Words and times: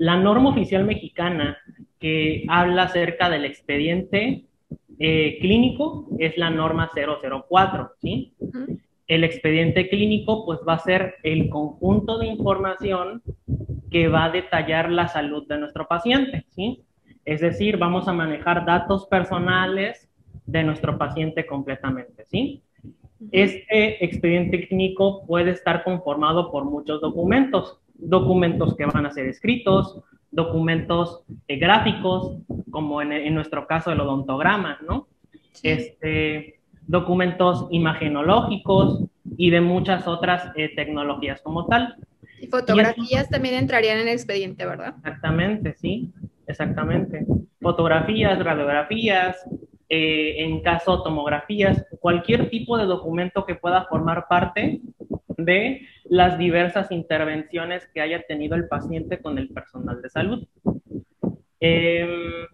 la 0.00 0.16
norma 0.16 0.48
oficial 0.48 0.84
mexicana 0.84 1.58
que 1.98 2.46
habla 2.48 2.84
acerca 2.84 3.28
del 3.28 3.44
expediente 3.44 4.46
eh, 4.98 5.36
clínico 5.42 6.08
es 6.18 6.38
la 6.38 6.48
norma 6.48 6.90
004, 6.94 7.92
¿sí? 8.00 8.32
El 9.06 9.24
expediente 9.24 9.90
clínico 9.90 10.46
pues 10.46 10.60
va 10.66 10.74
a 10.74 10.78
ser 10.78 11.16
el 11.22 11.50
conjunto 11.50 12.16
de 12.18 12.28
información 12.28 13.22
que 13.90 14.08
va 14.08 14.24
a 14.24 14.30
detallar 14.30 14.90
la 14.90 15.06
salud 15.08 15.46
de 15.46 15.58
nuestro 15.58 15.86
paciente, 15.86 16.46
¿sí? 16.48 16.82
Es 17.26 17.42
decir, 17.42 17.76
vamos 17.76 18.08
a 18.08 18.14
manejar 18.14 18.64
datos 18.64 19.04
personales 19.04 20.08
de 20.46 20.62
nuestro 20.62 20.96
paciente 20.96 21.44
completamente, 21.44 22.24
¿sí? 22.24 22.62
Este 23.32 24.02
expediente 24.02 24.66
clínico 24.66 25.26
puede 25.26 25.50
estar 25.50 25.84
conformado 25.84 26.50
por 26.50 26.64
muchos 26.64 27.02
documentos, 27.02 27.78
documentos 28.00 28.76
que 28.76 28.86
van 28.86 29.06
a 29.06 29.10
ser 29.10 29.26
escritos, 29.26 30.02
documentos 30.30 31.22
eh, 31.48 31.56
gráficos, 31.56 32.36
como 32.70 33.02
en, 33.02 33.34
nuestro 33.34 33.66
caso 33.66 33.92
el 33.92 34.00
odontograma, 34.00 34.78
¿no? 34.86 35.08
Este, 35.62 36.60
documentos 36.86 37.66
imagenológicos 37.70 39.04
y 39.36 39.50
de 39.50 39.60
muchas 39.60 40.06
otras 40.06 40.52
eh, 40.56 40.74
tecnologías 40.74 41.40
como 41.42 41.66
tal. 41.66 41.96
Y 42.40 42.46
fotografías 42.46 43.28
también 43.28 43.54
entrarían 43.54 43.98
en 43.98 44.08
el 44.08 44.14
expediente, 44.14 44.64
¿verdad? 44.64 44.94
Exactamente, 44.98 45.74
sí, 45.74 46.10
exactamente. 46.46 47.26
Fotografías, 47.60 48.42
radiografías, 48.42 49.36
eh, 49.92 50.44
en 50.44 50.60
caso 50.60 51.02
tomografías, 51.02 51.84
cualquier 51.98 52.48
tipo 52.48 52.78
de 52.78 52.84
documento 52.84 53.44
que 53.44 53.56
pueda 53.56 53.86
formar 53.86 54.28
parte 54.28 54.80
de 55.36 55.82
las 56.04 56.38
diversas 56.38 56.92
intervenciones 56.92 57.88
que 57.92 58.00
haya 58.00 58.22
tenido 58.22 58.54
el 58.54 58.68
paciente 58.68 59.20
con 59.20 59.36
el 59.36 59.48
personal 59.48 60.00
de 60.00 60.08
salud. 60.08 60.46
Em, 61.58 62.46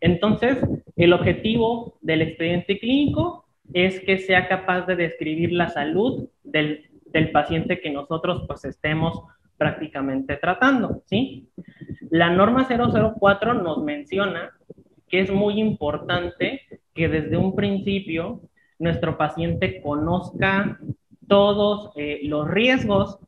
entonces, 0.00 0.56
el 0.96 1.12
objetivo 1.12 1.98
del 2.00 2.22
expediente 2.22 2.78
clínico 2.78 3.44
es 3.74 4.00
que 4.00 4.16
sea 4.16 4.48
capaz 4.48 4.86
de 4.86 4.96
describir 4.96 5.52
la 5.52 5.68
salud 5.68 6.30
del, 6.42 6.88
del 7.04 7.30
paciente 7.30 7.82
que 7.82 7.90
nosotros 7.90 8.44
pues 8.46 8.64
estemos 8.64 9.22
prácticamente 9.58 10.38
tratando, 10.38 11.02
¿sí? 11.04 11.50
La 12.08 12.30
norma 12.30 12.66
004 12.66 13.52
nos 13.52 13.84
menciona 13.84 14.50
que 15.10 15.20
es 15.20 15.30
muy 15.30 15.60
importante 15.60 16.62
que 16.94 17.08
desde 17.08 17.36
un 17.36 17.54
principio 17.54 18.40
nuestro 18.78 19.18
paciente 19.18 19.82
conozca 19.82 20.78
todos 21.28 21.92
eh, 21.96 22.20
los 22.22 22.48
riesgos, 22.48 23.18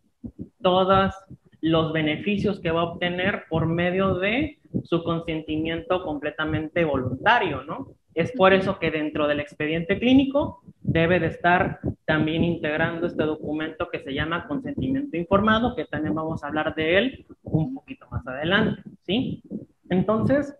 todos 0.63 1.13
los 1.61 1.93
beneficios 1.93 2.61
que 2.61 2.71
va 2.71 2.81
a 2.81 2.85
obtener 2.85 3.45
por 3.49 3.67
medio 3.67 4.15
de 4.15 4.59
su 4.85 5.05
consentimiento 5.05 6.03
completamente 6.03 6.85
voluntario, 6.85 7.63
¿no? 7.63 7.89
Es 8.15 8.33
por 8.33 8.53
eso 8.53 8.79
que 8.79 8.91
dentro 8.91 9.27
del 9.27 9.41
expediente 9.41 9.99
clínico 9.99 10.63
debe 10.83 11.19
de 11.19 11.29
estar 11.29 11.81
también 12.05 12.45
integrando 12.45 13.07
este 13.07 13.23
documento 13.23 13.89
que 13.91 14.01
se 14.01 14.13
llama 14.13 14.47
consentimiento 14.47 15.17
informado, 15.17 15.75
que 15.75 15.87
también 15.87 16.15
vamos 16.15 16.43
a 16.43 16.49
hablar 16.49 16.75
de 16.75 16.99
él 16.99 17.27
un 17.43 17.75
poquito 17.75 18.07
más 18.11 18.27
adelante, 18.27 18.83
¿sí? 19.03 19.43
Entonces, 19.89 20.55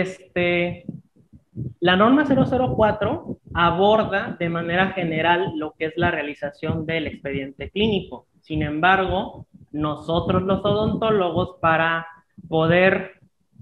este, 0.00 0.84
la 1.80 1.96
norma 1.96 2.24
004 2.24 3.38
aborda 3.54 4.36
de 4.38 4.48
manera 4.48 4.88
general 4.92 5.52
lo 5.56 5.72
que 5.72 5.86
es 5.86 5.92
la 5.96 6.10
realización 6.10 6.86
del 6.86 7.06
expediente 7.06 7.70
clínico. 7.70 8.26
Sin 8.40 8.62
embargo, 8.62 9.46
nosotros 9.72 10.42
los 10.42 10.64
odontólogos 10.64 11.56
para 11.60 12.06
poder 12.48 13.12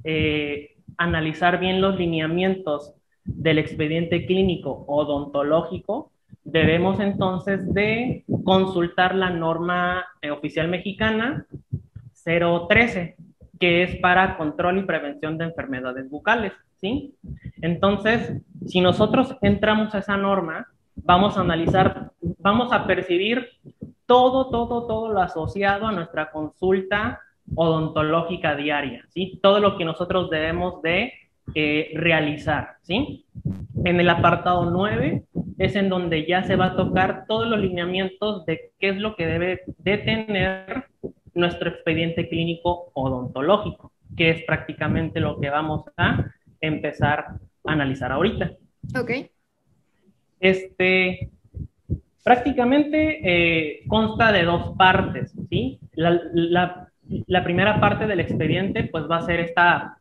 eh, 0.05 0.77
analizar 0.97 1.58
bien 1.61 1.80
los 1.80 1.97
lineamientos 1.97 2.94
del 3.24 3.58
expediente 3.58 4.27
clínico 4.27 4.84
odontológico, 4.89 6.11
debemos 6.44 6.98
entonces 7.01 7.73
de 7.73 8.24
consultar 8.45 9.14
la 9.14 9.30
norma 9.30 10.05
eh, 10.23 10.30
oficial 10.30 10.68
mexicana 10.68 11.46
013, 12.24 13.17
que 13.62 13.84
es 13.84 13.95
para 14.00 14.36
control 14.36 14.78
y 14.78 14.83
prevención 14.83 15.39
de 15.39 15.45
enfermedades 15.45 16.11
bucales, 16.11 16.52
¿sí? 16.80 17.14
Entonces, 17.61 18.42
si 18.67 18.80
nosotros 18.80 19.36
entramos 19.40 19.95
a 19.95 20.00
esa 20.00 20.17
norma, 20.17 20.67
vamos 20.96 21.39
a 21.39 21.42
analizar, 21.42 22.11
vamos 22.40 22.73
a 22.73 22.89
percibir 22.89 23.46
todo, 24.05 24.50
todo, 24.50 24.89
todo 24.89 25.12
lo 25.12 25.23
asociado 25.23 25.86
a 25.86 25.92
nuestra 25.92 26.33
consulta 26.33 27.20
odontológica 27.55 28.56
diaria, 28.56 29.05
¿sí? 29.11 29.39
Todo 29.40 29.61
lo 29.61 29.79
que 29.79 29.84
nosotros 29.84 30.29
debemos 30.29 30.83
de 30.83 31.12
eh, 31.55 31.92
realizar, 31.94 32.79
¿sí? 32.83 33.27
En 33.84 34.00
el 34.00 34.11
apartado 34.11 34.73
9 34.73 35.23
es 35.58 35.77
en 35.77 35.89
donde 35.89 36.27
ya 36.27 36.42
se 36.42 36.56
va 36.56 36.64
a 36.64 36.77
tocar 36.77 37.27
todos 37.29 37.46
los 37.46 37.61
lineamientos 37.61 38.44
de 38.44 38.73
qué 38.80 38.89
es 38.89 38.96
lo 38.96 39.14
que 39.14 39.27
debe 39.27 39.61
de 39.79 39.98
tener 39.98 40.86
nuestro 41.34 41.70
expediente 41.70 42.28
clínico 42.28 42.90
odontológico, 42.94 43.92
que 44.16 44.30
es 44.30 44.44
prácticamente 44.44 45.20
lo 45.20 45.40
que 45.40 45.50
vamos 45.50 45.84
a 45.96 46.32
empezar 46.60 47.26
a 47.64 47.72
analizar 47.72 48.12
ahorita. 48.12 48.52
Ok. 48.98 49.10
Este, 50.40 51.30
prácticamente 52.22 53.20
eh, 53.22 53.82
consta 53.88 54.32
de 54.32 54.44
dos 54.44 54.76
partes, 54.76 55.34
¿sí? 55.48 55.78
La, 55.94 56.88
primera 57.44 57.80
parte 57.80 58.06
del 58.06 58.20
expediente, 58.20 58.84
pues 58.84 59.04
va 59.10 59.18
a 59.18 59.22
ser 59.26 59.40
esta, 59.40 59.98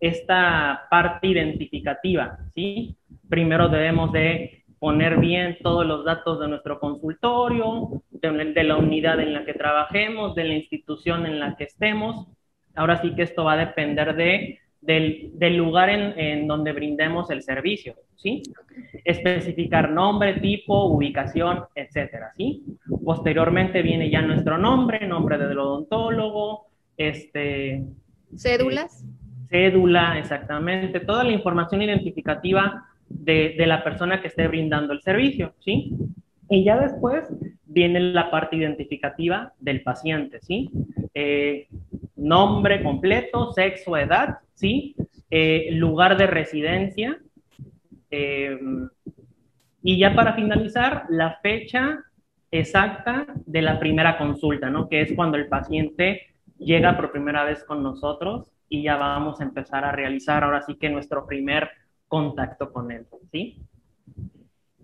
esta 0.00 0.86
parte 0.90 1.26
identificativa, 1.26 2.38
¿sí? 2.54 2.96
Primero 3.28 3.68
debemos 3.68 4.12
de 4.12 4.64
poner 4.78 5.18
bien 5.18 5.58
todos 5.62 5.84
los 5.86 6.04
datos 6.04 6.40
de 6.40 6.48
nuestro 6.48 6.78
consultorio, 6.78 8.02
de, 8.32 8.64
la 8.64 8.76
unidad 8.76 9.20
en 9.20 9.32
la 9.32 9.44
que 9.44 9.54
trabajemos, 9.54 10.34
de 10.34 10.44
la 10.44 10.54
institución 10.54 11.26
en 11.26 11.40
la 11.40 11.56
que 11.56 11.64
estemos. 11.64 12.26
Ahora 12.74 13.00
sí 13.00 13.14
que 13.14 13.22
esto 13.22 13.44
va 13.44 13.54
a 13.54 13.66
depender 13.66 14.14
de 14.16 14.58
del, 14.86 15.56
lugar 15.56 15.88
en, 15.88 16.46
donde 16.46 16.72
brindemos 16.72 17.30
el 17.30 17.42
servicio, 17.42 17.94
¿sí? 18.16 18.42
Especificar 19.04 19.90
nombre, 19.90 20.34
tipo, 20.34 20.86
ubicación, 20.86 21.64
etcétera, 21.74 22.32
¿sí? 22.36 22.62
Posteriormente 23.04 23.82
viene 23.82 24.10
ya 24.10 24.20
nuestro 24.22 24.58
nombre, 24.58 25.06
nombre 25.06 25.38
del 25.38 25.58
odontólogo, 25.58 26.66
este... 26.96 27.82
¿Cédulas? 28.36 29.02
Eh, 29.02 29.46
cédula, 29.48 30.18
exactamente, 30.18 31.00
toda 31.00 31.24
la 31.24 31.32
información 31.32 31.80
identificativa 31.82 32.86
de, 33.08 33.54
de, 33.56 33.66
la 33.66 33.84
persona 33.84 34.20
que 34.20 34.28
esté 34.28 34.48
brindando 34.48 34.92
el 34.92 35.00
servicio, 35.00 35.54
¿sí? 35.60 35.92
Y 36.48 36.64
ya 36.64 36.78
después 36.78 37.24
viene 37.64 38.00
la 38.00 38.30
parte 38.30 38.56
identificativa 38.56 39.52
del 39.58 39.82
paciente, 39.82 40.40
¿sí? 40.40 40.70
Eh, 41.14 41.68
nombre 42.16 42.82
completo, 42.82 43.52
sexo, 43.52 43.96
edad, 43.96 44.38
¿sí? 44.54 44.94
Eh, 45.30 45.68
lugar 45.72 46.16
de 46.16 46.26
residencia. 46.26 47.18
Eh, 48.10 48.58
y 49.82 49.98
ya 49.98 50.14
para 50.14 50.34
finalizar, 50.34 51.04
la 51.08 51.38
fecha 51.42 52.04
exacta 52.50 53.26
de 53.46 53.62
la 53.62 53.78
primera 53.78 54.16
consulta, 54.16 54.70
¿no? 54.70 54.88
Que 54.88 55.02
es 55.02 55.12
cuando 55.14 55.36
el 55.36 55.48
paciente 55.48 56.22
llega 56.58 56.96
por 56.96 57.10
primera 57.10 57.44
vez 57.44 57.64
con 57.64 57.82
nosotros 57.82 58.50
y 58.68 58.82
ya 58.82 58.96
vamos 58.96 59.40
a 59.40 59.44
empezar 59.44 59.84
a 59.84 59.92
realizar 59.92 60.44
ahora 60.44 60.62
sí 60.62 60.76
que 60.76 60.88
nuestro 60.88 61.26
primer 61.26 61.68
contacto 62.08 62.72
con 62.72 62.90
él, 62.92 63.06
¿sí? 63.32 63.60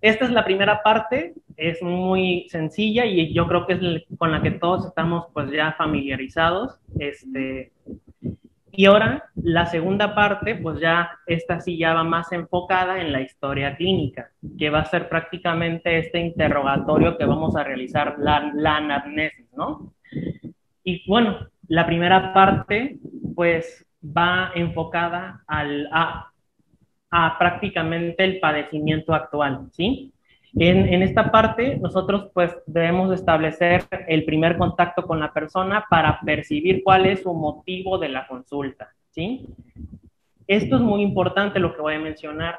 Esta 0.00 0.24
es 0.24 0.30
la 0.30 0.44
primera 0.44 0.82
parte, 0.82 1.34
es 1.56 1.82
muy 1.82 2.46
sencilla 2.48 3.04
y 3.04 3.34
yo 3.34 3.46
creo 3.46 3.66
que 3.66 3.74
es 3.74 3.80
con 4.16 4.32
la 4.32 4.40
que 4.40 4.52
todos 4.52 4.86
estamos 4.86 5.26
pues 5.34 5.50
ya 5.50 5.72
familiarizados. 5.72 6.78
Este, 6.98 7.72
y 8.72 8.86
ahora 8.86 9.24
la 9.34 9.66
segunda 9.66 10.14
parte, 10.14 10.54
pues 10.54 10.80
ya 10.80 11.10
esta 11.26 11.60
sí 11.60 11.76
ya 11.76 11.92
va 11.92 12.04
más 12.04 12.32
enfocada 12.32 13.00
en 13.00 13.12
la 13.12 13.20
historia 13.20 13.76
clínica, 13.76 14.30
que 14.58 14.70
va 14.70 14.80
a 14.80 14.84
ser 14.86 15.08
prácticamente 15.08 15.98
este 15.98 16.18
interrogatorio 16.18 17.18
que 17.18 17.26
vamos 17.26 17.56
a 17.56 17.64
realizar, 17.64 18.16
la, 18.18 18.53
la 18.54 18.76
anamnesis, 18.76 19.53
¿no? 19.54 19.92
Y 20.82 21.06
bueno, 21.06 21.46
la 21.68 21.84
primera 21.84 22.32
parte 22.32 22.98
pues 23.34 23.86
va 24.03 24.50
enfocada 24.54 25.44
al, 25.46 25.88
a, 25.92 26.29
a 27.10 27.36
prácticamente 27.39 28.24
el 28.24 28.41
padecimiento 28.41 29.15
actual, 29.15 29.68
¿sí? 29.72 30.12
En, 30.59 31.03
esta 31.03 31.30
parte, 31.30 31.77
nosotros 31.77 32.30
pues 32.34 32.57
debemos 32.66 33.12
establecer 33.15 33.84
el 34.09 34.24
primer 34.24 34.59
contacto 34.59 35.07
con 35.07 35.21
la 35.21 35.33
persona 35.33 35.84
para 35.89 36.21
percibir 36.21 36.83
cuál 36.83 37.07
es 37.07 37.22
su 37.22 37.33
motivo 37.33 37.98
de 37.98 38.09
la 38.09 38.27
consulta, 38.27 38.89
¿sí? 39.10 39.47
Esto 40.48 40.77
es 40.77 40.83
muy 40.83 41.03
importante 41.03 41.60
lo 41.60 41.74
que 41.74 41.80
voy 41.80 41.95
a 41.95 42.01
mencionar. 42.01 42.59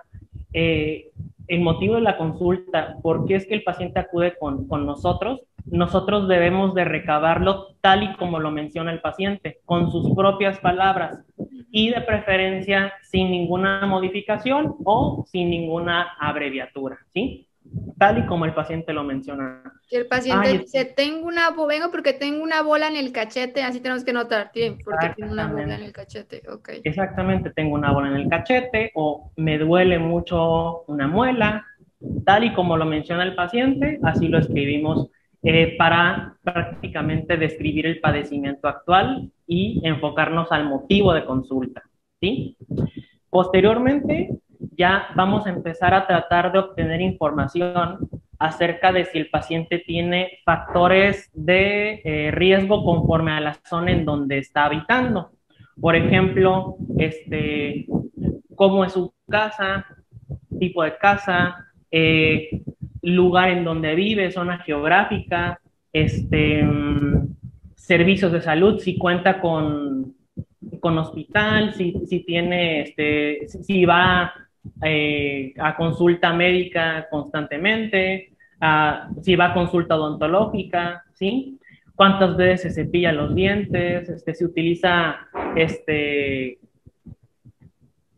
Eh, 0.54 1.10
el 1.52 1.60
motivo 1.60 1.96
de 1.96 2.02
la 2.02 2.18
consulta, 2.18 2.96
por 3.04 3.26
qué 3.26 3.36
es 3.36 3.46
que 3.46 3.56
el 3.56 3.64
paciente 3.64 4.00
acude 4.00 4.38
con, 4.40 4.70
con 4.70 4.86
nosotros, 4.86 5.42
nosotros 5.66 6.30
debemos 6.30 6.74
de 6.74 6.86
recabarlo 6.86 7.76
tal 7.82 8.04
y 8.04 8.16
como 8.16 8.40
lo 8.40 8.52
menciona 8.52 8.94
el 8.94 9.02
paciente, 9.02 9.60
con 9.66 9.92
sus 9.92 10.16
propias 10.16 10.60
palabras 10.60 11.20
y 11.70 11.90
de 11.90 12.00
preferencia 12.02 12.94
sin 13.02 13.32
ninguna 13.32 13.86
modificación 13.86 14.78
o 14.86 15.26
sin 15.28 15.50
ninguna 15.50 16.14
abreviatura, 16.22 17.00
¿sí? 17.14 17.50
Tal 17.98 18.18
y 18.18 18.26
como 18.26 18.46
el 18.46 18.54
paciente 18.54 18.92
lo 18.92 19.04
menciona. 19.04 19.62
Que 19.88 19.98
el 19.98 20.08
paciente 20.08 20.58
dice, 20.58 20.86
tengo 20.86 21.28
una, 21.28 21.52
vengo 21.52 21.92
porque 21.92 22.14
tengo 22.14 22.44
una 22.44 22.62
bola 22.62 22.88
en 22.88 22.96
el 22.96 23.12
cachete, 23.12 23.64
así 23.64 23.80
tenemos 23.80 24.04
que 24.04 24.14
notar, 24.14 24.52
porque 24.84 25.14
tengo 25.16 25.32
una 25.32 25.48
bola 25.48 25.76
en 25.76 25.84
el 25.84 25.92
cachete, 25.92 26.42
ok. 26.50 26.70
Exactamente, 26.84 27.52
tengo 27.52 27.76
una 27.76 27.92
bola 27.92 28.10
en 28.10 28.16
el 28.16 28.30
cachete 28.30 28.92
o 28.96 29.32
me 29.38 29.58
duele 29.58 30.00
mucho 30.00 30.84
una 30.88 31.08
muela, 31.08 31.66
tal 32.26 32.44
y 32.44 32.54
como 32.54 32.78
lo 32.78 32.86
menciona 32.86 33.24
el 33.24 33.36
paciente, 33.36 34.00
así 34.04 34.28
lo 34.28 34.40
escribimos 34.40 35.10
eh, 35.44 35.76
para 35.78 36.38
prácticamente 36.44 37.36
describir 37.36 37.86
el 37.88 38.00
padecimiento 38.00 38.68
actual 38.68 39.32
y 39.48 39.82
enfocarnos 39.84 40.52
al 40.52 40.66
motivo 40.66 41.14
de 41.14 41.26
consulta. 41.26 41.84
¿sí? 42.20 42.58
Posteriormente, 43.30 44.30
ya 44.82 45.10
vamos 45.16 45.46
a 45.46 45.52
empezar 45.52 45.94
a 45.94 46.08
tratar 46.08 46.52
de 46.52 46.58
obtener 46.58 47.02
información 47.02 48.00
acerca 48.40 48.92
de 48.92 49.06
si 49.06 49.20
el 49.20 49.30
paciente 49.30 49.78
tiene 49.78 50.40
factores 50.44 51.30
de 51.36 52.02
eh, 52.04 52.32
riesgo 52.32 52.84
conforme 52.84 53.32
a 53.32 53.40
la 53.40 53.54
zona 53.70 53.92
en 53.92 54.06
donde 54.06 54.40
está 54.40 54.66
habitando. 54.66 55.34
Por 55.80 55.96
ejemplo, 55.96 56.78
este, 56.98 57.86
cómo 58.56 58.84
es 58.84 58.94
su 58.94 59.14
casa, 59.30 59.86
tipo 60.60 60.82
de 60.82 60.98
casa, 60.98 61.68
eh, 61.92 62.64
lugar 63.04 63.52
en 63.52 63.64
donde 63.64 63.94
vive, 63.94 64.32
zona 64.32 64.58
geográfica, 64.64 65.62
este, 65.94 66.68
servicios 67.76 68.32
de 68.32 68.42
salud, 68.42 68.80
si 68.80 68.98
cuenta 68.98 69.40
con, 69.40 70.16
con 70.80 70.98
hospital, 70.98 71.76
si, 71.76 71.94
si 72.08 72.26
tiene, 72.26 72.82
este, 72.82 73.48
si 73.48 73.86
va 73.86 74.34
eh, 74.84 75.54
a 75.58 75.76
consulta 75.76 76.34
médica 76.34 77.08
constantemente, 77.10 78.34
si 79.22 79.36
va 79.36 79.46
a 79.46 79.54
consulta 79.54 79.96
odontológica, 79.96 81.04
¿sí? 81.14 81.58
Cuántas 81.96 82.38
veces 82.38 82.76
se 82.76 82.84
cepilla 82.84 83.12
los 83.12 83.34
dientes, 83.34 84.08
este, 84.08 84.36
si 84.36 84.46
utiliza 84.46 85.28
este, 85.56 86.60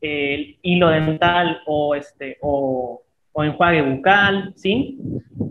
el 0.01 0.57
hilo 0.61 0.89
dental 0.89 1.61
o, 1.65 1.95
este, 1.95 2.37
o 2.41 3.03
o 3.33 3.43
enjuague 3.43 3.81
bucal, 3.81 4.53
¿sí? 4.55 4.97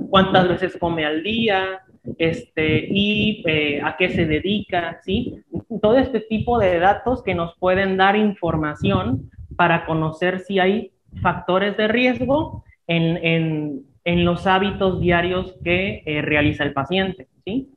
Cuántas 0.08 0.48
veces 0.48 0.76
come 0.78 1.04
al 1.04 1.22
día, 1.22 1.82
este, 2.16 2.86
y 2.88 3.42
eh, 3.46 3.80
a 3.82 3.96
qué 3.96 4.08
se 4.08 4.24
dedica, 4.24 5.00
¿sí? 5.02 5.42
Todo 5.80 5.98
este 5.98 6.20
tipo 6.20 6.58
de 6.58 6.78
datos 6.78 7.22
que 7.22 7.34
nos 7.34 7.56
pueden 7.58 7.96
dar 7.96 8.16
información 8.16 9.30
para 9.56 9.86
conocer 9.86 10.40
si 10.40 10.58
hay 10.58 10.92
factores 11.20 11.76
de 11.76 11.88
riesgo 11.88 12.64
en, 12.86 13.16
en, 13.18 13.82
en 14.04 14.24
los 14.24 14.46
hábitos 14.46 15.00
diarios 15.00 15.56
que 15.62 16.02
eh, 16.06 16.22
realiza 16.22 16.64
el 16.64 16.72
paciente, 16.72 17.28
¿sí? 17.44 17.70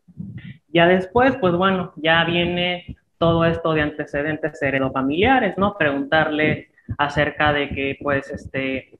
Ya 0.70 0.88
después, 0.88 1.38
pues 1.38 1.54
bueno, 1.54 1.94
ya 1.96 2.24
viene 2.26 2.98
todo 3.18 3.46
esto 3.46 3.74
de 3.74 3.82
antecedentes 3.82 4.62
heredofamiliares, 4.62 5.58
¿no? 5.58 5.78
Preguntarle 5.78 6.70
acerca 6.98 7.54
de 7.54 7.70
que, 7.70 7.98
pues, 8.02 8.30
este, 8.30 9.00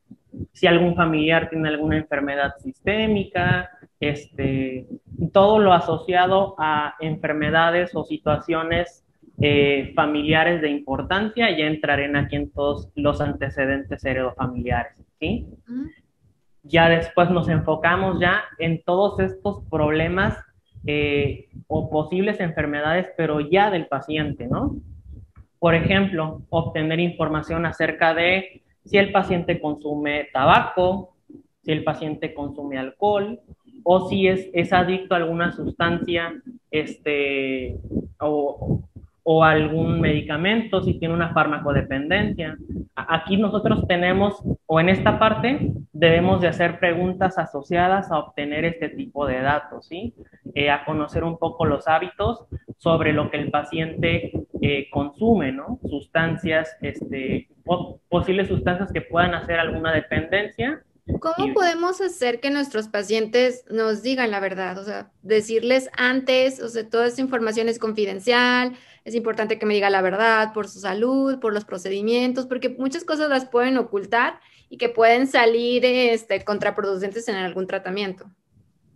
si 0.54 0.68
algún 0.68 0.96
familiar 0.96 1.50
tiene 1.50 1.70
alguna 1.70 1.98
enfermedad 1.98 2.56
sistémica, 2.60 3.70
este, 4.00 4.88
todo 5.34 5.60
lo 5.60 5.74
asociado 5.74 6.56
a 6.58 6.96
enfermedades 7.00 7.96
o 7.96 8.04
situaciones 8.04 9.05
eh, 9.42 9.92
familiares 9.96 10.62
de 10.62 10.70
importancia, 10.70 11.50
ya 11.50 11.66
entraré 11.66 12.10
aquí 12.18 12.38
en 12.38 12.52
todos 12.52 12.90
los 12.96 13.20
antecedentes 13.20 14.04
heredofamiliares, 14.06 14.94
¿sí? 15.20 15.48
Ya 16.64 16.90
después 16.90 17.30
nos 17.30 17.50
enfocamos 17.50 18.20
ya 18.20 18.44
en 18.60 18.82
todos 18.84 19.20
estos 19.20 19.64
problemas 19.70 20.38
eh, 20.88 21.50
o 21.68 21.90
posibles 21.90 22.40
enfermedades, 22.40 23.08
pero 23.18 23.40
ya 23.42 23.70
del 23.72 23.88
paciente, 23.88 24.48
¿no? 24.48 24.78
Por 25.60 25.76
ejemplo, 25.76 26.44
obtener 26.50 27.00
información 27.00 27.66
acerca 27.66 28.14
de 28.14 28.64
si 28.86 28.98
el 28.98 29.12
paciente 29.12 29.60
consume 29.60 30.30
tabaco, 30.32 31.16
si 31.64 31.72
el 31.72 31.84
paciente 31.84 32.34
consume 32.34 32.78
alcohol 32.78 33.40
o 33.84 34.08
si 34.08 34.28
es, 34.28 34.50
es 34.54 34.72
adicto 34.72 35.16
a 35.16 35.18
alguna 35.18 35.52
sustancia 35.52 36.42
este, 36.72 37.78
o, 38.20 38.82
o 39.28 39.44
algún 39.44 40.00
medicamento, 40.00 40.84
si 40.84 41.00
tiene 41.00 41.16
una 41.16 41.34
farmacodependencia. 41.34 42.56
Aquí 42.96 43.38
nosotros 43.38 43.88
tenemos, 43.88 44.40
o 44.68 44.80
en 44.80 44.90
esta 44.90 45.18
parte, 45.18 45.72
debemos 45.94 46.42
de 46.42 46.50
hacer 46.50 46.80
preguntas 46.80 47.40
asociadas 47.40 48.12
a 48.12 48.20
obtener 48.20 48.66
este 48.66 48.90
tipo 48.90 49.26
de 49.26 49.42
datos, 49.42 49.88
¿sí? 49.88 50.14
Eh, 50.54 50.70
a 50.70 50.86
conocer 50.86 51.24
un 51.24 51.40
poco 51.40 51.66
los 51.66 51.88
hábitos 51.88 52.46
sobre 52.78 53.14
lo 53.14 53.32
que 53.32 53.38
el 53.38 53.50
paciente 53.50 54.32
eh, 54.62 54.90
consume, 54.92 55.52
¿no? 55.52 55.80
Sustancias, 55.90 56.78
este, 56.82 57.50
posibles 58.10 58.48
sustancias 58.48 58.92
que 58.94 59.02
puedan 59.02 59.34
hacer 59.34 59.60
alguna 59.60 59.92
dependencia. 59.92 60.84
¿Cómo 61.20 61.54
podemos 61.54 62.00
hacer 62.02 62.40
que 62.40 62.52
nuestros 62.52 62.90
pacientes 62.90 63.66
nos 63.72 64.04
digan 64.04 64.30
la 64.30 64.40
verdad? 64.40 64.78
O 64.78 64.84
sea, 64.84 65.12
decirles 65.24 65.90
antes, 65.98 66.62
o 66.62 66.68
sea, 66.68 66.88
toda 66.88 67.08
esta 67.08 67.22
información 67.22 67.70
es 67.70 67.80
confidencial, 67.80 68.76
es 69.06 69.14
importante 69.14 69.60
que 69.60 69.68
me 69.68 69.76
diga 69.76 69.92
la 69.92 70.02
verdad 70.02 70.52
por 70.52 70.68
su 70.68 70.80
salud, 70.80 71.40
por 71.40 71.54
los 71.54 71.64
procedimientos, 71.64 72.48
porque 72.48 72.70
muchas 72.70 73.04
cosas 73.04 73.30
las 73.30 73.46
pueden 73.46 73.78
ocultar 73.78 74.40
y 74.68 74.78
que 74.78 74.90
pueden 74.90 75.28
salir 75.28 75.86
este, 75.86 76.44
contraproducentes 76.44 77.28
en 77.30 77.36
algún 77.36 77.68
tratamiento. 77.68 78.26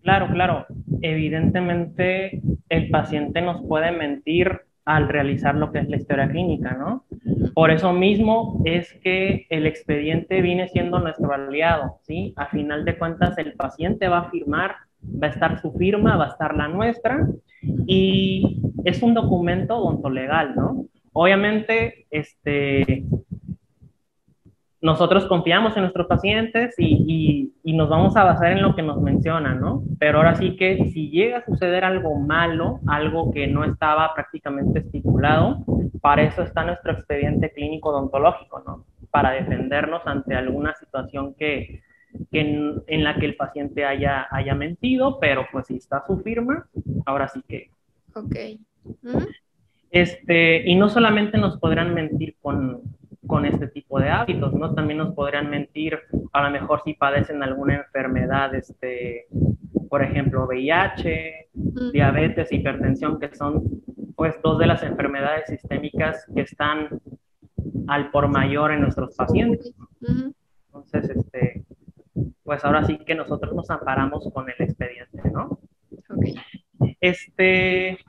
Claro, 0.01 0.27
claro. 0.31 0.65
Evidentemente 1.01 2.41
el 2.69 2.89
paciente 2.89 3.41
nos 3.41 3.61
puede 3.67 3.91
mentir 3.91 4.61
al 4.83 5.07
realizar 5.07 5.53
lo 5.53 5.71
que 5.71 5.79
es 5.79 5.89
la 5.89 5.97
historia 5.97 6.27
clínica, 6.27 6.71
¿no? 6.71 7.05
Por 7.53 7.69
eso 7.69 7.93
mismo 7.93 8.63
es 8.65 8.91
que 9.03 9.45
el 9.49 9.67
expediente 9.67 10.41
viene 10.41 10.67
siendo 10.69 10.97
nuestro 10.99 11.31
aliado, 11.31 11.99
¿sí? 12.01 12.33
A 12.35 12.47
final 12.47 12.85
de 12.85 12.97
cuentas, 12.97 13.37
el 13.37 13.53
paciente 13.53 14.07
va 14.07 14.19
a 14.19 14.29
firmar, 14.31 14.75
va 15.03 15.27
a 15.27 15.29
estar 15.29 15.61
su 15.61 15.71
firma, 15.73 16.17
va 16.17 16.25
a 16.25 16.29
estar 16.29 16.55
la 16.55 16.67
nuestra, 16.67 17.27
y 17.85 18.68
es 18.89 19.01
un 19.01 19.13
documento 19.13 19.77
odontolegal, 19.77 20.55
¿no? 20.55 20.85
Obviamente, 21.13 22.05
este, 22.11 23.03
nosotros 24.81 25.25
confiamos 25.25 25.75
en 25.75 25.83
nuestros 25.83 26.07
pacientes 26.07 26.75
y, 26.77 27.53
y, 27.63 27.73
nos 27.73 27.89
vamos 27.89 28.15
a 28.15 28.23
basar 28.23 28.51
en 28.51 28.61
lo 28.61 28.75
que 28.75 28.81
nos 28.81 29.01
mencionan, 29.01 29.59
¿no? 29.59 29.83
Pero 29.99 30.17
ahora 30.17 30.35
sí 30.35 30.55
que 30.55 30.89
si 30.91 31.09
llega 31.09 31.39
a 31.39 31.45
suceder 31.45 31.83
algo 31.83 32.17
malo, 32.19 32.79
algo 32.87 33.31
que 33.31 33.47
no 33.47 33.63
estaba 33.63 34.13
prácticamente 34.13 34.79
estipulado, 34.79 35.63
para 36.01 36.23
eso 36.23 36.43
está 36.43 36.63
nuestro 36.63 36.93
expediente 36.93 37.51
clínico 37.51 37.89
odontológico, 37.89 38.63
¿no? 38.65 38.85
Para 39.11 39.31
defendernos 39.31 40.05
ante 40.05 40.35
alguna 40.35 40.73
situación 40.75 41.33
que, 41.35 41.81
que 42.31 42.39
en, 42.39 42.83
en, 42.87 43.03
la 43.03 43.15
que 43.15 43.25
el 43.25 43.35
paciente 43.35 43.85
haya, 43.85 44.27
haya 44.31 44.55
mentido, 44.55 45.19
pero 45.19 45.45
pues 45.51 45.67
si 45.67 45.75
está 45.75 46.05
su 46.05 46.19
firma, 46.19 46.67
ahora 47.05 47.27
sí 47.27 47.41
que... 47.47 47.69
Ok. 48.15 48.35
Este, 49.91 50.69
y 50.69 50.75
no 50.75 50.89
solamente 50.89 51.37
nos 51.37 51.57
podrán 51.59 51.93
mentir 51.93 52.35
con, 52.41 52.81
con 53.25 53.45
este 53.45 53.67
tipo 53.67 53.99
de 53.99 54.09
hábitos, 54.09 54.53
¿no? 54.53 54.73
También 54.73 54.99
nos 54.99 55.13
podrían 55.13 55.49
mentir, 55.49 55.99
a 56.31 56.43
lo 56.43 56.49
mejor 56.51 56.81
si 56.83 56.93
padecen 56.93 57.41
alguna 57.43 57.75
enfermedad, 57.75 58.53
este, 58.55 59.27
por 59.89 60.03
ejemplo, 60.03 60.45
VIH, 60.45 61.49
diabetes, 61.91 62.51
hipertensión, 62.51 63.19
que 63.19 63.33
son 63.35 63.81
pues 64.15 64.35
dos 64.43 64.59
de 64.59 64.67
las 64.67 64.83
enfermedades 64.83 65.47
sistémicas 65.47 66.25
que 66.35 66.41
están 66.41 66.99
al 67.87 68.11
por 68.11 68.27
mayor 68.27 68.71
en 68.71 68.81
nuestros 68.81 69.15
pacientes. 69.15 69.73
Entonces, 70.67 71.09
este, 71.09 71.63
pues 72.43 72.63
ahora 72.65 72.85
sí 72.85 72.97
que 72.97 73.15
nosotros 73.15 73.53
nos 73.53 73.69
amparamos 73.69 74.29
con 74.33 74.49
el 74.49 74.55
expediente, 74.59 75.21
¿no? 75.31 75.59
Okay. 76.09 76.35
Este, 76.99 77.99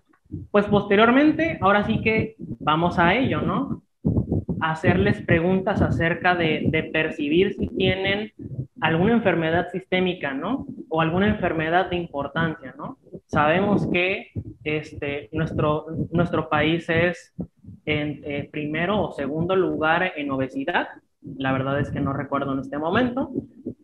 pues 0.50 0.66
posteriormente, 0.66 1.58
ahora 1.60 1.84
sí 1.84 2.00
que 2.00 2.36
vamos 2.38 2.98
a 2.98 3.14
ello, 3.14 3.40
¿no? 3.40 3.82
hacerles 4.60 5.22
preguntas 5.22 5.80
acerca 5.80 6.34
de, 6.34 6.90
percibir 6.92 7.54
si 7.54 7.68
tienen 7.68 8.32
alguna 8.80 9.12
enfermedad 9.12 9.68
sistémica, 9.70 10.32
¿no? 10.32 10.66
O 10.88 11.00
alguna 11.00 11.28
enfermedad 11.28 11.90
de 11.90 11.96
importancia, 11.96 12.74
¿no? 12.76 12.98
Sabemos 13.26 13.86
que 13.88 14.28
este, 14.64 15.28
nuestro, 15.32 15.86
nuestro 16.12 16.48
país 16.48 16.88
es 16.88 17.34
en 17.86 18.22
eh, 18.24 18.48
primero 18.50 19.02
o 19.02 19.12
segundo 19.12 19.56
lugar 19.56 20.12
en 20.16 20.30
obesidad. 20.30 20.88
La 21.36 21.52
verdad 21.52 21.80
es 21.80 21.90
que 21.90 22.00
no 22.00 22.12
recuerdo 22.12 22.52
en 22.52 22.60
este 22.60 22.78
momento. 22.78 23.30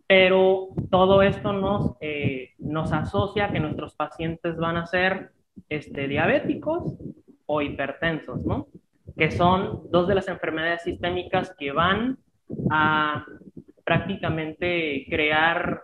pero 0.07 0.69
todo 0.89 1.21
esto 1.21 1.51
nos, 1.51 1.97
eh, 1.99 2.51
nos 2.59 2.93
asocia 2.93 3.51
que 3.51 3.59
nuestros 3.59 3.93
pacientes 3.93 4.55
van 4.55 4.77
a 4.77 4.85
ser 4.85 5.31
este, 5.69 6.07
diabéticos 6.07 6.97
o 7.45 7.61
hipertensos, 7.61 8.45
¿no? 8.45 8.67
Que 9.17 9.31
son 9.31 9.89
dos 9.91 10.07
de 10.07 10.15
las 10.15 10.27
enfermedades 10.27 10.83
sistémicas 10.83 11.55
que 11.57 11.71
van 11.71 12.17
a 12.69 13.25
prácticamente 13.83 15.05
crear 15.09 15.83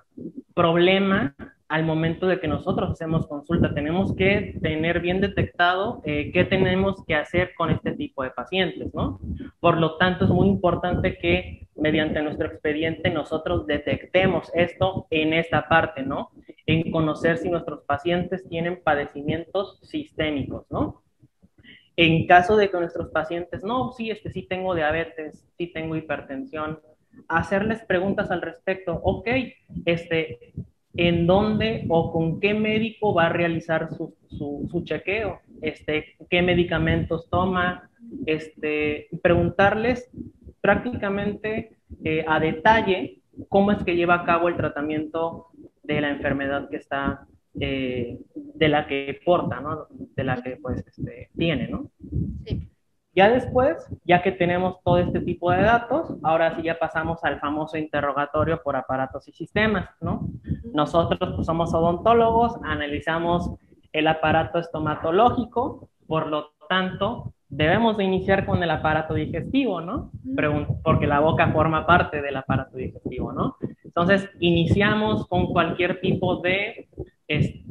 problema 0.54 1.36
al 1.70 1.86
momento 1.86 2.28
de 2.28 2.40
que 2.40 2.48
nosotros 2.48 2.92
hacemos 2.92 3.26
consulta. 3.26 3.74
Tenemos 3.74 4.16
que 4.16 4.60
tener 4.62 5.00
bien 5.00 5.22
detectado 5.22 6.02
eh, 6.06 6.32
qué 6.32 6.44
tenemos 6.44 7.04
que 7.08 7.16
hacer 7.16 7.56
con 7.56 7.72
este 7.72 7.94
tipo 7.94 8.24
de 8.24 8.30
pacientes, 8.30 8.94
¿no? 8.94 9.20
Por 9.60 9.80
lo 9.80 9.98
tanto, 9.98 10.26
es 10.26 10.30
muy 10.30 10.50
importante 10.50 11.18
que 11.18 11.68
mediante 11.76 12.22
nuestro 12.22 12.46
expediente 12.48 13.10
nosotros 13.10 13.66
detectemos 13.66 14.52
esto 14.54 15.08
en 15.10 15.34
esta 15.34 15.68
parte, 15.68 16.04
¿no? 16.04 16.30
En 16.66 16.92
conocer 16.92 17.38
si 17.38 17.50
nuestros 17.50 17.84
pacientes 17.84 18.48
tienen 18.48 18.82
padecimientos 18.82 19.80
sistémicos, 19.82 20.66
¿no? 20.70 21.04
En 21.96 22.26
caso 22.26 22.58
de 22.58 22.72
que 22.72 22.78
nuestros 22.78 23.10
pacientes, 23.10 23.64
no, 23.64 23.92
sí, 23.92 24.10
este 24.10 24.32
sí 24.32 24.44
tengo 24.44 24.74
diabetes, 24.74 25.48
sí 25.58 25.68
tengo 25.68 25.96
hipertensión, 25.96 26.80
hacerles 27.28 27.84
preguntas 27.86 28.32
al 28.32 28.42
respecto. 28.42 29.00
Ok, 29.04 29.28
este, 29.86 30.54
¿en 30.96 31.28
dónde 31.28 31.86
o 31.90 32.12
con 32.12 32.40
qué 32.40 32.54
médico 32.54 33.14
va 33.14 33.28
a 33.28 33.30
realizar 33.30 33.90
su, 33.96 34.16
su, 34.30 34.84
chequeo? 34.84 35.40
Este, 35.62 36.16
¿Qué 36.30 36.42
medicamentos 36.42 37.30
toma? 37.30 37.90
Este, 38.26 39.08
preguntarles 39.22 40.10
prácticamente 40.62 41.78
eh, 42.04 42.26
a 42.28 42.40
detalle 42.40 43.22
cómo 43.50 43.72
es 43.72 43.84
que 43.84 43.96
lleva 43.96 44.16
a 44.16 44.26
cabo 44.26 44.48
el 44.48 44.58
tratamiento 44.58 45.48
de 45.84 46.02
la 46.02 46.10
enfermedad 46.10 46.70
que 46.70 46.78
está, 46.78 47.28
eh, 47.60 48.20
de 48.34 48.68
la 48.68 48.88
que 48.88 49.20
porta, 49.24 49.60
¿no? 49.60 49.88
De 49.90 50.24
la 50.24 50.42
que 50.42 50.58
pues 50.58 50.84
este, 50.88 51.30
tiene, 51.36 51.68
¿no? 51.68 51.92
Sí. 52.46 52.70
Ya 53.16 53.30
después, 53.30 53.88
ya 54.06 54.24
que 54.24 54.32
tenemos 54.32 54.82
todo 54.84 54.98
este 54.98 55.20
tipo 55.20 55.52
de 55.52 55.62
datos, 55.62 56.16
ahora 56.24 56.56
sí 56.56 56.64
ya 56.64 56.80
pasamos 56.80 57.24
al 57.24 57.40
famoso 57.40 57.78
interrogatorio 57.78 58.64
por 58.64 58.76
aparatos 58.76 59.28
y 59.28 59.32
sistemas, 59.34 59.88
¿no? 60.02 60.28
Nosotros 60.74 61.34
pues, 61.36 61.46
somos 61.46 61.72
odontólogos, 61.76 62.56
analizamos 62.64 63.52
el 63.92 64.08
aparato 64.08 64.58
estomatológico, 64.58 65.90
por 66.08 66.26
lo 66.26 66.54
tanto, 66.68 67.34
debemos 67.50 67.98
de 67.98 68.04
iniciar 68.04 68.48
con 68.48 68.64
el 68.64 68.72
aparato 68.72 69.14
digestivo, 69.14 69.80
¿no? 69.80 70.10
Porque 70.84 71.06
la 71.06 71.20
boca 71.20 71.52
forma 71.52 71.86
parte 71.86 72.20
del 72.20 72.36
aparato 72.36 72.78
digestivo, 72.78 73.32
¿no? 73.32 73.58
Entonces, 73.96 74.28
iniciamos 74.40 75.28
con 75.28 75.54
cualquier 75.54 76.02
tipo 76.02 76.38
de, 76.38 76.88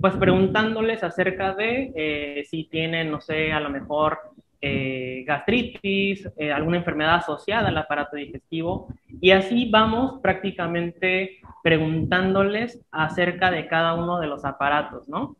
pues 0.01 0.15
preguntándoles 0.15 1.03
acerca 1.03 1.53
de 1.53 1.93
eh, 1.97 2.45
si 2.49 2.65
tienen, 2.65 3.11
no 3.11 3.21
sé, 3.21 3.53
a 3.53 3.59
lo 3.59 3.71
mejor 3.71 4.21
eh, 4.61 5.25
gastritis, 5.27 6.31
eh, 6.37 6.53
alguna 6.53 6.77
enfermedad 6.77 7.17
asociada 7.17 7.71
al 7.71 7.77
aparato 7.77 8.15
digestivo, 8.15 8.87
y 9.21 9.33
así 9.33 9.69
vamos 9.69 10.21
prácticamente 10.23 11.41
preguntándoles 11.65 12.81
acerca 12.93 13.51
de 13.51 13.67
cada 13.67 13.95
uno 13.95 14.21
de 14.21 14.29
los 14.29 14.45
aparatos, 14.45 15.09
¿no? 15.09 15.37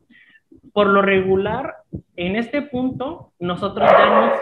Por 0.73 0.87
lo 0.87 1.01
regular, 1.01 1.75
en 2.17 2.35
este 2.35 2.61
punto, 2.61 3.31
nosotros 3.39 3.89
ya 3.89 4.09
nos, 4.09 4.39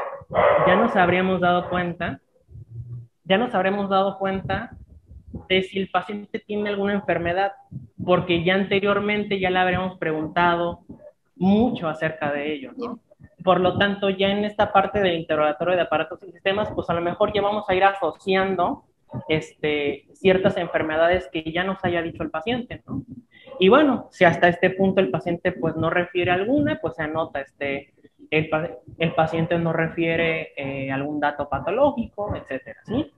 ya 0.66 0.76
nos 0.76 0.96
habríamos 0.96 1.40
dado 1.40 1.70
cuenta, 1.70 2.20
ya 3.26 3.38
nos 3.38 3.54
habremos 3.54 3.88
dado 3.88 4.18
cuenta 4.18 4.76
de 5.48 5.64
si 5.64 5.80
el 5.80 5.90
paciente 5.90 6.40
tiene 6.40 6.70
alguna 6.70 6.94
enfermedad, 6.94 7.54
porque 8.04 8.44
ya 8.44 8.56
anteriormente 8.56 9.40
ya 9.40 9.50
le 9.50 9.60
habríamos 9.60 9.98
preguntado 9.98 10.82
mucho 11.36 11.88
acerca 11.88 12.32
de 12.32 12.54
ello, 12.54 12.72
¿no? 12.78 13.00
Por 13.44 13.60
lo 13.60 13.78
tanto, 13.78 14.10
ya 14.10 14.30
en 14.30 14.46
esta 14.46 14.72
parte 14.72 15.00
del 15.00 15.20
interrogatorio 15.20 15.76
de 15.76 15.82
aparatos 15.82 16.22
y 16.24 16.32
sistemas, 16.32 16.70
pues 16.76 16.90
a 16.90 16.94
lo 16.94 17.02
mejor 17.02 17.34
ya 17.34 17.42
vamos 17.42 17.66
a 17.68 17.74
ir 17.74 17.84
asociando 17.84 18.84
este, 19.28 20.08
ciertas 20.14 20.58
enfermedades 20.58 21.28
que 21.32 21.52
ya 21.52 21.64
nos 21.64 21.84
haya 21.84 22.02
dicho 22.02 22.24
el 22.24 22.30
paciente, 22.30 22.84
¿no? 22.86 23.04
Y 23.60 23.70
bueno, 23.70 24.08
si 24.12 24.26
hasta 24.26 24.48
este 24.48 24.70
punto 24.72 25.02
el 25.02 25.12
paciente 25.12 25.52
pues 25.52 25.76
no 25.76 25.90
refiere 25.90 26.32
alguna, 26.32 26.80
pues 26.82 26.96
se 26.96 27.04
anota 27.04 27.42
este, 27.42 27.94
el, 28.32 28.50
el 28.98 29.14
paciente 29.14 29.58
no 29.60 29.74
refiere 29.74 30.54
eh, 30.56 30.92
algún 30.92 31.20
dato 31.20 31.48
patológico, 31.50 32.36
etcétera, 32.36 32.80
¿sí? 32.86 33.12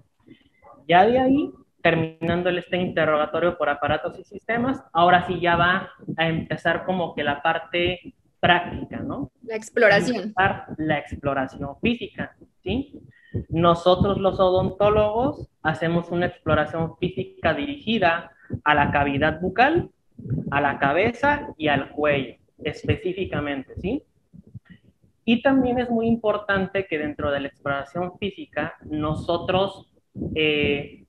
Ya 0.88 1.06
de 1.06 1.20
ahí, 1.20 1.52
terminando 1.84 2.50
este 2.50 2.78
interrogatorio 2.78 3.58
por 3.58 3.70
aparatos 3.70 4.18
y 4.18 4.24
sistemas, 4.24 4.82
ahora 4.94 5.28
sí 5.28 5.40
ya 5.42 5.58
va 5.58 5.92
a 6.16 6.28
empezar 6.30 6.86
como 6.86 7.14
que 7.14 7.24
la 7.24 7.42
parte 7.42 8.16
práctica, 8.40 9.00
¿no? 9.00 9.32
La 9.44 9.58
exploración. 9.58 10.34
La 10.78 10.98
exploración 10.98 11.76
física, 11.82 12.36
¿sí? 12.64 13.02
Nosotros 13.50 14.18
los 14.18 14.40
odontólogos 14.40 15.50
hacemos 15.62 16.10
una 16.10 16.28
exploración 16.28 16.96
física 16.98 17.54
dirigida 17.54 18.32
a 18.64 18.76
la 18.76 18.92
cavidad 18.92 19.42
bucal, 19.42 19.90
a 20.52 20.62
la 20.62 20.80
cabeza 20.80 21.50
y 21.58 21.68
al 21.68 21.90
cuello, 21.92 22.36
específicamente, 22.64 23.76
¿sí? 23.82 24.04
Y 25.26 25.42
también 25.42 25.80
es 25.80 25.90
muy 25.90 26.08
importante 26.08 26.86
que 26.88 26.98
dentro 26.98 27.30
de 27.30 27.42
la 27.42 27.48
exploración 27.50 28.18
física 28.20 28.76
nosotros 28.86 29.90
eh, 30.36 31.03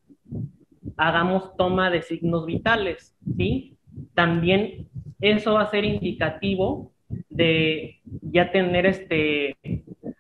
hagamos 0.97 1.57
toma 1.57 1.91
de 1.91 2.03
signos 2.03 2.47
vitales, 2.47 3.17
¿sí? 3.37 3.77
También 4.15 4.89
eso 5.21 5.55
va 5.55 5.63
a 5.63 5.71
ser 5.71 5.85
indicativo 5.85 6.93
de 7.29 8.01
ya 8.23 8.51
tener 8.51 8.87
este, 8.87 9.57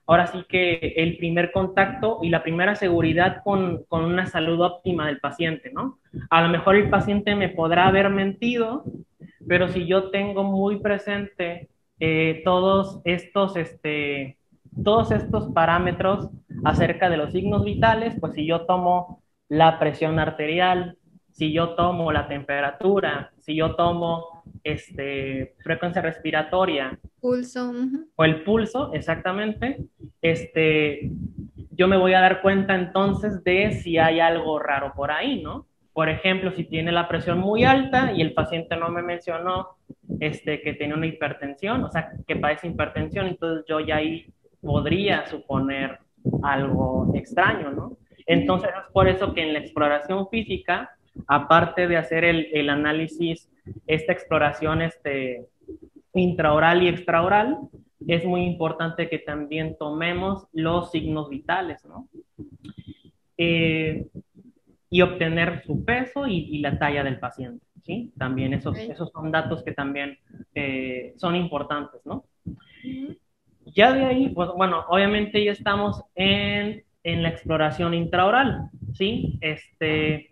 ahora 0.06 0.26
sí 0.26 0.44
que 0.48 0.94
el 0.96 1.16
primer 1.16 1.52
contacto 1.52 2.20
y 2.22 2.28
la 2.28 2.42
primera 2.42 2.74
seguridad 2.74 3.42
con, 3.42 3.84
con, 3.88 4.04
una 4.04 4.26
salud 4.26 4.60
óptima 4.60 5.06
del 5.06 5.18
paciente, 5.18 5.72
¿no? 5.72 5.98
A 6.30 6.42
lo 6.42 6.48
mejor 6.48 6.76
el 6.76 6.90
paciente 6.90 7.34
me 7.34 7.48
podrá 7.48 7.88
haber 7.88 8.10
mentido, 8.10 8.84
pero 9.46 9.68
si 9.68 9.86
yo 9.86 10.10
tengo 10.10 10.44
muy 10.44 10.78
presente 10.78 11.68
eh, 12.00 12.42
todos 12.44 13.00
estos, 13.04 13.56
este, 13.56 14.36
todos 14.82 15.10
estos 15.10 15.52
parámetros 15.52 16.28
acerca 16.64 17.08
de 17.08 17.16
los 17.16 17.32
signos 17.32 17.64
vitales, 17.64 18.14
pues 18.20 18.34
si 18.34 18.46
yo 18.46 18.66
tomo 18.66 19.22
la 19.54 19.78
presión 19.78 20.18
arterial, 20.18 20.98
si 21.30 21.52
yo 21.52 21.70
tomo 21.70 22.12
la 22.12 22.26
temperatura, 22.26 23.32
si 23.38 23.54
yo 23.54 23.76
tomo 23.76 24.42
este, 24.64 25.54
frecuencia 25.62 26.02
respiratoria. 26.02 26.98
Pulso. 27.20 27.72
O 28.16 28.24
el 28.24 28.42
pulso, 28.42 28.92
exactamente. 28.92 29.84
Este, 30.20 31.10
yo 31.70 31.86
me 31.86 31.96
voy 31.96 32.14
a 32.14 32.20
dar 32.20 32.42
cuenta 32.42 32.74
entonces 32.74 33.44
de 33.44 33.72
si 33.72 33.96
hay 33.98 34.20
algo 34.20 34.58
raro 34.58 34.92
por 34.94 35.10
ahí, 35.10 35.42
¿no? 35.42 35.66
Por 35.92 36.08
ejemplo, 36.08 36.50
si 36.50 36.64
tiene 36.64 36.90
la 36.90 37.06
presión 37.06 37.38
muy 37.38 37.62
alta 37.62 38.12
y 38.12 38.22
el 38.22 38.34
paciente 38.34 38.76
no 38.76 38.88
me 38.88 39.02
mencionó 39.02 39.76
este, 40.18 40.60
que 40.62 40.74
tiene 40.74 40.94
una 40.94 41.06
hipertensión, 41.06 41.84
o 41.84 41.90
sea, 41.90 42.10
que 42.26 42.34
padece 42.34 42.66
hipertensión, 42.66 43.26
entonces 43.26 43.64
yo 43.68 43.78
ya 43.78 43.96
ahí 43.96 44.26
podría 44.60 45.26
suponer 45.26 46.00
algo 46.42 47.12
extraño, 47.14 47.70
¿no? 47.70 47.96
Entonces 48.26 48.70
es 48.70 48.92
por 48.92 49.08
eso 49.08 49.34
que 49.34 49.42
en 49.42 49.52
la 49.52 49.58
exploración 49.60 50.28
física 50.28 50.96
aparte 51.26 51.86
de 51.86 51.96
hacer 51.96 52.24
el, 52.24 52.70
análisis, 52.70 53.50
esta 53.86 54.12
exploración 54.12 54.82
este, 54.82 55.46
intraoral 56.12 56.82
y 56.82 56.88
extraoral, 56.88 57.58
es 58.06 58.24
muy 58.24 58.42
importante 58.42 59.08
que 59.08 59.18
también 59.18 59.76
tomemos 59.78 60.46
los 60.52 60.90
signos 60.90 61.30
vitales, 61.30 61.84
¿no? 61.86 62.08
Eh, 63.38 64.06
y 64.90 65.00
obtener 65.02 65.62
su 65.64 65.84
peso 65.84 66.26
y, 66.26 66.58
la 66.58 66.78
talla 66.78 67.02
del 67.02 67.18
paciente, 67.18 67.64
¿sí? 67.82 68.12
También 68.18 68.52
esos, 68.52 68.78
esos 68.78 69.10
son 69.10 69.32
datos 69.32 69.62
que 69.62 69.72
también 69.72 70.18
eh, 70.54 71.14
son 71.16 71.34
importantes, 71.34 72.00
¿no? 72.04 72.24
Ya 73.74 73.92
de 73.92 74.04
ahí, 74.04 74.28
pues 74.28 74.50
bueno, 74.54 74.84
obviamente 74.88 75.42
ya 75.42 75.52
estamos 75.52 76.02
en, 76.14 76.84
en 77.04 77.22
la 77.22 77.28
exploración 77.28 77.94
intraoral, 77.94 78.70
¿sí? 78.94 79.38
Este, 79.42 80.30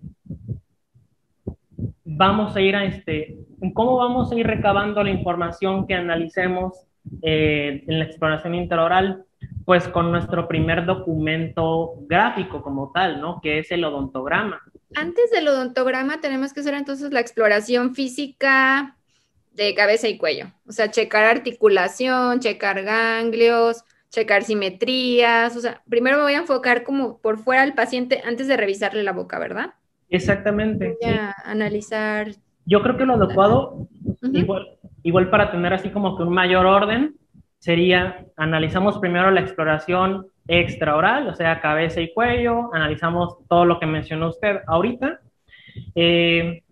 vamos 2.04 2.56
a 2.56 2.60
ir 2.60 2.74
a 2.74 2.84
este, 2.84 3.36
cómo 3.74 3.96
vamos 3.96 4.32
a 4.32 4.34
ir 4.34 4.46
recabando 4.46 5.04
la 5.04 5.10
información 5.10 5.86
que 5.86 5.94
analicemos 5.94 6.86
eh, 7.20 7.84
en 7.86 7.98
la 7.98 8.06
exploración 8.06 8.54
interoral, 8.54 9.24
pues 9.64 9.86
con 9.88 10.10
nuestro 10.10 10.48
primer 10.48 10.86
documento 10.86 11.94
gráfico 12.08 12.62
como 12.62 12.90
tal, 12.92 13.20
¿no? 13.20 13.40
Que 13.40 13.58
es 13.58 13.70
el 13.70 13.84
odontograma. 13.84 14.60
Antes 14.94 15.30
del 15.30 15.48
odontograma 15.48 16.20
tenemos 16.20 16.52
que 16.52 16.60
hacer 16.60 16.74
entonces 16.74 17.12
la 17.12 17.20
exploración 17.20 17.94
física 17.94 18.96
de 19.52 19.74
cabeza 19.74 20.08
y 20.08 20.16
cuello, 20.16 20.46
o 20.66 20.72
sea, 20.72 20.90
checar 20.90 21.24
articulación, 21.24 22.40
checar 22.40 22.82
ganglios, 22.82 23.84
checar 24.12 24.44
simetrías, 24.44 25.56
o 25.56 25.60
sea, 25.60 25.82
primero 25.88 26.18
me 26.18 26.24
voy 26.24 26.34
a 26.34 26.40
enfocar 26.40 26.84
como 26.84 27.18
por 27.18 27.38
fuera 27.38 27.62
al 27.62 27.74
paciente 27.74 28.20
antes 28.24 28.46
de 28.46 28.58
revisarle 28.58 29.02
la 29.02 29.12
boca, 29.12 29.38
¿verdad? 29.38 29.72
Exactamente. 30.10 30.98
analizar. 31.44 32.32
Yo 32.66 32.82
creo 32.82 32.98
que 32.98 33.06
lo 33.06 33.14
adecuado, 33.14 33.88
igual, 34.20 34.78
igual 35.02 35.30
para 35.30 35.50
tener 35.50 35.72
así 35.72 35.88
como 35.88 36.16
que 36.16 36.24
un 36.24 36.34
mayor 36.34 36.66
orden, 36.66 37.16
sería, 37.58 38.26
analizamos 38.36 38.98
primero 38.98 39.30
la 39.30 39.40
exploración 39.40 40.26
extraoral, 40.46 41.28
o 41.28 41.34
sea, 41.34 41.60
cabeza 41.62 42.02
y 42.02 42.12
cuello, 42.12 42.72
analizamos 42.74 43.38
todo 43.48 43.64
lo 43.64 43.80
que 43.80 43.86
mencionó 43.86 44.28
usted 44.28 44.60
ahorita, 44.66 45.20
eh, 45.94 46.62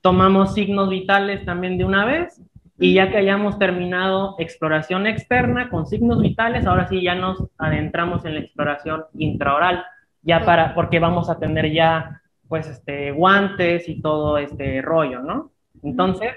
tomamos 0.00 0.54
signos 0.54 0.88
vitales 0.88 1.44
también 1.44 1.76
de 1.76 1.84
una 1.84 2.06
vez 2.06 2.40
y 2.78 2.94
ya 2.94 3.10
que 3.10 3.16
hayamos 3.16 3.58
terminado 3.58 4.36
exploración 4.38 5.06
externa 5.06 5.70
con 5.70 5.86
signos 5.86 6.20
vitales, 6.20 6.66
ahora 6.66 6.88
sí 6.88 7.02
ya 7.02 7.14
nos 7.14 7.42
adentramos 7.56 8.24
en 8.24 8.34
la 8.34 8.40
exploración 8.40 9.04
intraoral, 9.14 9.84
ya 10.22 10.44
para, 10.44 10.74
porque 10.74 10.98
vamos 10.98 11.30
a 11.30 11.38
tener 11.38 11.72
ya 11.72 12.20
pues 12.48 12.68
este 12.68 13.12
guantes 13.12 13.88
y 13.88 14.00
todo 14.00 14.38
este 14.38 14.82
rollo, 14.82 15.20
¿no? 15.20 15.52
Entonces, 15.82 16.34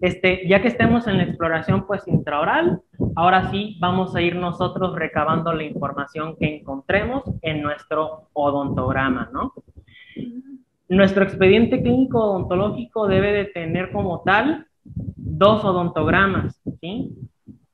este, 0.00 0.46
ya 0.48 0.60
que 0.62 0.68
estemos 0.68 1.06
en 1.06 1.18
la 1.18 1.24
exploración 1.24 1.86
pues 1.86 2.06
intraoral, 2.08 2.80
ahora 3.14 3.50
sí 3.50 3.76
vamos 3.80 4.14
a 4.14 4.22
ir 4.22 4.36
nosotros 4.36 4.94
recabando 4.94 5.52
la 5.52 5.64
información 5.64 6.36
que 6.36 6.56
encontremos 6.56 7.24
en 7.42 7.62
nuestro 7.62 8.28
odontograma, 8.32 9.30
¿no? 9.32 9.52
Nuestro 10.88 11.24
expediente 11.24 11.82
clínico 11.82 12.22
odontológico 12.22 13.06
debe 13.06 13.32
de 13.32 13.44
tener 13.46 13.90
como 13.92 14.22
tal 14.22 14.66
dos 15.38 15.64
odontogramas, 15.64 16.60
¿sí? 16.80 17.10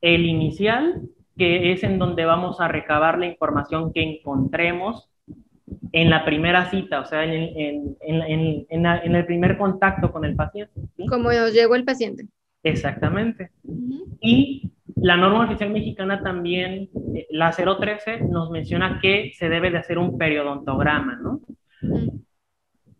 El 0.00 0.24
inicial, 0.26 1.02
que 1.36 1.72
es 1.72 1.82
en 1.84 1.98
donde 1.98 2.24
vamos 2.24 2.60
a 2.60 2.68
recabar 2.68 3.18
la 3.18 3.26
información 3.26 3.92
que 3.92 4.02
encontremos 4.02 5.10
en 5.92 6.10
la 6.10 6.24
primera 6.24 6.70
cita, 6.70 7.00
o 7.00 7.04
sea, 7.04 7.24
en, 7.24 7.96
el 8.00 9.26
primer 9.26 9.58
contacto 9.58 10.10
con 10.10 10.24
el 10.24 10.34
paciente. 10.34 10.72
¿sí? 10.96 11.06
Como 11.06 11.30
llegó 11.30 11.74
el 11.74 11.84
paciente. 11.84 12.26
Exactamente. 12.62 13.50
Y 14.20 14.70
la 14.96 15.16
norma 15.16 15.44
oficial 15.44 15.70
mexicana 15.70 16.22
también, 16.22 16.90
eh, 17.14 17.26
la 17.30 17.50
013, 17.52 18.22
nos 18.22 18.50
menciona 18.50 18.98
que 19.00 19.32
se 19.34 19.48
debe 19.48 19.70
de 19.70 19.78
hacer 19.78 19.98
un 19.98 20.18
periodontograma, 20.18 21.16
¿no? 21.16 21.40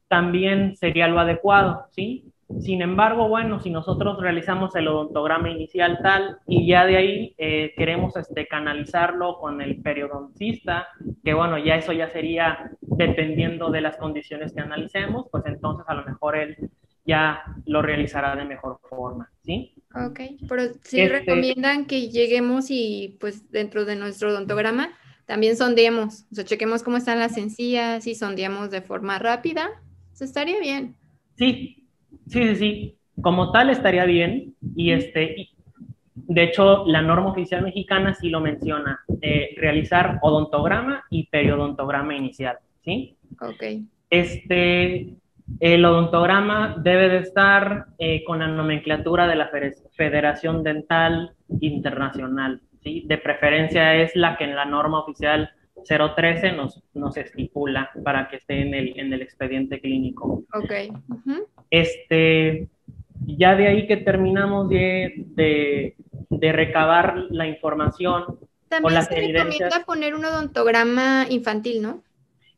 También 0.09 0.77
sería 0.77 1.09
lo 1.09 1.21
adecuado, 1.21 1.87
¿sí? 1.91 2.30
Sin 2.59 2.83
embargo, 2.83 3.29
bueno, 3.29 3.61
si 3.61 3.71
nosotros 3.71 4.21
realizamos 4.21 4.75
el 4.75 4.89
odontograma 4.89 5.51
inicial 5.51 5.99
tal 6.03 6.39
y 6.47 6.67
ya 6.67 6.85
de 6.85 6.97
ahí 6.97 7.35
eh, 7.39 7.73
queremos 7.77 8.17
este, 8.17 8.47
canalizarlo 8.47 9.39
con 9.39 9.61
el 9.61 9.81
periodoncista, 9.81 10.89
que 11.25 11.33
bueno, 11.33 11.59
ya 11.59 11.77
eso 11.77 11.93
ya 11.93 12.09
sería 12.09 12.71
dependiendo 12.81 13.71
de 13.71 13.81
las 13.81 13.97
condiciones 13.97 14.53
que 14.53 14.61
analicemos, 14.61 15.27
pues 15.31 15.45
entonces 15.47 15.87
a 15.89 15.95
lo 15.95 16.05
mejor 16.05 16.37
él 16.37 16.71
ya 17.07 17.43
lo 17.67 17.83
realizará 17.83 18.37
de 18.37 18.45
mejor 18.45 18.81
forma, 18.89 19.31
¿sí? 19.43 19.75
Ok, 19.95 20.21
pero 20.49 20.65
sí 20.83 21.01
este 21.01 21.19
recomiendan 21.19 21.87
que 21.87 22.11
lleguemos 22.11 22.67
y 22.71 23.17
pues 23.21 23.51
dentro 23.51 23.85
de 23.85 23.97
nuestro 23.97 24.31
odontograma 24.31 24.91
también 25.25 25.57
sondeemos, 25.57 26.27
o 26.33 26.35
sea, 26.35 26.45
chequemos 26.45 26.83
cómo 26.83 26.97
están 26.97 27.21
las 27.21 27.37
encías 27.37 28.07
y 28.07 28.15
sondeamos 28.15 28.71
de 28.71 28.83
forma 28.83 29.19
rápida, 29.19 29.71
eso 30.13 30.25
estaría 30.25 30.59
bien. 30.61 30.97
Sí, 31.37 31.80
Sí, 32.27 32.43
sí, 32.49 32.57
sí. 32.57 32.97
Como 33.21 33.51
tal 33.53 33.71
estaría 33.71 34.05
bien. 34.05 34.55
Y 34.77 34.93
este, 34.93 35.51
de 36.15 36.43
hecho, 36.43 36.85
la 36.87 37.03
norma 37.03 37.31
oficial 37.31 37.63
mexicana 37.63 38.15
sí 38.15 38.29
lo 38.29 38.41
menciona, 38.41 39.01
eh, 39.21 39.55
realizar 39.57 40.19
odontograma 40.23 41.05
y 41.11 41.27
periodontograma 41.27 42.15
inicial, 42.15 42.59
¿sí? 42.85 43.17
Ok. 43.41 43.83
Este, 44.09 45.15
el 45.59 45.85
odontograma 45.85 46.77
debe 46.79 47.09
de 47.09 47.19
estar 47.19 47.87
eh, 47.99 48.23
con 48.25 48.39
la 48.39 48.49
nomenclatura 48.49 49.27
de 49.27 49.37
la 49.37 49.51
Federación 49.97 50.63
Dental 50.63 51.33
Internacional, 51.61 52.61
¿sí? 52.83 53.05
De 53.07 53.19
preferencia 53.19 53.95
es 53.97 54.15
la 54.15 54.37
que 54.37 54.45
en 54.45 54.55
la 54.55 54.65
norma 54.65 55.01
oficial 55.01 55.51
013 55.85 56.53
nos, 56.53 56.83
nos 56.95 57.17
estipula 57.17 57.91
para 58.05 58.29
que 58.29 58.37
esté 58.37 58.61
en 58.61 58.75
el, 58.75 58.99
en 58.99 59.13
el 59.13 59.23
expediente 59.23 59.81
clínico. 59.81 60.45
Ok. 60.53 60.73
Este, 61.71 62.69
ya 63.27 63.55
de 63.55 63.69
ahí 63.69 63.87
que 63.87 63.97
terminamos 63.97 64.69
de, 64.69 65.25
de, 66.31 66.53
recabar 66.53 67.17
la 67.31 67.47
información. 67.47 68.39
También 68.69 68.95
las 68.95 69.07
se 69.07 69.15
recomienda 69.17 69.85
poner 69.85 70.15
un 70.15 70.25
odontograma 70.25 71.27
infantil, 71.29 71.83
¿no? 71.83 72.03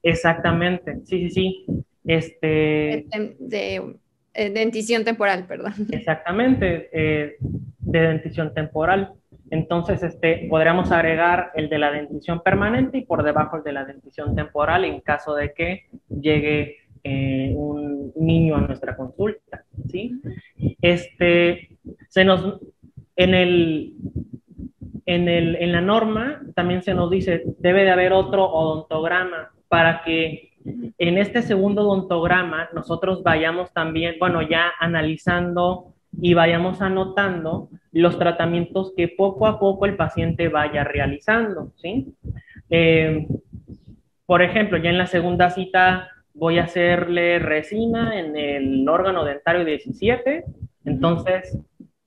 Exactamente, 0.03 1.01
sí, 1.05 1.31
sí, 1.31 1.31
sí. 1.31 1.67
Este, 2.05 3.07
de, 3.39 3.97
eh, 4.35 4.51
dentición 4.51 5.05
temporal, 5.05 5.47
perdón. 5.47 5.75
Exactamente, 5.91 6.89
eh, 6.93 7.37
de 7.41 8.01
dentición 8.01 8.53
temporal. 8.53 9.13
Entonces, 9.53 10.03
este, 10.03 10.47
podríamos 10.49 10.91
agregar 10.93 11.51
el 11.55 11.69
de 11.69 11.79
la 11.79 11.93
dentición 11.93 12.41
permanente 12.41 12.97
y 12.97 13.05
por 13.05 13.23
debajo 13.23 13.59
el 13.59 13.63
de 13.63 13.73
la 13.73 13.85
dentición 13.85 14.35
temporal 14.35 14.87
en 14.87 15.03
caso 15.03 15.35
de 15.35 15.53
que 15.53 15.91
llegue 16.09 16.79
eh, 17.05 17.53
un 17.55 18.15
niño 18.17 18.57
a 18.57 18.63
nuestra 18.63 18.97
consulta, 18.97 19.63
¿sí? 19.91 20.23
Este, 20.81 21.77
se 22.09 22.25
nos, 22.25 22.61
en 23.15 23.35
el, 23.35 23.93
en, 25.05 25.29
el, 25.29 25.57
en 25.57 25.73
la 25.73 25.83
norma 25.83 26.41
también 26.55 26.83
se 26.83 26.95
nos 26.95 27.11
dice, 27.11 27.43
debe 27.59 27.85
de 27.85 27.91
haber 27.91 28.15
otro 28.15 28.47
odontograma 28.47 29.51
para 29.69 30.03
que 30.03 30.55
en 30.97 31.19
este 31.19 31.43
segundo 31.43 31.83
odontograma 31.83 32.71
nosotros 32.73 33.23
vayamos 33.23 33.71
también, 33.75 34.15
bueno, 34.19 34.41
ya 34.41 34.73
analizando 34.81 35.93
y 36.21 36.35
vayamos 36.35 36.81
anotando 36.81 37.69
los 37.93 38.19
tratamientos 38.19 38.93
que 38.97 39.09
poco 39.09 39.47
a 39.47 39.59
poco 39.59 39.87
el 39.87 39.97
paciente 39.97 40.49
vaya 40.49 40.85
realizando, 40.85 41.73
¿sí? 41.77 42.15
Eh, 42.71 43.27
por 44.27 44.43
ejemplo, 44.43 44.79
ya 44.79 44.91
en 44.91 44.99
la 44.99 45.07
segunda 45.07 45.51
cita 45.51 46.09
voy 46.35 46.59
a 46.59 46.65
hacerle 46.65 47.39
resina 47.39 48.19
en 48.19 48.37
el 48.37 48.89
órgano 48.89 49.25
dentario 49.25 49.65
17. 49.65 50.45
Entonces, 50.85 51.59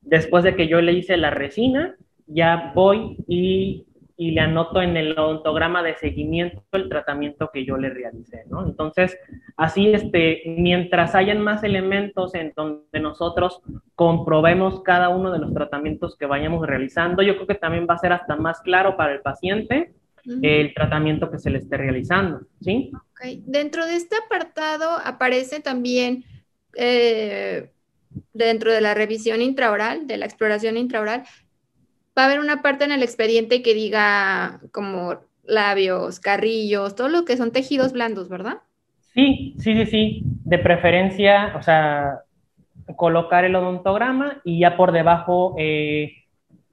después 0.01 0.43
de 0.43 0.55
que 0.55 0.67
yo 0.67 0.81
le 0.81 0.93
hice 0.93 1.17
la 1.17 1.29
resina, 1.29 1.95
ya 2.27 2.71
voy 2.73 3.17
y, 3.27 3.85
le 4.17 4.39
anoto 4.39 4.81
en 4.81 4.95
el 4.95 5.17
odontograma 5.17 5.83
de 5.83 5.95
seguimiento 5.95 6.63
el 6.71 6.89
tratamiento 6.89 7.49
que 7.53 7.65
yo 7.65 7.77
le 7.77 7.89
realicé, 7.89 8.43
¿no? 8.49 8.65
Entonces, 8.65 9.17
así, 9.57 9.93
este, 9.93 10.43
mientras 10.45 11.15
hayan 11.15 11.41
más 11.41 11.63
elementos 11.63 12.33
en 12.33 12.53
donde 12.55 12.99
nosotros 12.99 13.61
comprobemos 13.95 14.81
cada 14.83 15.09
uno 15.09 15.31
de 15.31 15.39
los 15.39 15.53
tratamientos 15.53 16.17
que 16.17 16.25
vayamos 16.25 16.65
realizando, 16.65 17.23
yo 17.23 17.35
creo 17.35 17.47
que 17.47 17.55
también 17.55 17.87
va 17.89 17.95
a 17.95 17.99
ser 17.99 18.13
hasta 18.13 18.35
más 18.35 18.61
claro 18.61 18.95
para 18.95 19.13
el 19.13 19.21
paciente 19.21 19.93
el 20.41 20.73
tratamiento 20.73 21.29
que 21.29 21.39
se 21.39 21.49
le 21.49 21.59
esté 21.59 21.77
realizando, 21.77 22.41
¿sí? 22.61 22.91
Dentro 23.45 23.85
de 23.85 23.95
este 23.95 24.15
apartado 24.15 24.97
aparece 25.03 25.59
también 25.59 26.25
eh, 26.75 27.69
dentro 28.33 28.71
de 28.71 28.81
la 28.81 28.93
revisión 28.93 29.41
intraoral, 29.41 30.07
de 30.07 30.17
la 30.17 30.25
exploración 30.25 30.77
intraoral, 30.77 31.23
va 32.17 32.23
a 32.23 32.25
haber 32.25 32.39
una 32.39 32.61
parte 32.61 32.85
en 32.85 32.91
el 32.91 33.03
expediente 33.03 33.61
que 33.61 33.73
diga 33.73 34.61
como 34.71 35.15
labios, 35.43 36.19
carrillos, 36.19 36.95
todo 36.95 37.09
lo 37.09 37.25
que 37.25 37.37
son 37.37 37.51
tejidos 37.51 37.93
blandos, 37.93 38.29
¿verdad? 38.29 38.59
Sí, 39.13 39.55
sí, 39.59 39.75
sí, 39.75 39.85
sí. 39.85 40.23
De 40.43 40.57
preferencia, 40.57 41.53
o 41.57 41.61
sea, 41.61 42.21
colocar 42.95 43.45
el 43.45 43.55
odontograma 43.55 44.41
y 44.43 44.59
ya 44.59 44.77
por 44.77 44.91
debajo 44.91 45.55
eh, 45.57 46.13